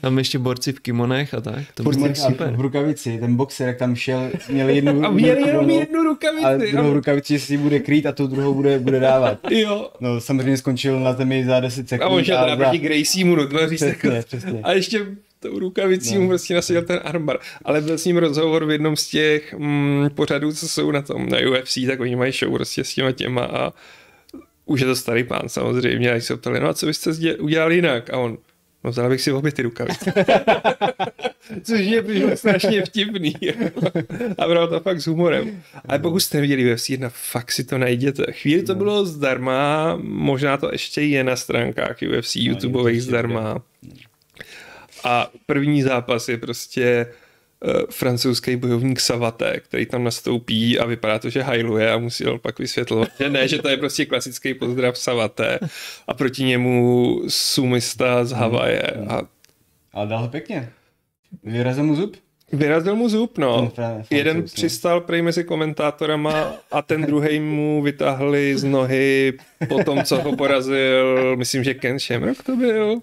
Tam 0.00 0.18
ještě 0.18 0.38
borci 0.38 0.72
v 0.72 0.80
kimonech 0.80 1.34
a 1.34 1.40
tak, 1.40 1.58
to 1.74 1.92
jsem 1.92 2.14
super. 2.14 2.52
v 2.56 2.60
rukavici, 2.60 3.18
ten 3.20 3.36
boxer, 3.36 3.66
jak 3.68 3.76
tam 3.78 3.94
šel, 3.96 4.30
měl 4.48 4.68
jednu, 4.68 5.04
A 5.06 5.10
měl 5.10 5.36
jenom 5.46 5.70
jednu 5.70 6.02
rukavici. 6.02 6.44
a 6.44 6.56
druhou 6.72 6.92
rukavici 6.92 7.38
si 7.40 7.56
bude 7.56 7.78
krýt 7.80 8.06
a 8.06 8.12
tu 8.12 8.26
druhou 8.26 8.54
bude, 8.54 8.78
bude 8.78 9.00
dávat. 9.00 9.38
Jo. 9.50 9.90
No 10.00 10.20
samozřejmě 10.20 10.56
skončil 10.56 11.00
na 11.00 11.12
zemi 11.12 11.44
za 11.44 11.60
10 11.60 11.88
sekund. 11.88 12.06
A 12.06 12.08
on 12.08 12.24
šel 12.24 12.38
teda 12.44 12.56
proti 12.56 12.78
Graciemu 12.78 13.34
do 13.36 13.46
tvaří 13.48 13.76
Přesně, 13.76 14.22
přesně. 14.26 14.60
A 14.62 14.72
ještě 14.72 15.06
tou 15.40 15.58
rukavicí 15.58 16.14
No. 16.14 16.20
mu 16.20 16.28
prostě 16.28 16.54
nasadil 16.54 16.82
ten 16.82 17.00
armbar. 17.04 17.38
Ale 17.64 17.80
byl 17.80 17.98
s 17.98 18.04
ním 18.04 18.16
rozhovor 18.16 18.64
v 18.64 18.70
jednom 18.70 18.96
z 18.96 19.08
těch 19.08 19.54
mm, 19.58 20.08
pořadů, 20.14 20.52
co 20.52 20.68
jsou 20.68 20.90
na 20.90 21.02
tom, 21.02 21.28
na 21.28 21.38
UFC, 21.50 21.78
tak 21.86 22.00
oni 22.00 22.16
mají 22.16 22.32
show 22.32 22.54
prostě 22.54 22.84
s 22.84 22.94
těma 22.94 23.12
těma 23.12 23.44
a 23.44 23.72
už 24.66 24.80
je 24.80 24.86
to 24.86 24.96
starý 24.96 25.24
pán 25.24 25.42
samozřejmě, 25.46 26.12
a 26.12 26.18
ho 26.30 26.36
ptali, 26.36 26.60
no 26.60 26.68
a 26.68 26.74
co 26.74 26.86
byste 26.86 27.10
zdě- 27.10 27.36
udělal 27.40 27.72
jinak? 27.72 28.10
A 28.10 28.16
on, 28.18 28.38
no 28.84 28.90
vzal 28.90 29.08
bych 29.08 29.20
si 29.20 29.32
obě 29.32 29.52
ty 29.52 29.62
rukavice. 29.62 30.12
Což 31.62 31.80
je 31.80 32.02
přišlo 32.02 32.36
strašně 32.36 32.84
vtipný. 32.84 33.34
a 34.38 34.48
bral 34.48 34.68
to 34.68 34.80
fakt 34.80 35.00
s 35.00 35.06
humorem. 35.06 35.62
Ale 35.88 35.98
pokud 35.98 36.20
jste 36.20 36.36
neviděli 36.36 36.74
UFC 36.74 36.90
1, 36.90 37.08
fakt 37.08 37.52
si 37.52 37.64
to 37.64 37.78
najděte. 37.78 38.32
Chvíli 38.32 38.62
to 38.62 38.74
bylo 38.74 39.06
zdarma, 39.06 39.96
možná 40.02 40.56
to 40.56 40.72
ještě 40.72 41.02
je 41.02 41.24
na 41.24 41.36
stránkách 41.36 41.96
UFC, 42.18 42.36
YouTubeových 42.36 42.96
určitě 42.96 43.10
zdarma. 43.10 43.62
A 45.04 45.30
první 45.46 45.82
zápas 45.82 46.28
je 46.28 46.38
prostě 46.38 47.06
francouzský 47.90 48.56
bojovník 48.56 49.00
Savate, 49.00 49.60
který 49.60 49.86
tam 49.86 50.04
nastoupí 50.04 50.78
a 50.78 50.86
vypadá 50.86 51.18
to, 51.18 51.30
že 51.30 51.42
hajluje 51.42 51.92
a 51.92 51.98
musí 51.98 52.24
ho 52.24 52.38
pak 52.38 52.58
vysvětlovat, 52.58 53.08
že 53.18 53.30
ne, 53.30 53.48
že 53.48 53.58
to 53.58 53.68
je 53.68 53.76
prostě 53.76 54.06
klasický 54.06 54.54
pozdrav 54.54 54.98
Savate 54.98 55.58
a 56.08 56.14
proti 56.14 56.44
němu 56.44 57.22
sumista 57.28 58.24
z 58.24 58.32
Havaje 58.32 58.82
a 58.82 59.22
Ale 59.92 60.06
dal 60.06 60.18
ho 60.18 60.28
pěkně. 60.28 60.70
Vyrazil 61.44 61.84
mu 61.84 61.94
zub? 61.94 62.16
vyrazil 62.52 62.96
mu 62.96 63.08
zub, 63.08 63.38
no. 63.38 63.72
Ten 63.76 64.04
Jeden 64.10 64.36
no. 64.36 64.42
přistál 64.42 65.00
prej 65.00 65.22
mezi 65.22 65.44
komentátorama 65.44 66.52
a 66.72 66.82
ten 66.82 67.02
druhý 67.02 67.40
mu 67.40 67.82
vytáhli 67.82 68.58
z 68.58 68.64
nohy 68.64 69.32
po 69.68 69.84
tom, 69.84 70.02
co 70.04 70.20
ho 70.22 70.36
porazil, 70.36 71.36
myslím, 71.36 71.64
že 71.64 71.74
Ken 71.74 71.98
Shamrock 71.98 72.42
to 72.42 72.56
byl. 72.56 73.00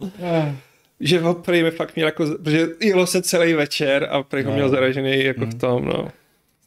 Že 0.99 1.19
ho 1.19 1.33
prej 1.33 1.71
fakt 1.71 1.95
měl 1.95 2.07
jako, 2.07 2.25
protože 2.43 2.67
jelo 2.81 3.07
se 3.07 3.21
celý 3.21 3.53
večer 3.53 4.07
a 4.11 4.23
prej 4.23 4.43
ho 4.43 4.49
No. 4.49 4.55
měl 4.55 4.69
zaražený 4.69 5.23
jako 5.23 5.41
Mm. 5.45 5.51
v 5.51 5.53
tom, 5.55 5.85
no. 5.85 6.07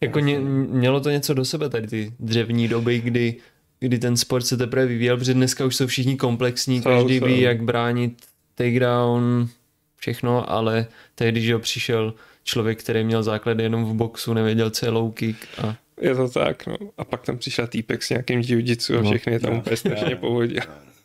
Jako 0.01 0.21
ně, 0.21 0.38
mělo 0.38 1.01
to 1.01 1.11
něco 1.11 1.35
do 1.35 1.45
sebe 1.45 1.69
tady 1.69 1.87
ty 1.87 2.12
dřevní 2.21 2.69
doby, 2.69 2.99
kdy, 2.99 3.35
kdy 3.81 3.99
ten 3.99 4.17
sport 4.17 4.43
se 4.47 4.57
teprve 4.57 4.87
vyvíjel, 4.87 5.17
protože 5.17 5.35
dneska 5.35 5.64
už 5.64 5.77
jsou 5.77 5.87
všichni 5.87 6.17
komplexní, 6.17 6.83
každý 6.83 7.21
ví, 7.21 7.41
jak 7.41 7.62
bránit 7.62 8.27
takedown, 8.55 9.49
všechno, 9.97 10.51
ale 10.53 10.87
tehdy, 11.14 11.41
že 11.41 11.59
přišel 11.59 12.14
člověk, 12.45 12.79
který 12.81 13.05
měl 13.05 13.23
základy 13.23 13.62
jenom 13.62 13.85
v 13.85 13.95
boxu, 13.95 14.35
nevěděl, 14.35 14.71
co 14.71 14.87
je 14.87 14.91
low 14.91 15.12
kick 15.12 15.38
a 15.62 15.77
Je 16.01 16.14
to 16.14 16.29
tak, 16.29 16.67
no. 16.67 16.77
A 16.99 17.05
pak 17.05 17.23
tam 17.27 17.38
přišel 17.38 17.67
týpek 17.67 18.03
s 18.03 18.11
nějakým 18.11 18.41
jiu-jitsu 18.41 18.99
a 18.99 19.03
No. 19.03 19.11
všechny 19.11 19.33
je 19.33 19.41
tam 19.41 19.59
úplně 19.59 19.77
strašně 19.77 20.19
Jo. 20.23 20.61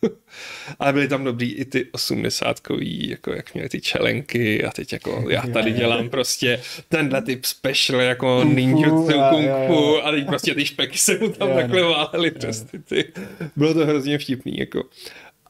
Ale 0.78 0.92
byly 0.92 1.08
tam 1.08 1.24
dobrý 1.24 1.52
i 1.52 1.64
ty 1.64 1.86
osmdesátkový, 1.92 3.08
jako 3.08 3.32
jak 3.32 3.54
měly 3.54 3.68
ty 3.68 3.80
čelenky 3.80 4.64
a 4.64 4.70
teď 4.70 4.92
jako 4.92 5.24
já 5.28 5.42
tady 5.42 5.72
dělám 5.72 6.08
prostě 6.08 6.60
tenhle 6.88 7.22
typ 7.22 7.44
special 7.44 8.00
jako 8.00 8.44
ninjutsu, 8.44 9.20
a- 9.20 9.30
kung 9.30 9.48
fu 9.66 10.06
a 10.06 10.10
teď 10.10 10.26
prostě 10.26 10.54
ty 10.54 10.64
špeky 10.64 10.98
se 10.98 11.18
mu 11.18 11.28
tam 11.28 11.48
takhle 11.54 11.80
no. 11.80 11.90
válely 11.90 12.30
přes 12.30 12.62
ty, 12.62 12.78
ty. 12.78 13.12
Bylo 13.56 13.74
to 13.74 13.86
hrozně 13.86 14.18
vtipný, 14.18 14.58
jako. 14.58 14.84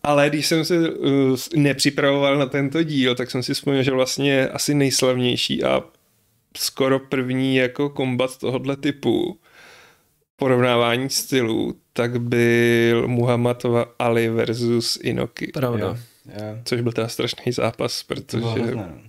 Ale 0.02 0.28
když 0.30 0.46
jsem 0.46 0.64
se 0.64 0.90
uh, 0.90 1.36
nepřipravoval 1.56 2.38
na 2.38 2.46
tento 2.46 2.82
díl, 2.82 3.14
tak 3.14 3.30
jsem 3.30 3.42
si 3.42 3.54
vzpomněl, 3.54 3.82
že 3.82 3.90
vlastně 3.90 4.48
asi 4.48 4.74
nejslavnější 4.74 5.64
a 5.64 5.82
skoro 6.56 6.98
první 6.98 7.56
jako 7.56 7.90
kombat 7.90 8.38
tohohle 8.38 8.76
typu 8.76 9.38
porovnávání 10.44 11.10
stylů, 11.10 11.74
tak 11.92 12.20
byl 12.20 13.08
Muhammad 13.08 13.62
Ali 13.98 14.28
versus 14.28 14.98
Inoki. 15.02 15.46
Pravda. 15.46 15.86
Jo, 15.86 15.96
jo. 16.26 16.58
Což 16.64 16.80
byl 16.80 16.92
teda 16.92 17.08
strašný 17.08 17.52
zápas, 17.52 18.02
To 18.02 18.14
protože... 18.14 18.62
bylo 18.62 18.76
no. 18.76 19.00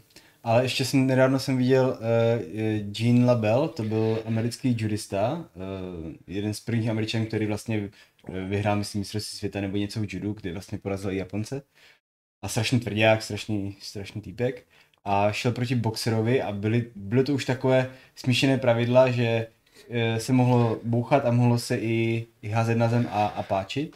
Ale 0.43 0.63
ještě 0.63 0.86
jsem, 0.86 1.08
nedávno 1.08 1.39
jsem 1.39 1.58
viděl 1.58 1.98
uh, 2.00 3.00
Jean 3.00 3.26
Labelle, 3.26 3.69
to 3.69 3.84
byl 3.84 4.19
americký 4.26 4.76
judista, 4.80 5.45
uh, 5.56 6.12
jeden 6.28 6.54
z 6.54 6.60
prvních 6.60 6.89
američanů, 6.89 7.26
který 7.26 7.45
vlastně 7.45 7.89
eh, 8.30 8.41
vyhrál, 8.41 8.76
myslím, 8.76 9.00
mistrovství 9.00 9.38
světa 9.38 9.62
nebo 9.62 9.78
něco 9.78 10.00
v 10.00 10.13
judu, 10.13 10.34
kdy 10.34 10.52
vlastně 10.52 10.78
porazil 10.78 11.12
i 11.12 11.17
Japonce. 11.17 11.62
A 12.41 12.48
strašný 12.48 12.80
tvrdák, 12.80 13.24
strašný, 13.24 13.78
strašný 13.82 14.21
týpek. 14.21 14.63
A 15.06 15.32
šel 15.32 15.52
proti 15.52 15.76
boxerovi 15.76 16.41
a 16.41 16.52
byly, 16.52 16.91
byly 16.95 17.24
to 17.24 17.34
už 17.34 17.45
takové 17.45 17.91
smíšené 18.15 18.58
pravidla, 18.58 19.12
že 19.12 19.48
uh, 19.50 19.54
se 20.17 20.33
mohlo 20.33 20.79
bouchat 20.83 21.25
a 21.25 21.31
mohlo 21.31 21.59
se 21.59 21.77
i, 21.77 22.25
i 22.41 22.49
házet 22.49 22.75
na 22.75 22.89
zem 22.89 23.07
a, 23.11 23.25
a 23.25 23.43
páčit. 23.43 23.95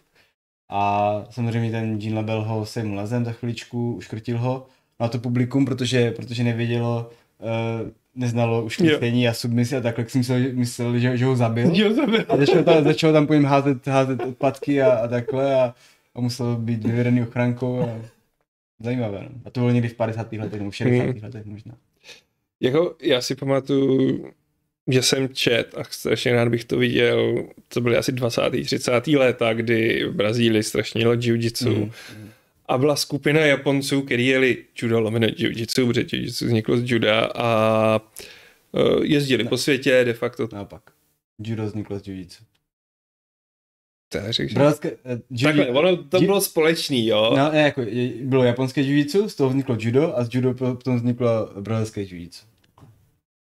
A 0.69 1.11
samozřejmě 1.29 1.71
ten 1.71 1.99
Jean 1.99 2.15
Labelle 2.15 2.45
ho 2.45 2.65
sejmul 2.65 2.95
na 2.95 3.05
zem 3.05 3.25
za 3.25 3.31
chviličku, 3.31 3.95
uškrtil 3.95 4.37
ho. 4.37 4.65
No 4.99 5.05
a 5.05 5.09
to 5.09 5.19
publikum, 5.19 5.65
protože, 5.65 6.11
protože 6.11 6.43
nevědělo, 6.43 7.09
uh, 7.39 7.89
neznalo 8.15 8.63
už 8.63 8.81
a 9.29 9.33
submisi 9.33 9.75
a 9.75 9.81
takhle, 9.81 10.03
tak 10.03 10.11
si 10.11 10.17
myslel, 10.17 10.39
myslel 10.53 10.99
že, 10.99 11.17
že 11.17 11.25
ho 11.25 11.35
zabil. 11.35 11.75
Jo, 11.75 11.93
zabil. 11.93 12.25
A 12.29 12.37
začal 12.37 12.63
tam, 12.63 12.83
začal 12.83 13.13
tam 13.13 13.27
po 13.27 13.33
něm 13.33 13.45
házet, 13.45 13.87
házet 13.87 14.21
odpadky 14.21 14.81
a, 14.81 14.91
a 14.91 15.07
takhle 15.07 15.55
a, 15.55 15.73
a 16.15 16.21
musel 16.21 16.55
být 16.55 16.85
vyvedený 16.85 17.21
ochrankou. 17.21 17.81
A... 17.81 17.89
Zajímavé, 18.79 19.19
no. 19.21 19.41
A 19.45 19.49
to 19.49 19.59
bylo 19.59 19.71
někdy 19.71 19.87
v 19.87 19.95
50. 19.95 20.33
letech, 20.33 20.59
nebo 20.59 20.71
v 20.71 20.75
60. 20.75 21.03
Mhm. 21.03 21.23
letech 21.23 21.45
možná. 21.45 21.73
Jako, 22.61 22.95
já 23.01 23.21
si 23.21 23.35
pamatuju, 23.35 24.31
že 24.89 25.01
jsem 25.01 25.29
čet 25.29 25.75
a 25.77 25.83
strašně 25.83 26.33
rád 26.33 26.47
bych 26.47 26.65
to 26.65 26.77
viděl, 26.77 27.47
to 27.67 27.81
byly 27.81 27.97
asi 27.97 28.11
20. 28.11 28.41
30. 28.65 29.07
léta, 29.07 29.53
kdy 29.53 30.05
v 30.09 30.13
Brazílii 30.15 30.63
strašně 30.63 31.01
jelo 31.01 31.13
jiu-jitsu. 31.13 31.69
Mhm. 31.79 31.91
A 32.67 32.77
byla 32.77 32.95
skupina 32.95 33.39
Japonců, 33.39 34.01
kteří 34.01 34.27
jeli 34.27 34.57
judo 34.81 34.99
lomeno 34.99 35.27
jiu-jitsu, 35.27 35.87
protože 35.87 36.01
jiu-jitsu 36.17 36.45
vzniklo 36.45 36.77
z 36.77 36.91
juda 36.91 37.31
a 37.35 37.99
eh, 38.75 38.79
jezdili 39.03 39.43
po 39.43 39.57
světě, 39.57 40.01
de 40.05 40.13
facto. 40.13 40.49
Naopak. 40.53 40.81
Judo 41.43 41.65
vzniklo 41.65 41.99
z 41.99 42.03
jiu-jitsu. 42.03 42.43
To 44.11 44.17
je 44.17 44.33
řekl, 44.33 44.53
Brazilské, 44.53 44.91
eh, 45.05 45.15
jiu- 45.31 45.43
Takhle, 45.43 45.67
ono 45.67 46.03
to 46.03 46.21
bylo 46.21 46.41
společný, 46.41 47.07
jo. 47.07 47.33
No, 47.37 47.51
ne, 47.51 47.61
jako, 47.61 47.81
bylo 48.21 48.43
japonské 48.43 48.81
jiu-jitsu, 48.81 49.27
z 49.27 49.35
toho 49.35 49.49
vzniklo 49.49 49.77
judo 49.79 50.17
a 50.17 50.23
z 50.23 50.29
judo 50.33 50.53
potom 50.53 50.95
vzniklo 50.95 51.27
brazilské 51.61 52.01
jiu-jitsu. 52.01 52.43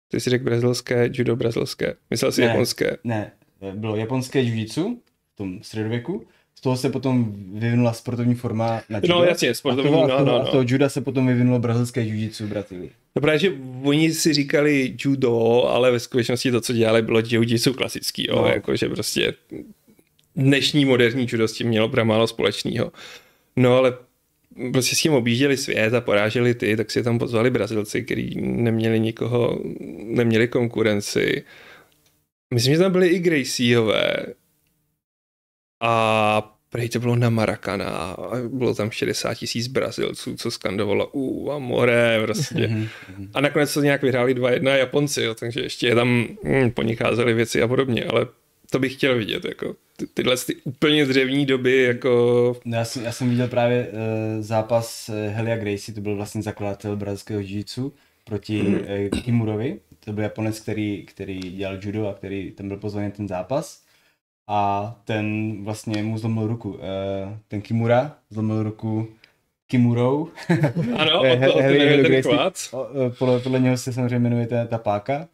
Ty 0.09 0.21
jsi 0.21 0.31
řekl 0.31 0.45
brazilské, 0.45 1.11
judo 1.13 1.37
brazilské. 1.37 1.95
Myslel 2.11 2.33
jsi 2.33 2.41
Ne. 2.41 2.47
japonské. 2.47 2.97
Ne, 3.05 3.33
bylo 3.75 3.97
japonské 3.97 4.41
jiu-jitsu 4.41 4.97
v 5.35 5.37
tom 5.37 5.63
středověku, 5.63 6.27
z 6.55 6.61
toho 6.61 6.77
se 6.77 6.91
potom 6.91 7.35
vyvinula 7.53 7.93
sportovní 7.93 8.35
forma 8.35 8.83
na 8.89 8.99
judo. 9.03 9.09
No 9.15 9.25
jasně, 9.25 9.51
a 9.51 9.55
sportovní, 9.55 9.91
toho, 9.91 10.05
a 10.05 10.07
no, 10.07 10.17
toho, 10.17 10.25
no, 10.25 10.35
a 10.41 10.43
z 10.43 10.47
no. 10.47 10.51
toho 10.51 10.65
juda 10.69 10.89
se 10.89 11.01
potom 11.01 11.27
vyvinulo 11.27 11.59
brazilské 11.59 12.01
jiu-jitsu 12.01 12.45
v 12.45 12.49
Brazílii. 12.49 12.91
No 13.17 13.23
právě, 13.23 13.39
že 13.39 13.53
oni 13.83 14.13
si 14.15 14.33
říkali 14.33 14.97
judo, 15.05 15.65
ale 15.65 15.91
ve 15.93 16.01
skutečnosti 16.01 16.51
to, 16.51 16.61
co 16.61 16.73
dělali, 16.73 17.03
bylo 17.03 17.21
jiu-jitsu 17.21 17.75
klasický, 17.75 18.27
jo, 18.29 18.37
No. 18.37 18.43
no. 18.43 18.49
jakože 18.49 18.89
prostě 18.89 19.35
dnešní 20.37 20.85
moderní 20.85 21.27
judo 21.31 21.49
s 21.49 21.53
tím 21.53 21.69
mělo 21.69 21.89
pra 21.89 22.05
málo 22.05 22.27
společného. 22.27 22.93
No 23.57 23.77
ale 23.77 23.95
prostě 24.73 24.97
s 24.97 25.01
tím 25.01 25.13
objížděli 25.13 25.57
svět 25.57 25.95
a 25.95 26.01
poráželi 26.01 26.55
ty, 26.55 26.77
tak 26.77 26.91
si 26.91 27.03
tam 27.03 27.19
pozvali 27.19 27.51
Brazilci, 27.51 28.03
kteří 28.03 28.41
neměli 28.41 29.01
nikoho, 29.01 29.61
neměli 30.05 30.49
konkurenci. 30.49 31.45
Myslím, 32.55 32.75
že 32.75 32.81
tam 32.81 32.93
byli 32.93 33.09
i 33.09 33.19
Gracieové 33.19 34.17
a 35.83 36.57
prej 36.71 36.89
to 36.89 37.01
bylo 37.01 37.17
na 37.17 37.31
Maracana 37.31 37.87
a 37.87 38.37
bylo 38.49 38.75
tam 38.75 38.91
60 38.91 39.35
tisíc 39.35 39.67
Brazilců, 39.67 40.37
co 40.37 40.51
skandovalo 40.51 41.11
u 41.13 41.51
amore, 41.51 42.21
prostě. 42.23 42.69
Mhm. 42.69 42.89
A 43.35 43.41
nakonec 43.41 43.75
to 43.75 43.81
nějak 43.83 44.03
vyhráli 44.03 44.35
2-1 44.35 44.77
Japonci, 44.77 45.23
jo, 45.23 45.35
takže 45.35 45.61
ještě 45.61 45.95
tam 45.95 46.27
hm, 46.45 46.71
po 46.71 46.83
nich 46.83 46.99
věci 47.35 47.63
a 47.63 47.69
podobně, 47.69 48.05
ale 48.05 48.27
to 48.71 48.79
bych 48.79 48.93
chtěl 48.93 49.19
vidět, 49.19 49.45
jako 49.45 49.77
ty, 49.97 50.07
tyhle 50.07 50.37
ty 50.37 50.55
úplně 50.65 51.05
dřevní 51.07 51.47
doby, 51.47 51.83
jako 51.83 52.57
No, 52.65 52.77
já, 52.77 52.85
jsem, 52.85 53.05
já 53.05 53.13
jsem 53.13 53.31
viděl 53.31 53.49
právě 53.49 53.87
uh, 53.89 54.43
zápas 54.43 55.09
uh, 55.09 55.15
Helia 55.35 55.57
Gracie, 55.57 55.95
to 55.95 56.01
byl 56.01 56.17
vlastně 56.17 56.43
zakladatel 56.43 56.97
brazilského 56.97 57.41
jiu 57.41 57.93
proti 58.25 58.63
Mhm. 58.63 58.75
uh, 59.13 59.21
Kimurovi. 59.23 59.81
To 60.05 60.13
byl 60.13 60.25
Japonec, 60.25 60.61
který, 60.61 61.03
který 61.07 61.39
dělal 61.41 61.79
judo 61.83 62.09
a 62.09 62.15
který 62.15 62.51
tam 62.51 62.69
byl 62.69 62.77
pozvaný 62.77 63.11
ten 63.11 63.29
zápas. 63.29 63.83
A 64.49 64.95
ten 65.05 65.57
vlastně 65.65 66.03
mu 66.03 66.19
zlomil 66.19 66.47
ruku. 66.47 66.71
Uh, 66.71 66.79
ten 67.49 67.63
Kimura 67.63 68.17
zlomil 68.31 68.63
ruku 68.63 69.09
Kimurou. 69.67 70.29
ano, 70.97 71.25
Eh, 71.25 71.37
o 71.37 71.41
to, 71.41 71.55
o 71.55 71.57
to 71.57 71.63
Heli- 71.63 72.23
ten. 72.23 72.53
O, 72.73 72.89
eh, 73.07 73.11
podle, 73.19 73.41
podle 73.41 73.61
něho 73.61 73.77
se 73.77 73.93
samozřejmě 73.93 74.19
jmenuje 74.19 74.47
ta, 74.47 74.65
ta 74.67 74.79
páka. 74.79 75.29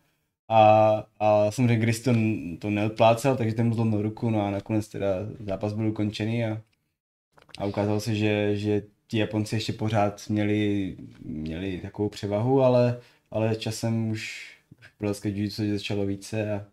A, 0.54 1.04
a 1.20 1.50
samozřejmě 1.50 1.76
Gracie 1.76 2.04
to, 2.04 2.20
to 2.58 2.70
neodplácel, 2.70 3.36
takže 3.36 3.54
ten 3.54 3.66
mu 3.66 3.74
zlomil 3.74 4.02
ruku, 4.02 4.30
no 4.30 4.46
a 4.46 4.50
nakonec 4.50 4.88
teda 4.88 5.06
zápas 5.46 5.72
byl 5.72 5.88
ukončený 5.88 6.44
a, 6.44 6.60
a 7.58 7.64
ukázalo 7.64 8.00
se, 8.00 8.14
že, 8.14 8.56
že 8.56 8.82
ti 9.08 9.18
Japonci 9.18 9.56
ještě 9.56 9.72
pořád 9.72 10.22
měli, 10.28 10.96
měli 11.24 11.78
takovou 11.82 12.08
převahu, 12.08 12.62
ale, 12.62 12.98
ale 13.30 13.56
časem 13.56 14.08
už, 14.10 14.50
už 14.80 14.86
brazilské 15.00 15.28
jiu 15.28 15.50
začalo 15.72 16.06
více 16.06 16.52
a 16.52 16.64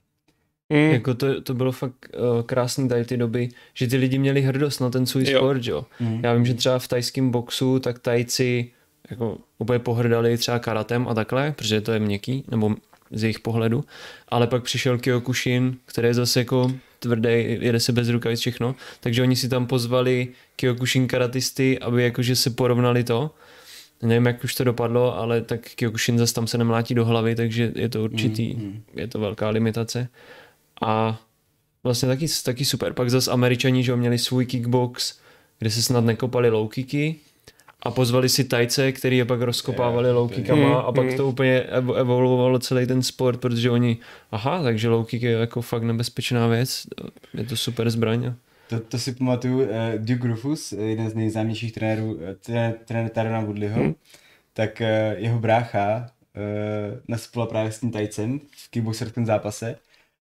Mm, 0.73 0.91
Jako 0.91 1.13
to, 1.13 1.41
to 1.41 1.53
bylo 1.53 1.71
fakt 1.71 2.09
uh, 2.35 2.41
krásný 2.41 2.89
tady 2.89 3.05
ty 3.05 3.17
doby, 3.17 3.49
že 3.73 3.87
ty 3.87 3.97
lidi 3.97 4.17
měli 4.17 4.41
hrdost 4.41 4.81
na 4.81 4.89
ten 4.89 5.05
svůj 5.05 5.29
Jo. 5.29 5.39
sport, 5.39 5.65
jo. 5.65 5.85
Mm. 5.99 6.19
Já 6.23 6.33
vím, 6.33 6.45
že 6.45 6.53
třeba 6.53 6.79
v 6.79 6.87
tajském 6.87 7.31
boxu, 7.31 7.79
tak 7.79 7.99
tajci 7.99 8.71
jako 9.09 9.37
úplně 9.57 9.79
pohrdali 9.79 10.37
třeba 10.37 10.59
karatem 10.59 11.07
a 11.07 11.13
takhle, 11.13 11.51
protože 11.51 11.81
to 11.81 11.91
je 11.91 11.99
měkký, 11.99 12.43
nebo 12.51 12.75
z 13.11 13.23
jejich 13.23 13.39
pohledu, 13.39 13.83
ale 14.27 14.47
pak 14.47 14.63
přišel 14.63 14.97
Kyokushin, 14.97 15.77
který 15.85 16.07
je 16.07 16.13
zase 16.13 16.39
jako 16.39 16.71
tvrdý, 16.99 17.29
jede 17.61 17.79
se 17.79 17.91
bez 17.91 18.09
rukavic 18.09 18.39
všechno, 18.39 18.75
takže 18.99 19.21
oni 19.21 19.35
si 19.35 19.49
tam 19.49 19.67
pozvali 19.67 20.27
Kyokushin 20.55 21.07
karatisty, 21.07 21.79
aby 21.79 22.03
jakože 22.03 22.35
se 22.35 22.49
porovnali 22.49 23.03
to. 23.03 23.31
Nevím, 24.01 24.25
jak 24.25 24.43
už 24.43 24.55
to 24.55 24.63
dopadlo, 24.63 25.17
ale 25.17 25.41
tak 25.41 25.61
Kyokushin 25.75 26.17
zase 26.17 26.33
tam 26.33 26.47
se 26.47 26.57
nemlátí 26.57 26.95
do 26.95 27.05
hlavy, 27.05 27.35
takže 27.35 27.71
je 27.75 27.89
to 27.89 28.03
určitý, 28.03 28.53
Mm, 28.53 28.81
je 28.95 29.07
to 29.07 29.19
velká 29.19 29.49
limitace. 29.49 30.07
A 30.81 31.21
vlastně 31.83 32.07
taky, 32.07 32.25
taky 32.43 32.65
super. 32.65 32.93
Pak 32.93 33.09
zase 33.09 33.31
američani, 33.31 33.83
že 33.83 33.95
měli 33.95 34.17
svůj 34.17 34.45
kickbox, 34.45 35.19
kde 35.59 35.69
se 35.69 35.83
snad 35.83 36.05
nekopali 36.05 36.49
low 36.49 36.69
kicky 36.69 37.15
a 37.83 37.91
pozvali 37.91 38.29
si 38.29 38.43
tajce, 38.43 38.91
který 38.91 39.17
je 39.17 39.25
pak 39.25 39.41
rozkopávali 39.41 40.11
low 40.11 40.31
kickama 40.31 40.69
Mm, 40.69 40.75
a 40.75 40.91
pak 40.91 41.05
mm. 41.05 41.17
to 41.17 41.27
úplně 41.27 41.65
evo- 41.71 41.95
evoluovalo 41.97 42.59
celý 42.59 42.87
ten 42.87 43.03
sport, 43.03 43.39
protože 43.39 43.71
oni, 43.71 43.97
aha, 44.31 44.63
takže 44.63 44.89
low 44.89 45.05
kick 45.05 45.23
je 45.23 45.31
jako 45.31 45.61
fakt 45.61 45.83
nebezpečná 45.83 46.47
věc, 46.47 46.87
je 47.33 47.43
to 47.43 47.57
super 47.57 47.89
zbraň. 47.89 48.33
To, 48.69 48.79
to 48.79 48.99
si 48.99 49.11
pamatuju, 49.15 49.59
uh, 49.61 49.67
Duke 49.97 50.27
Rufus, 50.27 50.73
eh, 50.73 50.75
jeden 50.81 51.09
z 51.09 51.15
nejznámějších 51.15 51.71
trenérů, 51.73 52.13
uh, 52.13 52.19
trenér, 52.45 52.75
trenér 52.85 53.09
Tyrona 53.09 53.39
Woodleyho, 53.41 53.81
Hmm. 53.81 53.93
tak 54.53 54.81
uh, 54.81 54.87
jeho 55.23 55.39
brácha 55.39 55.97
uh, 56.35 56.99
nastupoval 57.07 57.47
právě 57.47 57.71
s 57.71 57.79
tím 57.79 57.91
tajcem 57.91 58.39
v 58.39 58.69
kickboxerském 58.69 59.25
zápase 59.25 59.75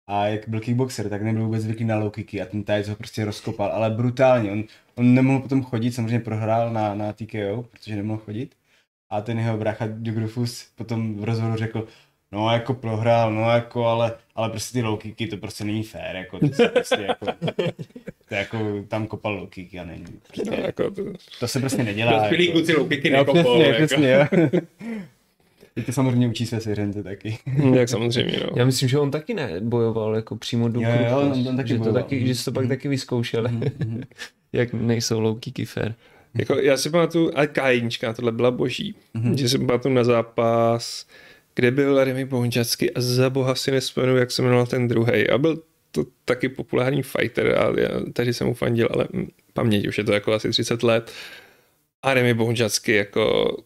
a 0.07 0.27
jak 0.27 0.49
byl 0.49 0.61
kickboxer, 0.61 1.09
tak 1.09 1.23
nebyl 1.23 1.45
vůbec 1.45 1.63
zvyklý 1.63 1.85
na 1.85 1.97
low 1.99 2.11
kicky 2.11 2.43
a 2.43 2.47
ten 2.47 2.63
tajc 2.65 2.89
ho 2.89 2.97
prostě 2.97 3.25
rozkopal, 3.25 3.71
ale 3.73 3.91
brutálně, 3.91 4.53
on, 4.53 4.65
on 4.99 5.15
nemohl 5.15 5.41
potom 5.41 5.65
chodit, 5.65 5.93
samozřejmě 5.93 6.19
prohrál 6.21 6.73
na, 6.73 6.95
na 6.95 7.13
TKO, 7.13 7.63
protože 7.71 7.97
nemohl 7.97 8.21
chodit 8.25 8.55
a 9.11 9.21
ten 9.21 9.39
jeho 9.39 9.57
brácha 9.59 9.85
Duke 9.89 10.21
Rufus 10.21 10.69
potom 10.75 11.17
v 11.21 11.25
rozhovoru 11.25 11.57
řekl, 11.57 11.87
No 12.33 12.53
jako 12.53 12.75
prohrál, 12.75 13.35
no 13.35 13.51
jako, 13.51 13.87
ale, 13.87 14.13
ale 14.35 14.51
prostě 14.51 14.73
ty 14.79 14.83
low 14.83 14.99
kicky, 14.99 15.27
to 15.27 15.37
prostě 15.37 15.65
není 15.65 15.83
fér, 15.83 16.17
jako 16.17 16.39
to 16.39 16.49
se 16.49 16.69
prostě 16.69 17.03
jako, 17.09 17.27
to 18.29 18.35
je 18.35 18.39
jako 18.39 18.59
tam 18.89 19.07
kopal 19.07 19.35
low 19.35 19.49
kicky 19.49 19.79
a 19.79 19.85
není. 19.85 20.05
no, 20.05 20.19
Prostě, 20.35 20.61
jako 20.67 20.91
to, 20.91 21.03
to 21.41 21.49
se 21.49 21.61
prostě 21.61 21.83
nedělá. 21.85 22.13
dospělí 22.19 22.47
jako. 22.47 22.59
kluci 22.59 22.77
loupiky 22.77 23.09
Jo, 23.11 23.17
nekopou, 23.19 23.61
přesně, 23.63 23.65
jako. 23.67 23.87
přesně, 23.87 24.11
jo. 24.13 24.61
Teď 25.79 25.87
to 25.87 25.93
samozřejmě 25.93 26.29
učí 26.29 26.47
své 26.47 26.61
svěřence 26.61 27.03
taky. 27.03 27.39
Jak 27.75 27.89
samozřejmě, 27.89 28.39
no. 28.45 28.51
Já 28.57 28.65
myslím, 28.65 28.89
že 28.89 28.99
on 28.99 29.11
taky 29.11 29.35
nebojoval 29.35 30.15
jako 30.17 30.37
přímo 30.37 30.69
do 30.69 30.81
Jo, 30.81 30.89
jo, 31.11 31.19
on- 31.21 31.49
on 31.49 31.57
taky 31.57 31.69
že, 31.69 31.79
to 31.79 31.93
taky, 31.93 32.35
že 32.35 32.45
to 32.45 32.53
pak 32.53 32.63
Mhm. 32.63 32.69
taky 32.69 32.89
vyzkoušel, 32.89 33.49
Mhm. 33.49 34.03
jak 34.53 34.73
nejsou 34.73 35.21
low 35.21 35.39
kicky 35.39 35.65
fair. 35.65 35.95
Jako, 36.39 36.55
já 36.55 36.77
si 36.77 36.91
pamatuju, 36.91 37.31
ale 37.35 37.47
K1, 37.47 38.15
tohle 38.15 38.33
byla 38.33 38.51
boží, 38.51 38.95
Mhm. 39.15 39.37
že 39.39 39.49
si 39.49 39.59
pamatuju 39.59 39.95
na 39.95 40.05
zápas, 40.05 41.07
kde 41.55 41.71
byl 41.71 42.05
Remy 42.05 42.25
Bohunčacky 42.25 42.91
a 42.95 43.01
za 43.01 43.31
boha 43.31 43.55
si 43.55 43.71
nespomenu, 43.71 44.17
jak 44.17 44.31
se 44.31 44.43
jmenoval 44.43 44.67
ten 44.67 44.89
druhý. 44.89 45.31
A 45.31 45.39
byl 45.39 45.63
to 45.91 46.05
taky 46.25 46.49
populární 46.49 47.03
fighter 47.03 47.59
a 47.59 47.81
já, 47.81 47.89
tehdy 48.13 48.35
jsem 48.35 48.47
mu 48.47 48.55
fandil, 48.55 48.89
ale 48.91 49.09
paměť 49.53 49.89
už 49.89 49.99
je 49.99 50.05
to 50.05 50.13
jako 50.13 50.33
asi 50.33 50.51
30 50.51 50.83
let. 50.83 51.13
A 52.03 52.15
Remy 52.15 52.35
Bonžacky 52.35 52.93
jako 52.93 53.57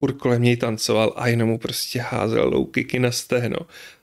furt 0.00 0.12
kolem 0.12 0.42
něj 0.42 0.56
tancoval 0.56 1.12
a 1.16 1.28
jenom 1.28 1.48
mu 1.48 1.58
prostě 1.58 2.00
házel 2.00 2.48
low 2.48 2.70
kicky 2.70 2.98
na 2.98 3.10
stehno. 3.10 3.56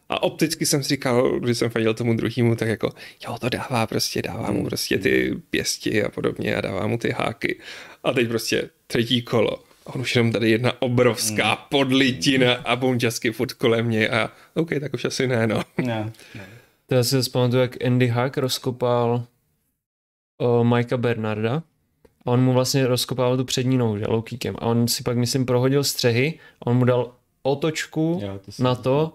A 0.10 0.24
opticky 0.24 0.66
jsem 0.66 0.84
si 0.84 0.90
říkal, 0.90 1.40
když 1.40 1.58
jsem 1.58 1.70
fandil 1.70 1.94
tomu 1.94 2.14
druhému, 2.14 2.56
tak 2.56 2.68
jako, 2.68 2.94
jo, 3.28 3.38
to 3.40 3.50
dává 3.50 3.88
prostě, 3.88 4.22
dává 4.22 4.52
mu 4.52 4.66
prostě 4.66 4.98
ty 4.98 5.42
pěsti 5.50 6.04
a 6.04 6.10
podobně 6.10 6.56
a 6.56 6.62
dává 6.62 6.88
mu 6.88 6.98
ty 6.98 7.12
háky. 7.12 7.60
A 8.04 8.14
teď 8.14 8.28
prostě 8.28 8.70
třetí 8.88 9.22
kolo. 9.22 9.64
A 9.86 9.96
on 9.96 10.02
už 10.02 10.16
jenom 10.16 10.32
tady 10.32 10.50
jedna 10.50 10.82
obrovská 10.82 11.52
mm. 11.52 11.62
podlitina 11.70 12.54
a 12.54 12.76
bonžasky 12.76 13.32
furt 13.32 13.54
kolem 13.54 13.90
něj 13.90 14.10
a 14.10 14.32
OK, 14.54 14.70
tak 14.80 14.94
už 14.94 15.06
asi 15.06 15.28
ne, 15.28 15.48
no. 15.48 15.62
Ne, 15.78 16.12
ne. 16.36 16.48
To 16.86 16.96
já 16.96 17.04
si 17.04 17.22
vzpamatuju, 17.22 17.62
jak 17.62 17.86
Andy 17.86 18.08
Hack 18.08 18.38
rozkopal 18.38 19.26
o, 20.38 20.64
Mikea 20.64 20.98
Bernarda. 20.98 21.64
A 22.28 22.32
on 22.32 22.44
mu 22.44 22.54
vlastně 22.54 22.88
rozkopával 22.88 23.38
tu 23.38 23.46
přední 23.46 23.78
nohu, 23.78 23.98
že, 23.98 24.06
low 24.08 24.24
kickem. 24.24 24.56
A 24.60 24.62
on 24.62 24.88
si 24.88 25.04
pak, 25.04 25.18
myslím, 25.18 25.46
prohodil 25.46 25.84
střehy. 25.84 26.40
A 26.62 26.68
on 26.68 26.78
mu 26.78 26.86
dal 26.86 27.14
otočku 27.44 28.20
Jo, 28.24 28.40
to 28.46 28.64
na 28.64 28.76
to 28.76 29.14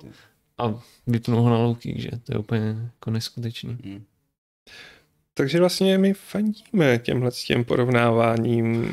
a 0.59 0.81
vypnul 1.07 1.41
ho 1.41 1.51
na 1.51 1.59
low 1.59 1.77
kick, 1.77 1.99
že? 1.99 2.11
To 2.25 2.33
je 2.33 2.39
úplně 2.39 2.77
jako 2.85 3.11
neskutečný. 3.11 3.79
Mm. 3.85 4.05
Takže 5.35 5.59
vlastně 5.59 5.99
my 5.99 6.15
fandíme 6.15 6.99
těmhle 6.99 7.31
s 7.31 7.45
těm 7.45 7.65
porovnáváním. 7.65 8.91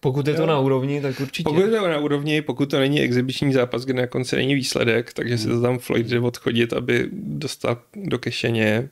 Pokud 0.00 0.26
je 0.26 0.34
to 0.34 0.42
Jo. 0.42 0.46
na 0.46 0.58
úrovni, 0.58 1.00
tak 1.00 1.20
určitě. 1.20 1.44
Pokud 1.44 1.60
je 1.60 1.70
to 1.70 1.88
na 1.88 1.98
úrovni, 1.98 2.42
pokud 2.42 2.70
to 2.70 2.78
není 2.78 3.00
exibiční 3.00 3.52
zápas, 3.52 3.84
kde 3.84 4.00
na 4.00 4.06
konci 4.06 4.36
není 4.36 4.54
výsledek, 4.54 5.12
takže 5.12 5.38
se 5.38 5.48
to 5.48 5.60
tam 5.60 5.78
Floyd 5.78 6.06
jde 6.06 6.20
odchodit, 6.20 6.72
aby 6.72 7.08
dostal 7.12 7.82
do 7.94 8.18
kešeně. 8.18 8.88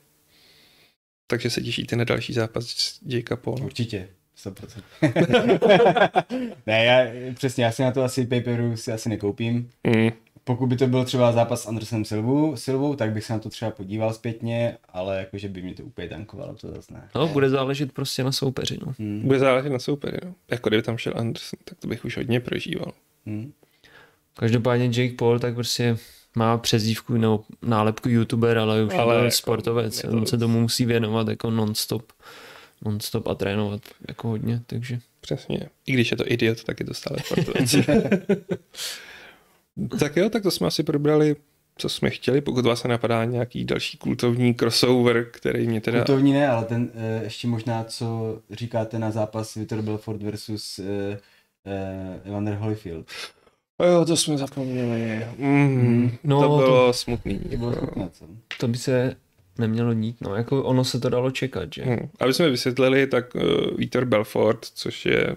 Takže 1.27 1.51
se 1.51 1.61
těšíte 1.61 1.97
na 1.97 2.05
další 2.05 2.33
zápas 2.33 2.67
s 2.67 3.01
Jakea 3.07 3.37
Paula. 3.37 3.65
Určitě. 3.65 4.09
100%. 4.45 4.83
ne, 6.67 6.85
já, 6.85 7.07
přesně, 7.35 7.65
já 7.65 7.73
si 7.73 7.83
na 7.83 7.91
to 7.91 8.05
asi 8.05 8.27
paperu 8.27 8.77
si 8.77 8.93
asi 8.93 9.09
nekoupím. 9.09 9.71
Mm. 9.85 10.11
Pokud 10.45 10.67
by 10.67 10.77
to 10.77 10.87
byl 10.87 11.05
třeba 11.05 11.33
zápas 11.33 11.63
s 11.63 11.67
Andersenem 11.67 12.05
Silvou, 12.05 12.57
Silvou, 12.57 12.95
tak 12.95 13.13
bych 13.13 13.25
se 13.25 13.33
na 13.33 13.39
to 13.39 13.49
třeba 13.49 13.71
podíval 13.71 14.15
zpětně, 14.15 14.77
ale 14.89 15.19
jakože 15.19 15.49
by 15.49 15.63
mě 15.63 15.75
to 15.75 15.83
úplně 15.83 16.09
tankovalo, 16.09 16.55
to 16.55 16.69
zase 16.69 16.95
ne. 16.95 17.09
No, 17.15 17.29
bude 17.29 17.51
záležet 17.51 17.93
prostě 17.93 18.25
na 18.25 18.33
soupeři, 18.33 18.79
no. 18.87 18.95
Hmm. 18.99 19.23
Bude 19.25 19.39
záležet 19.39 19.71
na 19.71 19.79
soupeři. 19.79 20.17
No. 20.25 20.35
Jako 20.51 20.69
kdyby 20.69 20.83
tam 20.83 20.99
šel 20.99 21.13
Anderson, 21.17 21.59
tak 21.65 21.79
to 21.79 21.89
bych 21.89 22.05
už 22.05 22.17
hodně 22.17 22.41
prožíval. 22.41 22.93
Hmm. 23.27 23.53
Každopádně 24.35 24.85
Jake 24.85 25.15
Paul 25.15 25.39
tak 25.39 25.55
prostě 25.55 25.97
má 26.37 26.59
přezdívku 26.59 27.17
nebo 27.17 27.45
nálepku 27.63 28.09
youtuber, 28.09 28.59
ale 28.59 28.85
už 28.85 28.95
Ale 28.95 29.17
jako 29.17 29.31
sportovec. 29.31 30.05
On 30.05 30.27
se 30.27 30.39
tomu 30.39 30.61
musí 30.61 30.85
věnovat 30.85 31.29
jako 31.29 31.51
non-stop. 31.51 32.13
Non-stop 32.85 33.27
a 33.27 33.35
trénovat 33.35 33.81
jako 34.09 34.29
hodně, 34.29 34.61
takže 34.67 34.99
Přesně. 35.21 35.61
I 35.87 35.93
když 35.93 36.11
je 36.11 36.17
to 36.17 36.33
idiot, 36.33 36.65
tak 36.65 36.81
je 36.81 36.87
to 36.87 36.95
stále 36.95 37.19
sportovec. 37.25 37.77
tak 40.01 40.17
jo, 40.17 40.31
tak 40.31 40.43
to 40.43 40.51
jsme 40.51 40.67
asi 40.67 40.83
probrali, 40.83 41.37
co 41.79 41.89
jsme 41.89 42.11
chtěli. 42.11 42.41
Pokud 42.41 42.67
vás 42.67 42.85
napadá 42.85 43.25
nějaký 43.25 43.65
další 43.65 43.99
kultovní 43.99 44.55
crossover, 44.55 45.25
který 45.31 45.67
mě 45.69 45.81
teda... 45.81 45.99
Kultovní 45.99 46.33
ne, 46.33 46.49
ale 46.49 46.65
ten 46.65 46.83
uh, 46.83 47.23
ještě 47.23 47.49
možná, 47.49 47.85
co 47.85 48.39
říkáte 48.51 48.99
na 48.99 49.11
zápas 49.11 49.55
Vitor 49.55 49.83
Belfort 49.83 50.23
versus 50.23 50.79
uh, 50.79 50.85
uh, 50.87 50.93
Evander 52.25 52.55
Holyfield. 52.55 53.07
Jo, 53.91 54.05
to 54.05 54.17
jsme 54.17 54.39
zapomněli. 54.39 55.27
Mm, 55.39 56.11
No, 56.25 56.41
to 56.43 56.49
to- 56.49 56.57
bylo 56.57 56.93
smutný. 56.93 57.39
To 57.39 57.57
bylo 57.57 57.71
Jako. 57.71 57.87
chutné, 57.87 58.09
co? 58.13 58.25
to 58.61 58.69
by 58.69 58.79
se 58.79 59.17
nemělo 59.59 59.93
nít. 59.93 60.17
No, 60.21 60.35
jako 60.35 60.63
ono 60.63 60.85
se 60.85 61.01
to 61.01 61.09
dalo 61.09 61.31
čekat, 61.31 61.69
že? 61.75 61.83
Hmm. 61.83 62.09
Aby 62.21 62.35
jsme 62.35 62.51
vysvětlili, 62.51 63.07
tak 63.07 63.35
uh, 63.35 63.43
Vítor 63.79 64.05
Belfort, 64.05 64.65
což 64.75 65.07
je, 65.07 65.37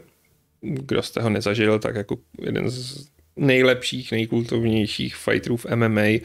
kdo 0.61 1.01
z 1.01 1.11
toho 1.11 1.30
nezažil, 1.30 1.80
tak 1.80 1.95
jako 1.95 2.17
jeden 2.41 2.70
z 2.70 3.07
nejlepších, 3.36 4.11
nejkultovnějších 4.11 5.15
fighterů 5.15 5.57
v 5.57 5.65
MMA, 5.76 6.20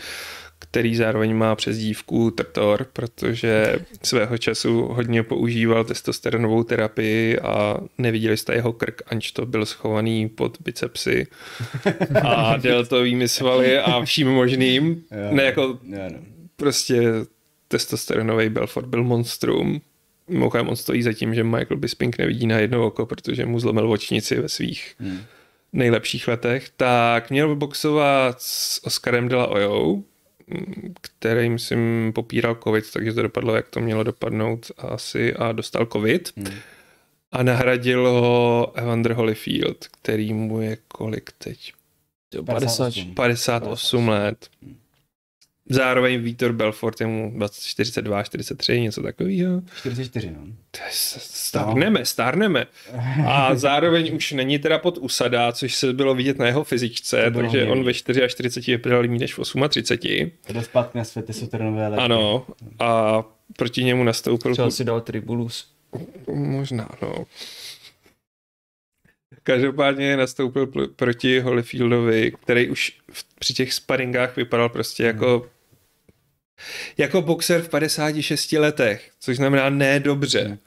který 0.59 0.97
zároveň 0.97 1.36
má 1.36 1.55
přezdívku 1.55 2.30
Trtor, 2.30 2.86
protože 2.92 3.78
svého 4.03 4.38
času 4.38 4.82
hodně 4.82 5.22
používal 5.22 5.84
testosteronovou 5.84 6.62
terapii 6.62 7.38
a 7.38 7.76
neviděli 7.99 8.36
jste 8.36 8.55
jeho 8.55 8.72
krk, 8.72 9.03
anč 9.07 9.32
to 9.32 9.47
byl 9.47 9.66
schovaný 9.66 10.28
pod 10.28 10.59
bicepsy 10.64 11.26
a 12.22 12.57
deltovými 12.62 13.28
svaly 13.28 13.78
a 13.78 14.05
vším 14.05 14.28
možným. 14.28 15.05
Ne 15.30 15.42
jako 15.42 15.78
no. 15.82 15.99
prostě 16.57 17.03
testosteronový 17.75 18.49
Belfort 18.49 18.87
byl 18.87 19.05
monstrum. 19.05 19.81
Mimochodem 20.29 20.68
on 20.68 20.77
stojí 20.77 21.03
za 21.03 21.12
tím, 21.12 21.35
že 21.35 21.45
Michael 21.45 21.77
Bisping 21.77 22.18
nevidí 22.18 22.47
na 22.47 22.59
jedno 22.59 22.87
oko, 22.87 23.07
protože 23.07 23.47
mu 23.47 23.61
zlomil 23.61 23.91
očnici 23.93 24.41
ve 24.41 24.49
svých 24.49 24.95
Hmm. 24.99 25.18
nejlepších 25.72 26.29
letech, 26.29 26.70
tak 26.77 27.31
měl 27.31 27.57
boxovat 27.57 28.37
s 28.43 28.85
Oscarem 28.85 29.29
de 29.29 29.37
la 29.37 29.47
Oyou, 29.47 30.05
který 31.01 31.49
myslím 31.51 32.12
popíral 32.14 32.55
covid, 32.64 32.93
takže 32.93 33.12
to 33.12 33.22
dopadlo, 33.22 33.57
jak 33.57 33.68
to 33.68 33.81
mělo 33.81 34.03
dopadnout 34.03 34.70
asi 34.79 35.35
a 35.35 35.53
dostal 35.53 35.87
covid. 35.87 36.33
Hmm. 36.37 36.47
A 37.33 37.43
nahradil 37.43 38.09
ho 38.09 38.72
Evander 38.75 39.12
Holyfield, 39.12 39.87
který 39.91 40.33
mu 40.33 40.61
je 40.61 40.77
kolik 40.89 41.31
teď? 41.39 41.72
Jo, 42.35 42.43
58. 42.43 43.14
58 43.14 44.09
let. 44.09 44.49
Zároveň 45.69 46.21
Vítor 46.21 46.53
Belfort 46.53 47.01
je 47.01 47.07
mu 47.07 47.33
42, 47.61 48.23
43, 48.23 48.81
něco 48.81 49.03
takového. 49.03 49.62
44, 49.79 50.31
no. 50.31 50.47
Stárneme, 50.91 52.05
stárneme. 52.05 52.67
A 53.27 53.55
zároveň 53.55 54.17
už 54.17 54.33
není 54.33 54.59
teda 54.59 54.79
pod 54.79 54.99
usada, 54.99 55.53
což 55.53 55.75
se 55.75 55.93
bylo 55.93 56.15
vidět 56.15 56.39
na 56.39 56.47
jeho 56.47 56.65
fyzičce, 56.65 57.31
To 57.31 57.39
takže 57.39 57.57
hnědý. 57.59 57.71
on 57.73 57.85
ve 57.85 57.95
44 57.95 58.71
vypadal 58.73 59.01
líp 59.01 59.11
než 59.11 59.35
v 59.39 59.43
38. 59.69 60.31
Jde 60.49 60.62
zpátky 60.62 60.99
na 60.99 61.05
své 61.05 61.23
testosteronové 61.23 61.89
léky. 61.89 62.03
Ano, 62.03 62.47
a 62.79 63.23
proti 63.57 63.85
němu 63.85 64.05
nastoupil... 64.05 64.53
Třeba 64.53 64.71
si 64.71 64.85
dal 64.85 65.01
tribulus. 65.01 65.75
Možná, 66.35 66.89
no. 67.03 67.25
Každopádně 69.43 70.17
nastoupil 70.17 70.67
proti 70.97 71.41
Holyfieldovi, 71.41 72.33
který 72.43 72.69
už 72.69 72.97
v, 73.12 73.25
při 73.39 73.55
těch 73.55 73.73
sparingách 73.73 74.37
vypadal 74.37 74.69
prostě 74.69 75.05
jako 75.05 75.47
jako 76.98 77.22
boxer 77.22 77.62
v 77.62 77.68
56 77.68 78.52
letech, 78.52 79.11
což 79.20 79.36
znamená 79.36 79.70
ne 79.70 80.00
dobře. 80.00 80.59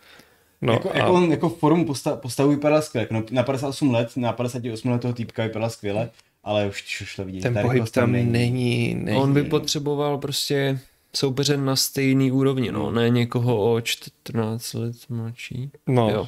No 0.62 0.74
jako, 0.74 0.92
a 0.92 0.98
jako, 0.98 1.14
on 1.14 1.32
jako 1.32 1.50
formu 1.50 1.86
posta, 1.86 2.16
postavu 2.16 2.50
vypadal 2.50 2.82
skvěle. 2.82 3.08
No, 3.12 3.24
na 3.32 3.44
58 3.44 3.94
let, 3.94 4.18
na 4.18 4.34
58 4.34 4.92
let 4.92 5.02
toho 5.02 5.14
týpka 5.14 5.44
vypadal 5.44 5.70
skvěle, 5.70 6.10
ale 6.44 6.68
už, 6.68 7.02
už 7.02 7.16
to 7.16 7.26
vidíš. 7.26 7.44
ten 7.44 7.54
pohyb 7.54 7.72
rychlost 7.72 7.92
tam 7.92 8.12
není. 8.12 8.32
není. 8.32 9.18
On 9.18 9.34
by 9.34 9.44
potřeboval 9.44 10.18
prostě 10.18 10.80
soupeře 11.16 11.58
na 11.58 11.76
stejný 11.76 12.32
úrovni, 12.32 12.72
no, 12.72 12.92
ne 12.92 13.10
někoho 13.10 13.74
o 13.74 13.82
14 13.82 14.74
let 14.74 14.96
mladší. 15.10 15.72
No, 15.88 16.10
Jo. 16.10 16.28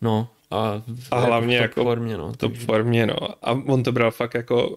No, 0.00 0.28
a, 0.50 0.82
v, 0.86 1.08
A 1.10 1.20
hlavně 1.20 1.58
v 1.58 1.60
top 1.60 1.62
jako 1.62 1.82
formě, 1.82 2.16
no. 2.16 2.32
to 2.36 2.48
v 2.48 2.58
formě, 2.58 3.06
no. 3.06 3.16
A 3.42 3.50
on 3.52 3.82
to 3.82 3.92
bral 3.92 4.10
fakt 4.10 4.34
jako 4.34 4.76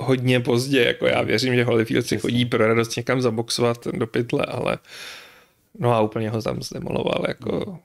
hodně 0.00 0.40
pozdě, 0.40 0.84
jako 0.84 1.06
já 1.06 1.22
věřím, 1.22 1.54
že 1.54 1.64
Holyfield 1.64 2.06
si 2.06 2.18
chodí 2.18 2.44
pro 2.44 2.66
radost 2.66 2.96
někam 2.96 3.20
zaboxovat 3.20 3.86
do 3.86 4.06
pytle, 4.06 4.46
ale 4.46 4.78
no 5.78 5.92
a 5.92 6.00
úplně 6.00 6.30
ho 6.30 6.42
tam 6.42 6.62
zdemoloval, 6.62 7.24
jako. 7.28 7.78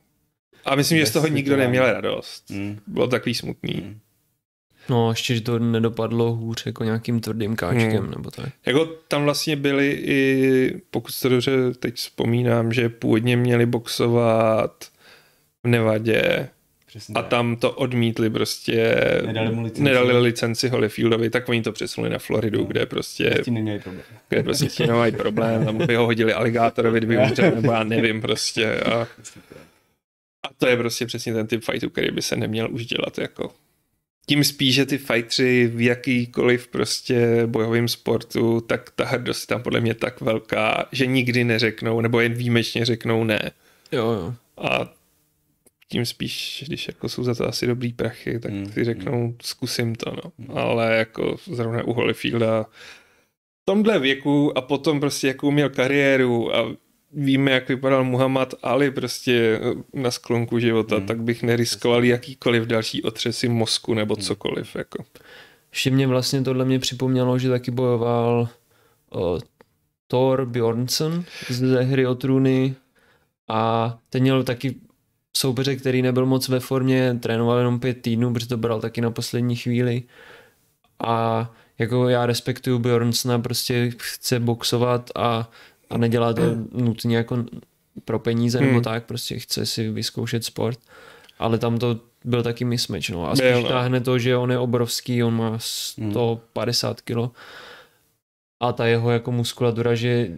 A 0.65 0.75
myslím, 0.75 0.97
že 0.97 1.05
z 1.05 1.11
toho 1.11 1.27
nikdo 1.27 1.57
neměl 1.57 1.93
radost. 1.93 2.49
Mm. 2.49 2.79
Bylo 2.87 3.07
takový 3.07 3.35
smutný. 3.35 3.73
Mm. 3.73 3.99
No, 4.89 5.09
ještě, 5.09 5.35
že 5.35 5.41
to 5.41 5.59
nedopadlo 5.59 6.33
hůř 6.33 6.65
jako 6.65 6.83
nějakým 6.83 7.19
tvrdým 7.19 7.55
káčkem, 7.55 8.03
Hmm. 8.03 8.11
nebo 8.11 8.31
tak. 8.31 8.49
Jako 8.65 8.85
tam 8.85 9.23
vlastně 9.23 9.55
byli 9.55 9.91
i, 9.91 10.81
pokud 10.91 11.11
se 11.11 11.21
to 11.21 11.29
dobře 11.29 11.51
teď 11.79 11.95
vzpomínám, 11.95 12.73
že 12.73 12.89
původně 12.89 13.37
měli 13.37 13.65
boxovat 13.65 14.85
v 15.63 15.67
Nevadě 15.67 16.49
Přesně 16.95 17.13
a 17.15 17.21
tam 17.23 17.55
to 17.55 17.71
odmítli 17.71 18.29
prostě, 18.29 18.95
Nedali 19.25 19.55
mu 19.55 19.61
licenci. 19.63 19.83
nedali 19.83 20.19
licenci 20.19 20.69
Holyfieldovi, 20.69 21.29
tak 21.29 21.49
oni 21.49 21.61
to 21.61 21.71
přesunuli 21.71 22.09
na 22.13 22.19
Floridu, 22.19 22.59
No. 22.59 22.65
kde 22.65 22.85
prostě, 22.85 23.43
neměli 23.49 23.79
problém. 23.79 24.03
kde 24.29 24.43
prostě 24.43 24.69
s 24.69 24.75
tím 24.75 24.87
nemají 24.87 25.11
problém, 25.11 25.65
tam 25.65 25.77
by 25.77 25.95
ho 25.95 26.05
hodili 26.05 26.33
aligátorovi 26.33 26.99
dvě 27.01 27.19
umře, 27.19 27.51
nebo 27.55 27.71
já 27.71 27.83
nevím 27.83 28.21
prostě 28.21 28.79
a, 28.79 29.01
a 29.01 30.49
to 30.57 30.67
je 30.67 30.77
prostě 30.77 31.05
přesně 31.05 31.33
ten 31.33 31.47
typ 31.47 31.63
fightu, 31.63 31.89
který 31.89 32.11
by 32.11 32.21
se 32.21 32.35
neměl 32.35 32.67
už 32.71 32.85
dělat 32.85 33.17
jako 33.17 33.51
tím 34.27 34.43
spíš, 34.43 34.75
že 34.75 34.85
ty 34.85 34.97
fightři 34.97 35.67
v 35.75 35.81
jakýkoliv 35.81 36.67
prostě 36.67 37.43
bojovém 37.45 37.87
sportu, 37.87 38.61
tak 38.61 38.89
ta 38.95 39.05
hrdost 39.05 39.41
je 39.43 39.47
tam 39.55 39.63
podle 39.63 39.81
mě 39.81 39.93
tak 39.93 40.21
velká, 40.21 40.87
že 40.91 41.05
nikdy 41.05 41.43
neřeknou, 41.43 42.01
nebo 42.01 42.19
jen 42.19 42.33
výjimečně 42.33 42.85
řeknou 42.85 43.23
ne. 43.23 43.51
Jo, 43.91 44.11
jo. 44.11 44.33
A 44.57 44.93
tím 45.91 46.05
spíš, 46.05 46.63
když 46.67 46.87
jako 46.87 47.09
jsou 47.09 47.23
za 47.23 47.35
to 47.35 47.47
asi 47.47 47.67
dobrý 47.67 47.93
prachy, 47.93 48.39
tak 48.39 48.51
Mm, 48.51 48.71
si 48.71 48.83
řeknou, 48.83 49.35
zkusím 49.41 49.95
to, 49.95 50.11
no. 50.23 50.55
Ale 50.55 50.95
jako 50.95 51.37
zrovna 51.51 51.83
u 51.83 51.93
Holyfielda 51.93 52.63
v 52.63 53.65
tomhle 53.65 53.99
věku 53.99 54.57
a 54.57 54.61
potom 54.61 54.99
prostě 54.99 55.27
jakou 55.27 55.51
měl 55.51 55.69
kariéru 55.69 56.55
a 56.55 56.75
víme, 57.11 57.51
jak 57.51 57.69
vypadal 57.69 58.03
Muhammad 58.03 58.53
Ali 58.63 58.91
prostě 58.91 59.59
na 59.93 60.11
sklonku 60.11 60.59
života, 60.59 60.95
hmm. 60.95 61.05
tak 61.05 61.21
bych 61.21 61.43
neriskoval 61.43 62.03
jakýkoliv 62.03 62.63
další 62.63 63.03
otřesy 63.03 63.49
mozku 63.49 63.93
nebo 63.93 64.13
hmm. 64.13 64.23
cokoliv. 64.23 64.75
Jako. 64.75 65.05
Ještě 65.71 65.91
mě 65.91 66.07
vlastně 66.07 66.41
tohle 66.41 66.65
mě 66.65 66.79
připomnělo, 66.79 67.39
že 67.39 67.49
taky 67.49 67.71
bojoval 67.71 68.49
uh, 69.15 69.39
Thor 70.07 70.45
Bjornsson 70.45 71.23
ze 71.49 71.81
hry 71.81 72.07
o 72.07 72.15
trůny 72.15 72.75
a 73.47 73.97
ten 74.09 74.21
měl 74.21 74.43
taky 74.43 74.75
soupeře, 75.37 75.75
který 75.75 76.01
nebyl 76.01 76.25
moc 76.25 76.49
ve 76.49 76.59
formě, 76.59 77.17
trénoval 77.19 77.57
jenom 77.57 77.79
pět 77.79 78.01
týdnů, 78.01 78.33
protože 78.33 78.47
to 78.47 78.57
bral 78.57 78.81
taky 78.81 79.01
na 79.01 79.11
poslední 79.11 79.55
chvíli 79.55 80.03
a 81.03 81.51
jako 81.79 82.09
já 82.09 82.25
respektuju 82.25 82.79
Bjornsona, 82.79 83.39
prostě 83.39 83.91
chce 83.97 84.39
boxovat 84.39 85.11
a, 85.15 85.49
a 85.89 85.97
nedělá 85.97 86.33
to 86.33 86.41
nutně 86.71 87.17
jako 87.17 87.45
pro 88.05 88.19
peníze 88.19 88.59
hmm. 88.59 88.67
nebo 88.67 88.81
tak, 88.81 89.05
prostě 89.05 89.39
chce 89.39 89.65
si 89.65 89.89
vyzkoušet 89.89 90.45
sport, 90.45 90.79
ale 91.39 91.57
tam 91.57 91.77
to 91.77 91.99
byl 92.23 92.43
taky 92.43 92.65
mismatch, 92.65 93.09
no. 93.09 93.29
A 93.31 93.35
spíš 93.35 93.63
no. 93.63 93.69
táhne 93.69 94.01
to, 94.01 94.19
že 94.19 94.37
on 94.37 94.51
je 94.51 94.57
obrovský, 94.57 95.23
on 95.23 95.37
má 95.37 95.53
150 95.57 96.87
hmm. 96.87 96.95
kilo 97.05 97.31
a 98.67 98.73
ta 98.73 98.85
jeho 98.85 99.11
jako 99.11 99.31
muskulatura, 99.31 99.95
že 99.95 100.29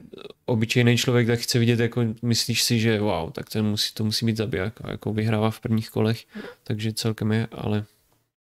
obyčejný 0.46 0.98
člověk 0.98 1.28
tak 1.28 1.40
chce 1.40 1.60
vidět, 1.60 1.80
jako 1.80 2.06
myslíš 2.22 2.64
si, 2.64 2.80
že 2.80 3.00
wow, 3.00 3.32
tak 3.32 3.50
ten 3.50 3.66
musí, 3.66 3.94
to 3.94 4.04
musí 4.04 4.26
být 4.26 4.38
zabiják 4.38 4.74
a 4.84 4.92
jako 4.92 5.14
vyhrává 5.14 5.52
v 5.52 5.60
prvních 5.60 5.90
kolech, 5.90 6.26
takže 6.64 6.94
celkem 6.94 7.32
je, 7.32 7.48
ale... 7.52 7.86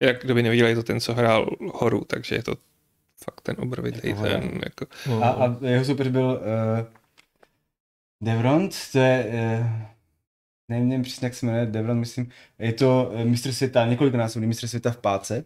Jak 0.03 0.22
kdo 0.22 0.35
by 0.35 0.43
neviděl, 0.43 0.66
je 0.66 0.74
to 0.74 0.83
ten, 0.83 1.01
co 1.01 1.14
hrál 1.14 1.51
horu, 1.74 2.05
takže 2.07 2.35
je 2.35 2.43
to 2.43 2.55
fakt 3.24 3.41
ten 3.41 3.57
obrovitý 3.59 4.09
jako 4.09 4.22
ten, 4.22 4.61
jako... 4.64 4.87
A, 5.22 5.29
a 5.29 5.66
jeho 5.66 5.85
super 5.85 6.09
byl 6.09 6.24
uh, 6.24 6.87
Devront, 8.22 8.77
to 8.93 8.99
je, 8.99 9.27
uh, 9.27 9.66
nevím, 10.68 10.89
nevím 10.89 11.03
přesně, 11.03 11.27
jak 11.27 11.35
se 11.35 11.47
jmenuje, 11.47 11.66
Devront, 11.66 12.01
myslím, 12.01 12.31
je 12.59 12.72
to 12.72 13.12
uh, 13.14 13.24
mistr 13.24 13.53
světa, 13.53 13.87
několikanásobný 13.87 14.49
mistr 14.49 14.66
světa 14.68 14.91
v 14.91 14.97
páce, 14.97 15.45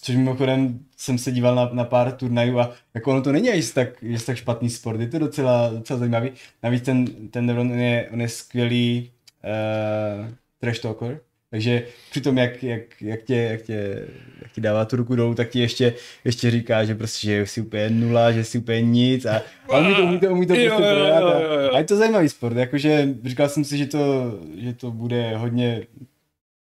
Což 0.00 0.16
mimochodem 0.16 0.78
jsem 0.96 1.18
se 1.18 1.32
díval 1.32 1.54
na, 1.54 1.70
na 1.72 1.84
pár 1.84 2.12
turnajů 2.12 2.58
a 2.58 2.72
jako 2.94 3.10
ono 3.10 3.22
to 3.22 3.32
není 3.32 3.50
až 3.50 3.70
tak, 3.70 4.02
je 4.02 4.20
tak 4.20 4.36
špatný 4.36 4.70
sport, 4.70 5.00
je 5.00 5.08
to 5.08 5.18
docela, 5.18 5.70
docela 5.70 5.98
zajímavý. 5.98 6.30
Navíc 6.62 6.84
ten, 6.84 7.06
ten 7.30 7.46
Nevron, 7.46 7.72
on 7.72 7.78
je, 7.78 8.08
on 8.12 8.20
je 8.20 8.28
skvělý 8.28 9.10
uh, 9.44 10.28
trash 10.60 10.78
talker, 10.78 11.20
takže 11.50 11.86
při 12.10 12.20
tom, 12.20 12.38
jak, 12.38 12.62
jak, 12.62 13.02
jak, 13.02 13.22
tě, 13.22 13.36
jak, 13.36 13.62
tě, 13.62 14.06
jak 14.42 14.52
ti 14.52 14.60
dává 14.60 14.84
tu 14.84 14.96
ruku 14.96 15.14
dolů, 15.14 15.34
tak 15.34 15.48
ti 15.48 15.60
ještě, 15.60 15.94
ještě 16.24 16.50
říká, 16.50 16.84
že 16.84 16.94
prostě, 16.94 17.26
že 17.26 17.46
jsi 17.46 17.60
úplně 17.60 17.90
nula, 17.90 18.32
že 18.32 18.44
jsi 18.44 18.58
úplně 18.58 18.82
nic 18.82 19.26
a, 19.26 19.42
a 19.68 19.78
umí 19.78 19.94
to, 19.94 20.02
umí 20.02 20.18
to, 20.18 20.30
umí 20.30 20.46
to 20.46 20.54
prostě 20.54 20.68
prodat 20.68 21.22
a, 21.22 21.76
a, 21.76 21.78
je 21.78 21.84
to 21.84 21.96
zajímavý 21.96 22.28
sport, 22.28 22.56
jakože 22.56 23.14
říkal 23.24 23.48
jsem 23.48 23.64
si, 23.64 23.78
že 23.78 23.86
to, 23.86 24.32
že 24.58 24.72
to 24.72 24.90
bude 24.90 25.36
hodně 25.36 25.86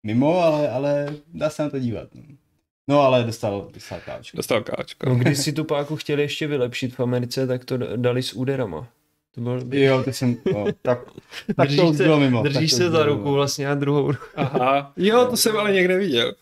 mimo, 0.02 0.38
ale, 0.38 0.70
ale 0.70 1.06
dá 1.34 1.50
se 1.50 1.62
na 1.62 1.70
to 1.70 1.78
dívat. 1.78 2.08
No. 2.14 2.22
No 2.92 3.00
ale 3.00 3.24
dostal, 3.24 3.68
dostal 3.74 4.00
káčko. 4.04 4.36
Dostal 4.36 4.62
káčko. 4.62 5.08
No, 5.08 5.14
když 5.14 5.38
si 5.38 5.52
tu 5.52 5.64
páku 5.64 5.96
chtěli 5.96 6.22
ještě 6.22 6.46
vylepšit 6.46 6.94
v 6.94 7.00
Americe, 7.00 7.46
tak 7.46 7.64
to 7.64 7.76
dali 7.96 8.22
s 8.22 8.32
úderama. 8.32 8.88
To 9.34 9.40
byl... 9.40 9.62
Jo, 9.70 10.02
to 10.04 10.10
jsem, 10.10 10.36
no, 10.52 10.64
tak, 10.82 10.98
tak 11.56 11.68
držíš 11.68 11.80
to 11.80 11.94
se, 11.94 12.02
bylo 12.02 12.20
mimo. 12.20 12.42
Držíš 12.42 12.72
se 12.72 12.90
za 12.90 13.04
ruku 13.04 13.18
mimo. 13.18 13.32
vlastně 13.32 13.68
a 13.68 13.74
druhou. 13.74 14.12
Aha, 14.36 14.92
jo, 14.96 15.26
to 15.30 15.36
jsem 15.36 15.56
ale 15.56 15.72
někde 15.72 15.98
viděl. 15.98 16.34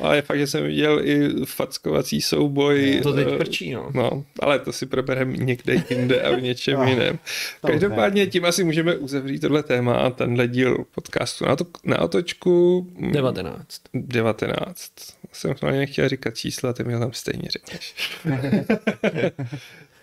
Ale 0.00 0.16
je 0.16 0.22
fakt, 0.22 0.38
že 0.38 0.46
jsem 0.46 0.64
viděl 0.64 1.00
i 1.04 1.28
fackovací 1.44 2.20
souboj. 2.20 2.94
No, 2.96 3.02
to 3.02 3.12
teď 3.12 3.28
prčí, 3.38 3.72
no. 3.72 3.90
no. 3.94 4.24
ale 4.40 4.58
to 4.58 4.72
si 4.72 4.86
probereme 4.86 5.36
někde 5.36 5.84
jinde 5.90 6.22
a 6.22 6.36
v 6.36 6.40
něčem 6.42 6.76
no, 6.78 6.84
jiném. 6.84 7.18
Každopádně 7.66 8.26
tím 8.26 8.44
asi 8.44 8.64
můžeme 8.64 8.96
uzavřít 8.96 9.40
tohle 9.40 9.62
téma 9.62 9.94
a 9.94 10.10
tenhle 10.10 10.48
díl 10.48 10.84
podcastu 10.94 11.44
na, 11.44 11.56
to, 11.56 11.66
na 11.84 11.98
otočku. 11.98 12.86
19. 13.12 13.64
19. 13.94 14.92
Jsem 15.32 15.54
hlavně 15.62 15.78
nechtěl 15.78 16.08
říkat 16.08 16.36
čísla, 16.36 16.72
ty 16.72 16.84
mi 16.84 16.98
tam 16.98 17.12
stejně 17.12 17.48
řekneš. 17.50 17.94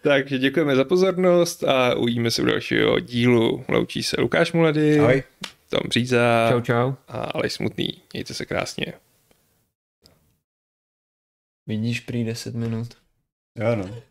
Takže 0.01 0.37
děkujeme 0.37 0.75
za 0.75 0.83
pozornost 0.83 1.63
a 1.63 1.95
uvidíme 1.95 2.31
se 2.31 2.41
u 2.41 2.45
dalšího 2.45 2.99
dílu. 2.99 3.65
Loučí 3.67 4.03
se 4.03 4.21
Lukáš 4.21 4.51
Mulady, 4.51 4.99
Ahoj. 4.99 5.23
Tom 5.69 5.79
Bříza 5.87 6.49
čau, 6.51 6.61
čau. 6.61 6.93
a 7.07 7.17
Aleš 7.17 7.53
Smutný. 7.53 8.01
Mějte 8.13 8.33
se 8.33 8.45
krásně. 8.45 8.93
Vidíš 11.67 11.99
prý 11.99 12.23
10 12.23 12.55
minut. 12.55 12.97
Jo 13.59 13.75
no. 13.75 14.01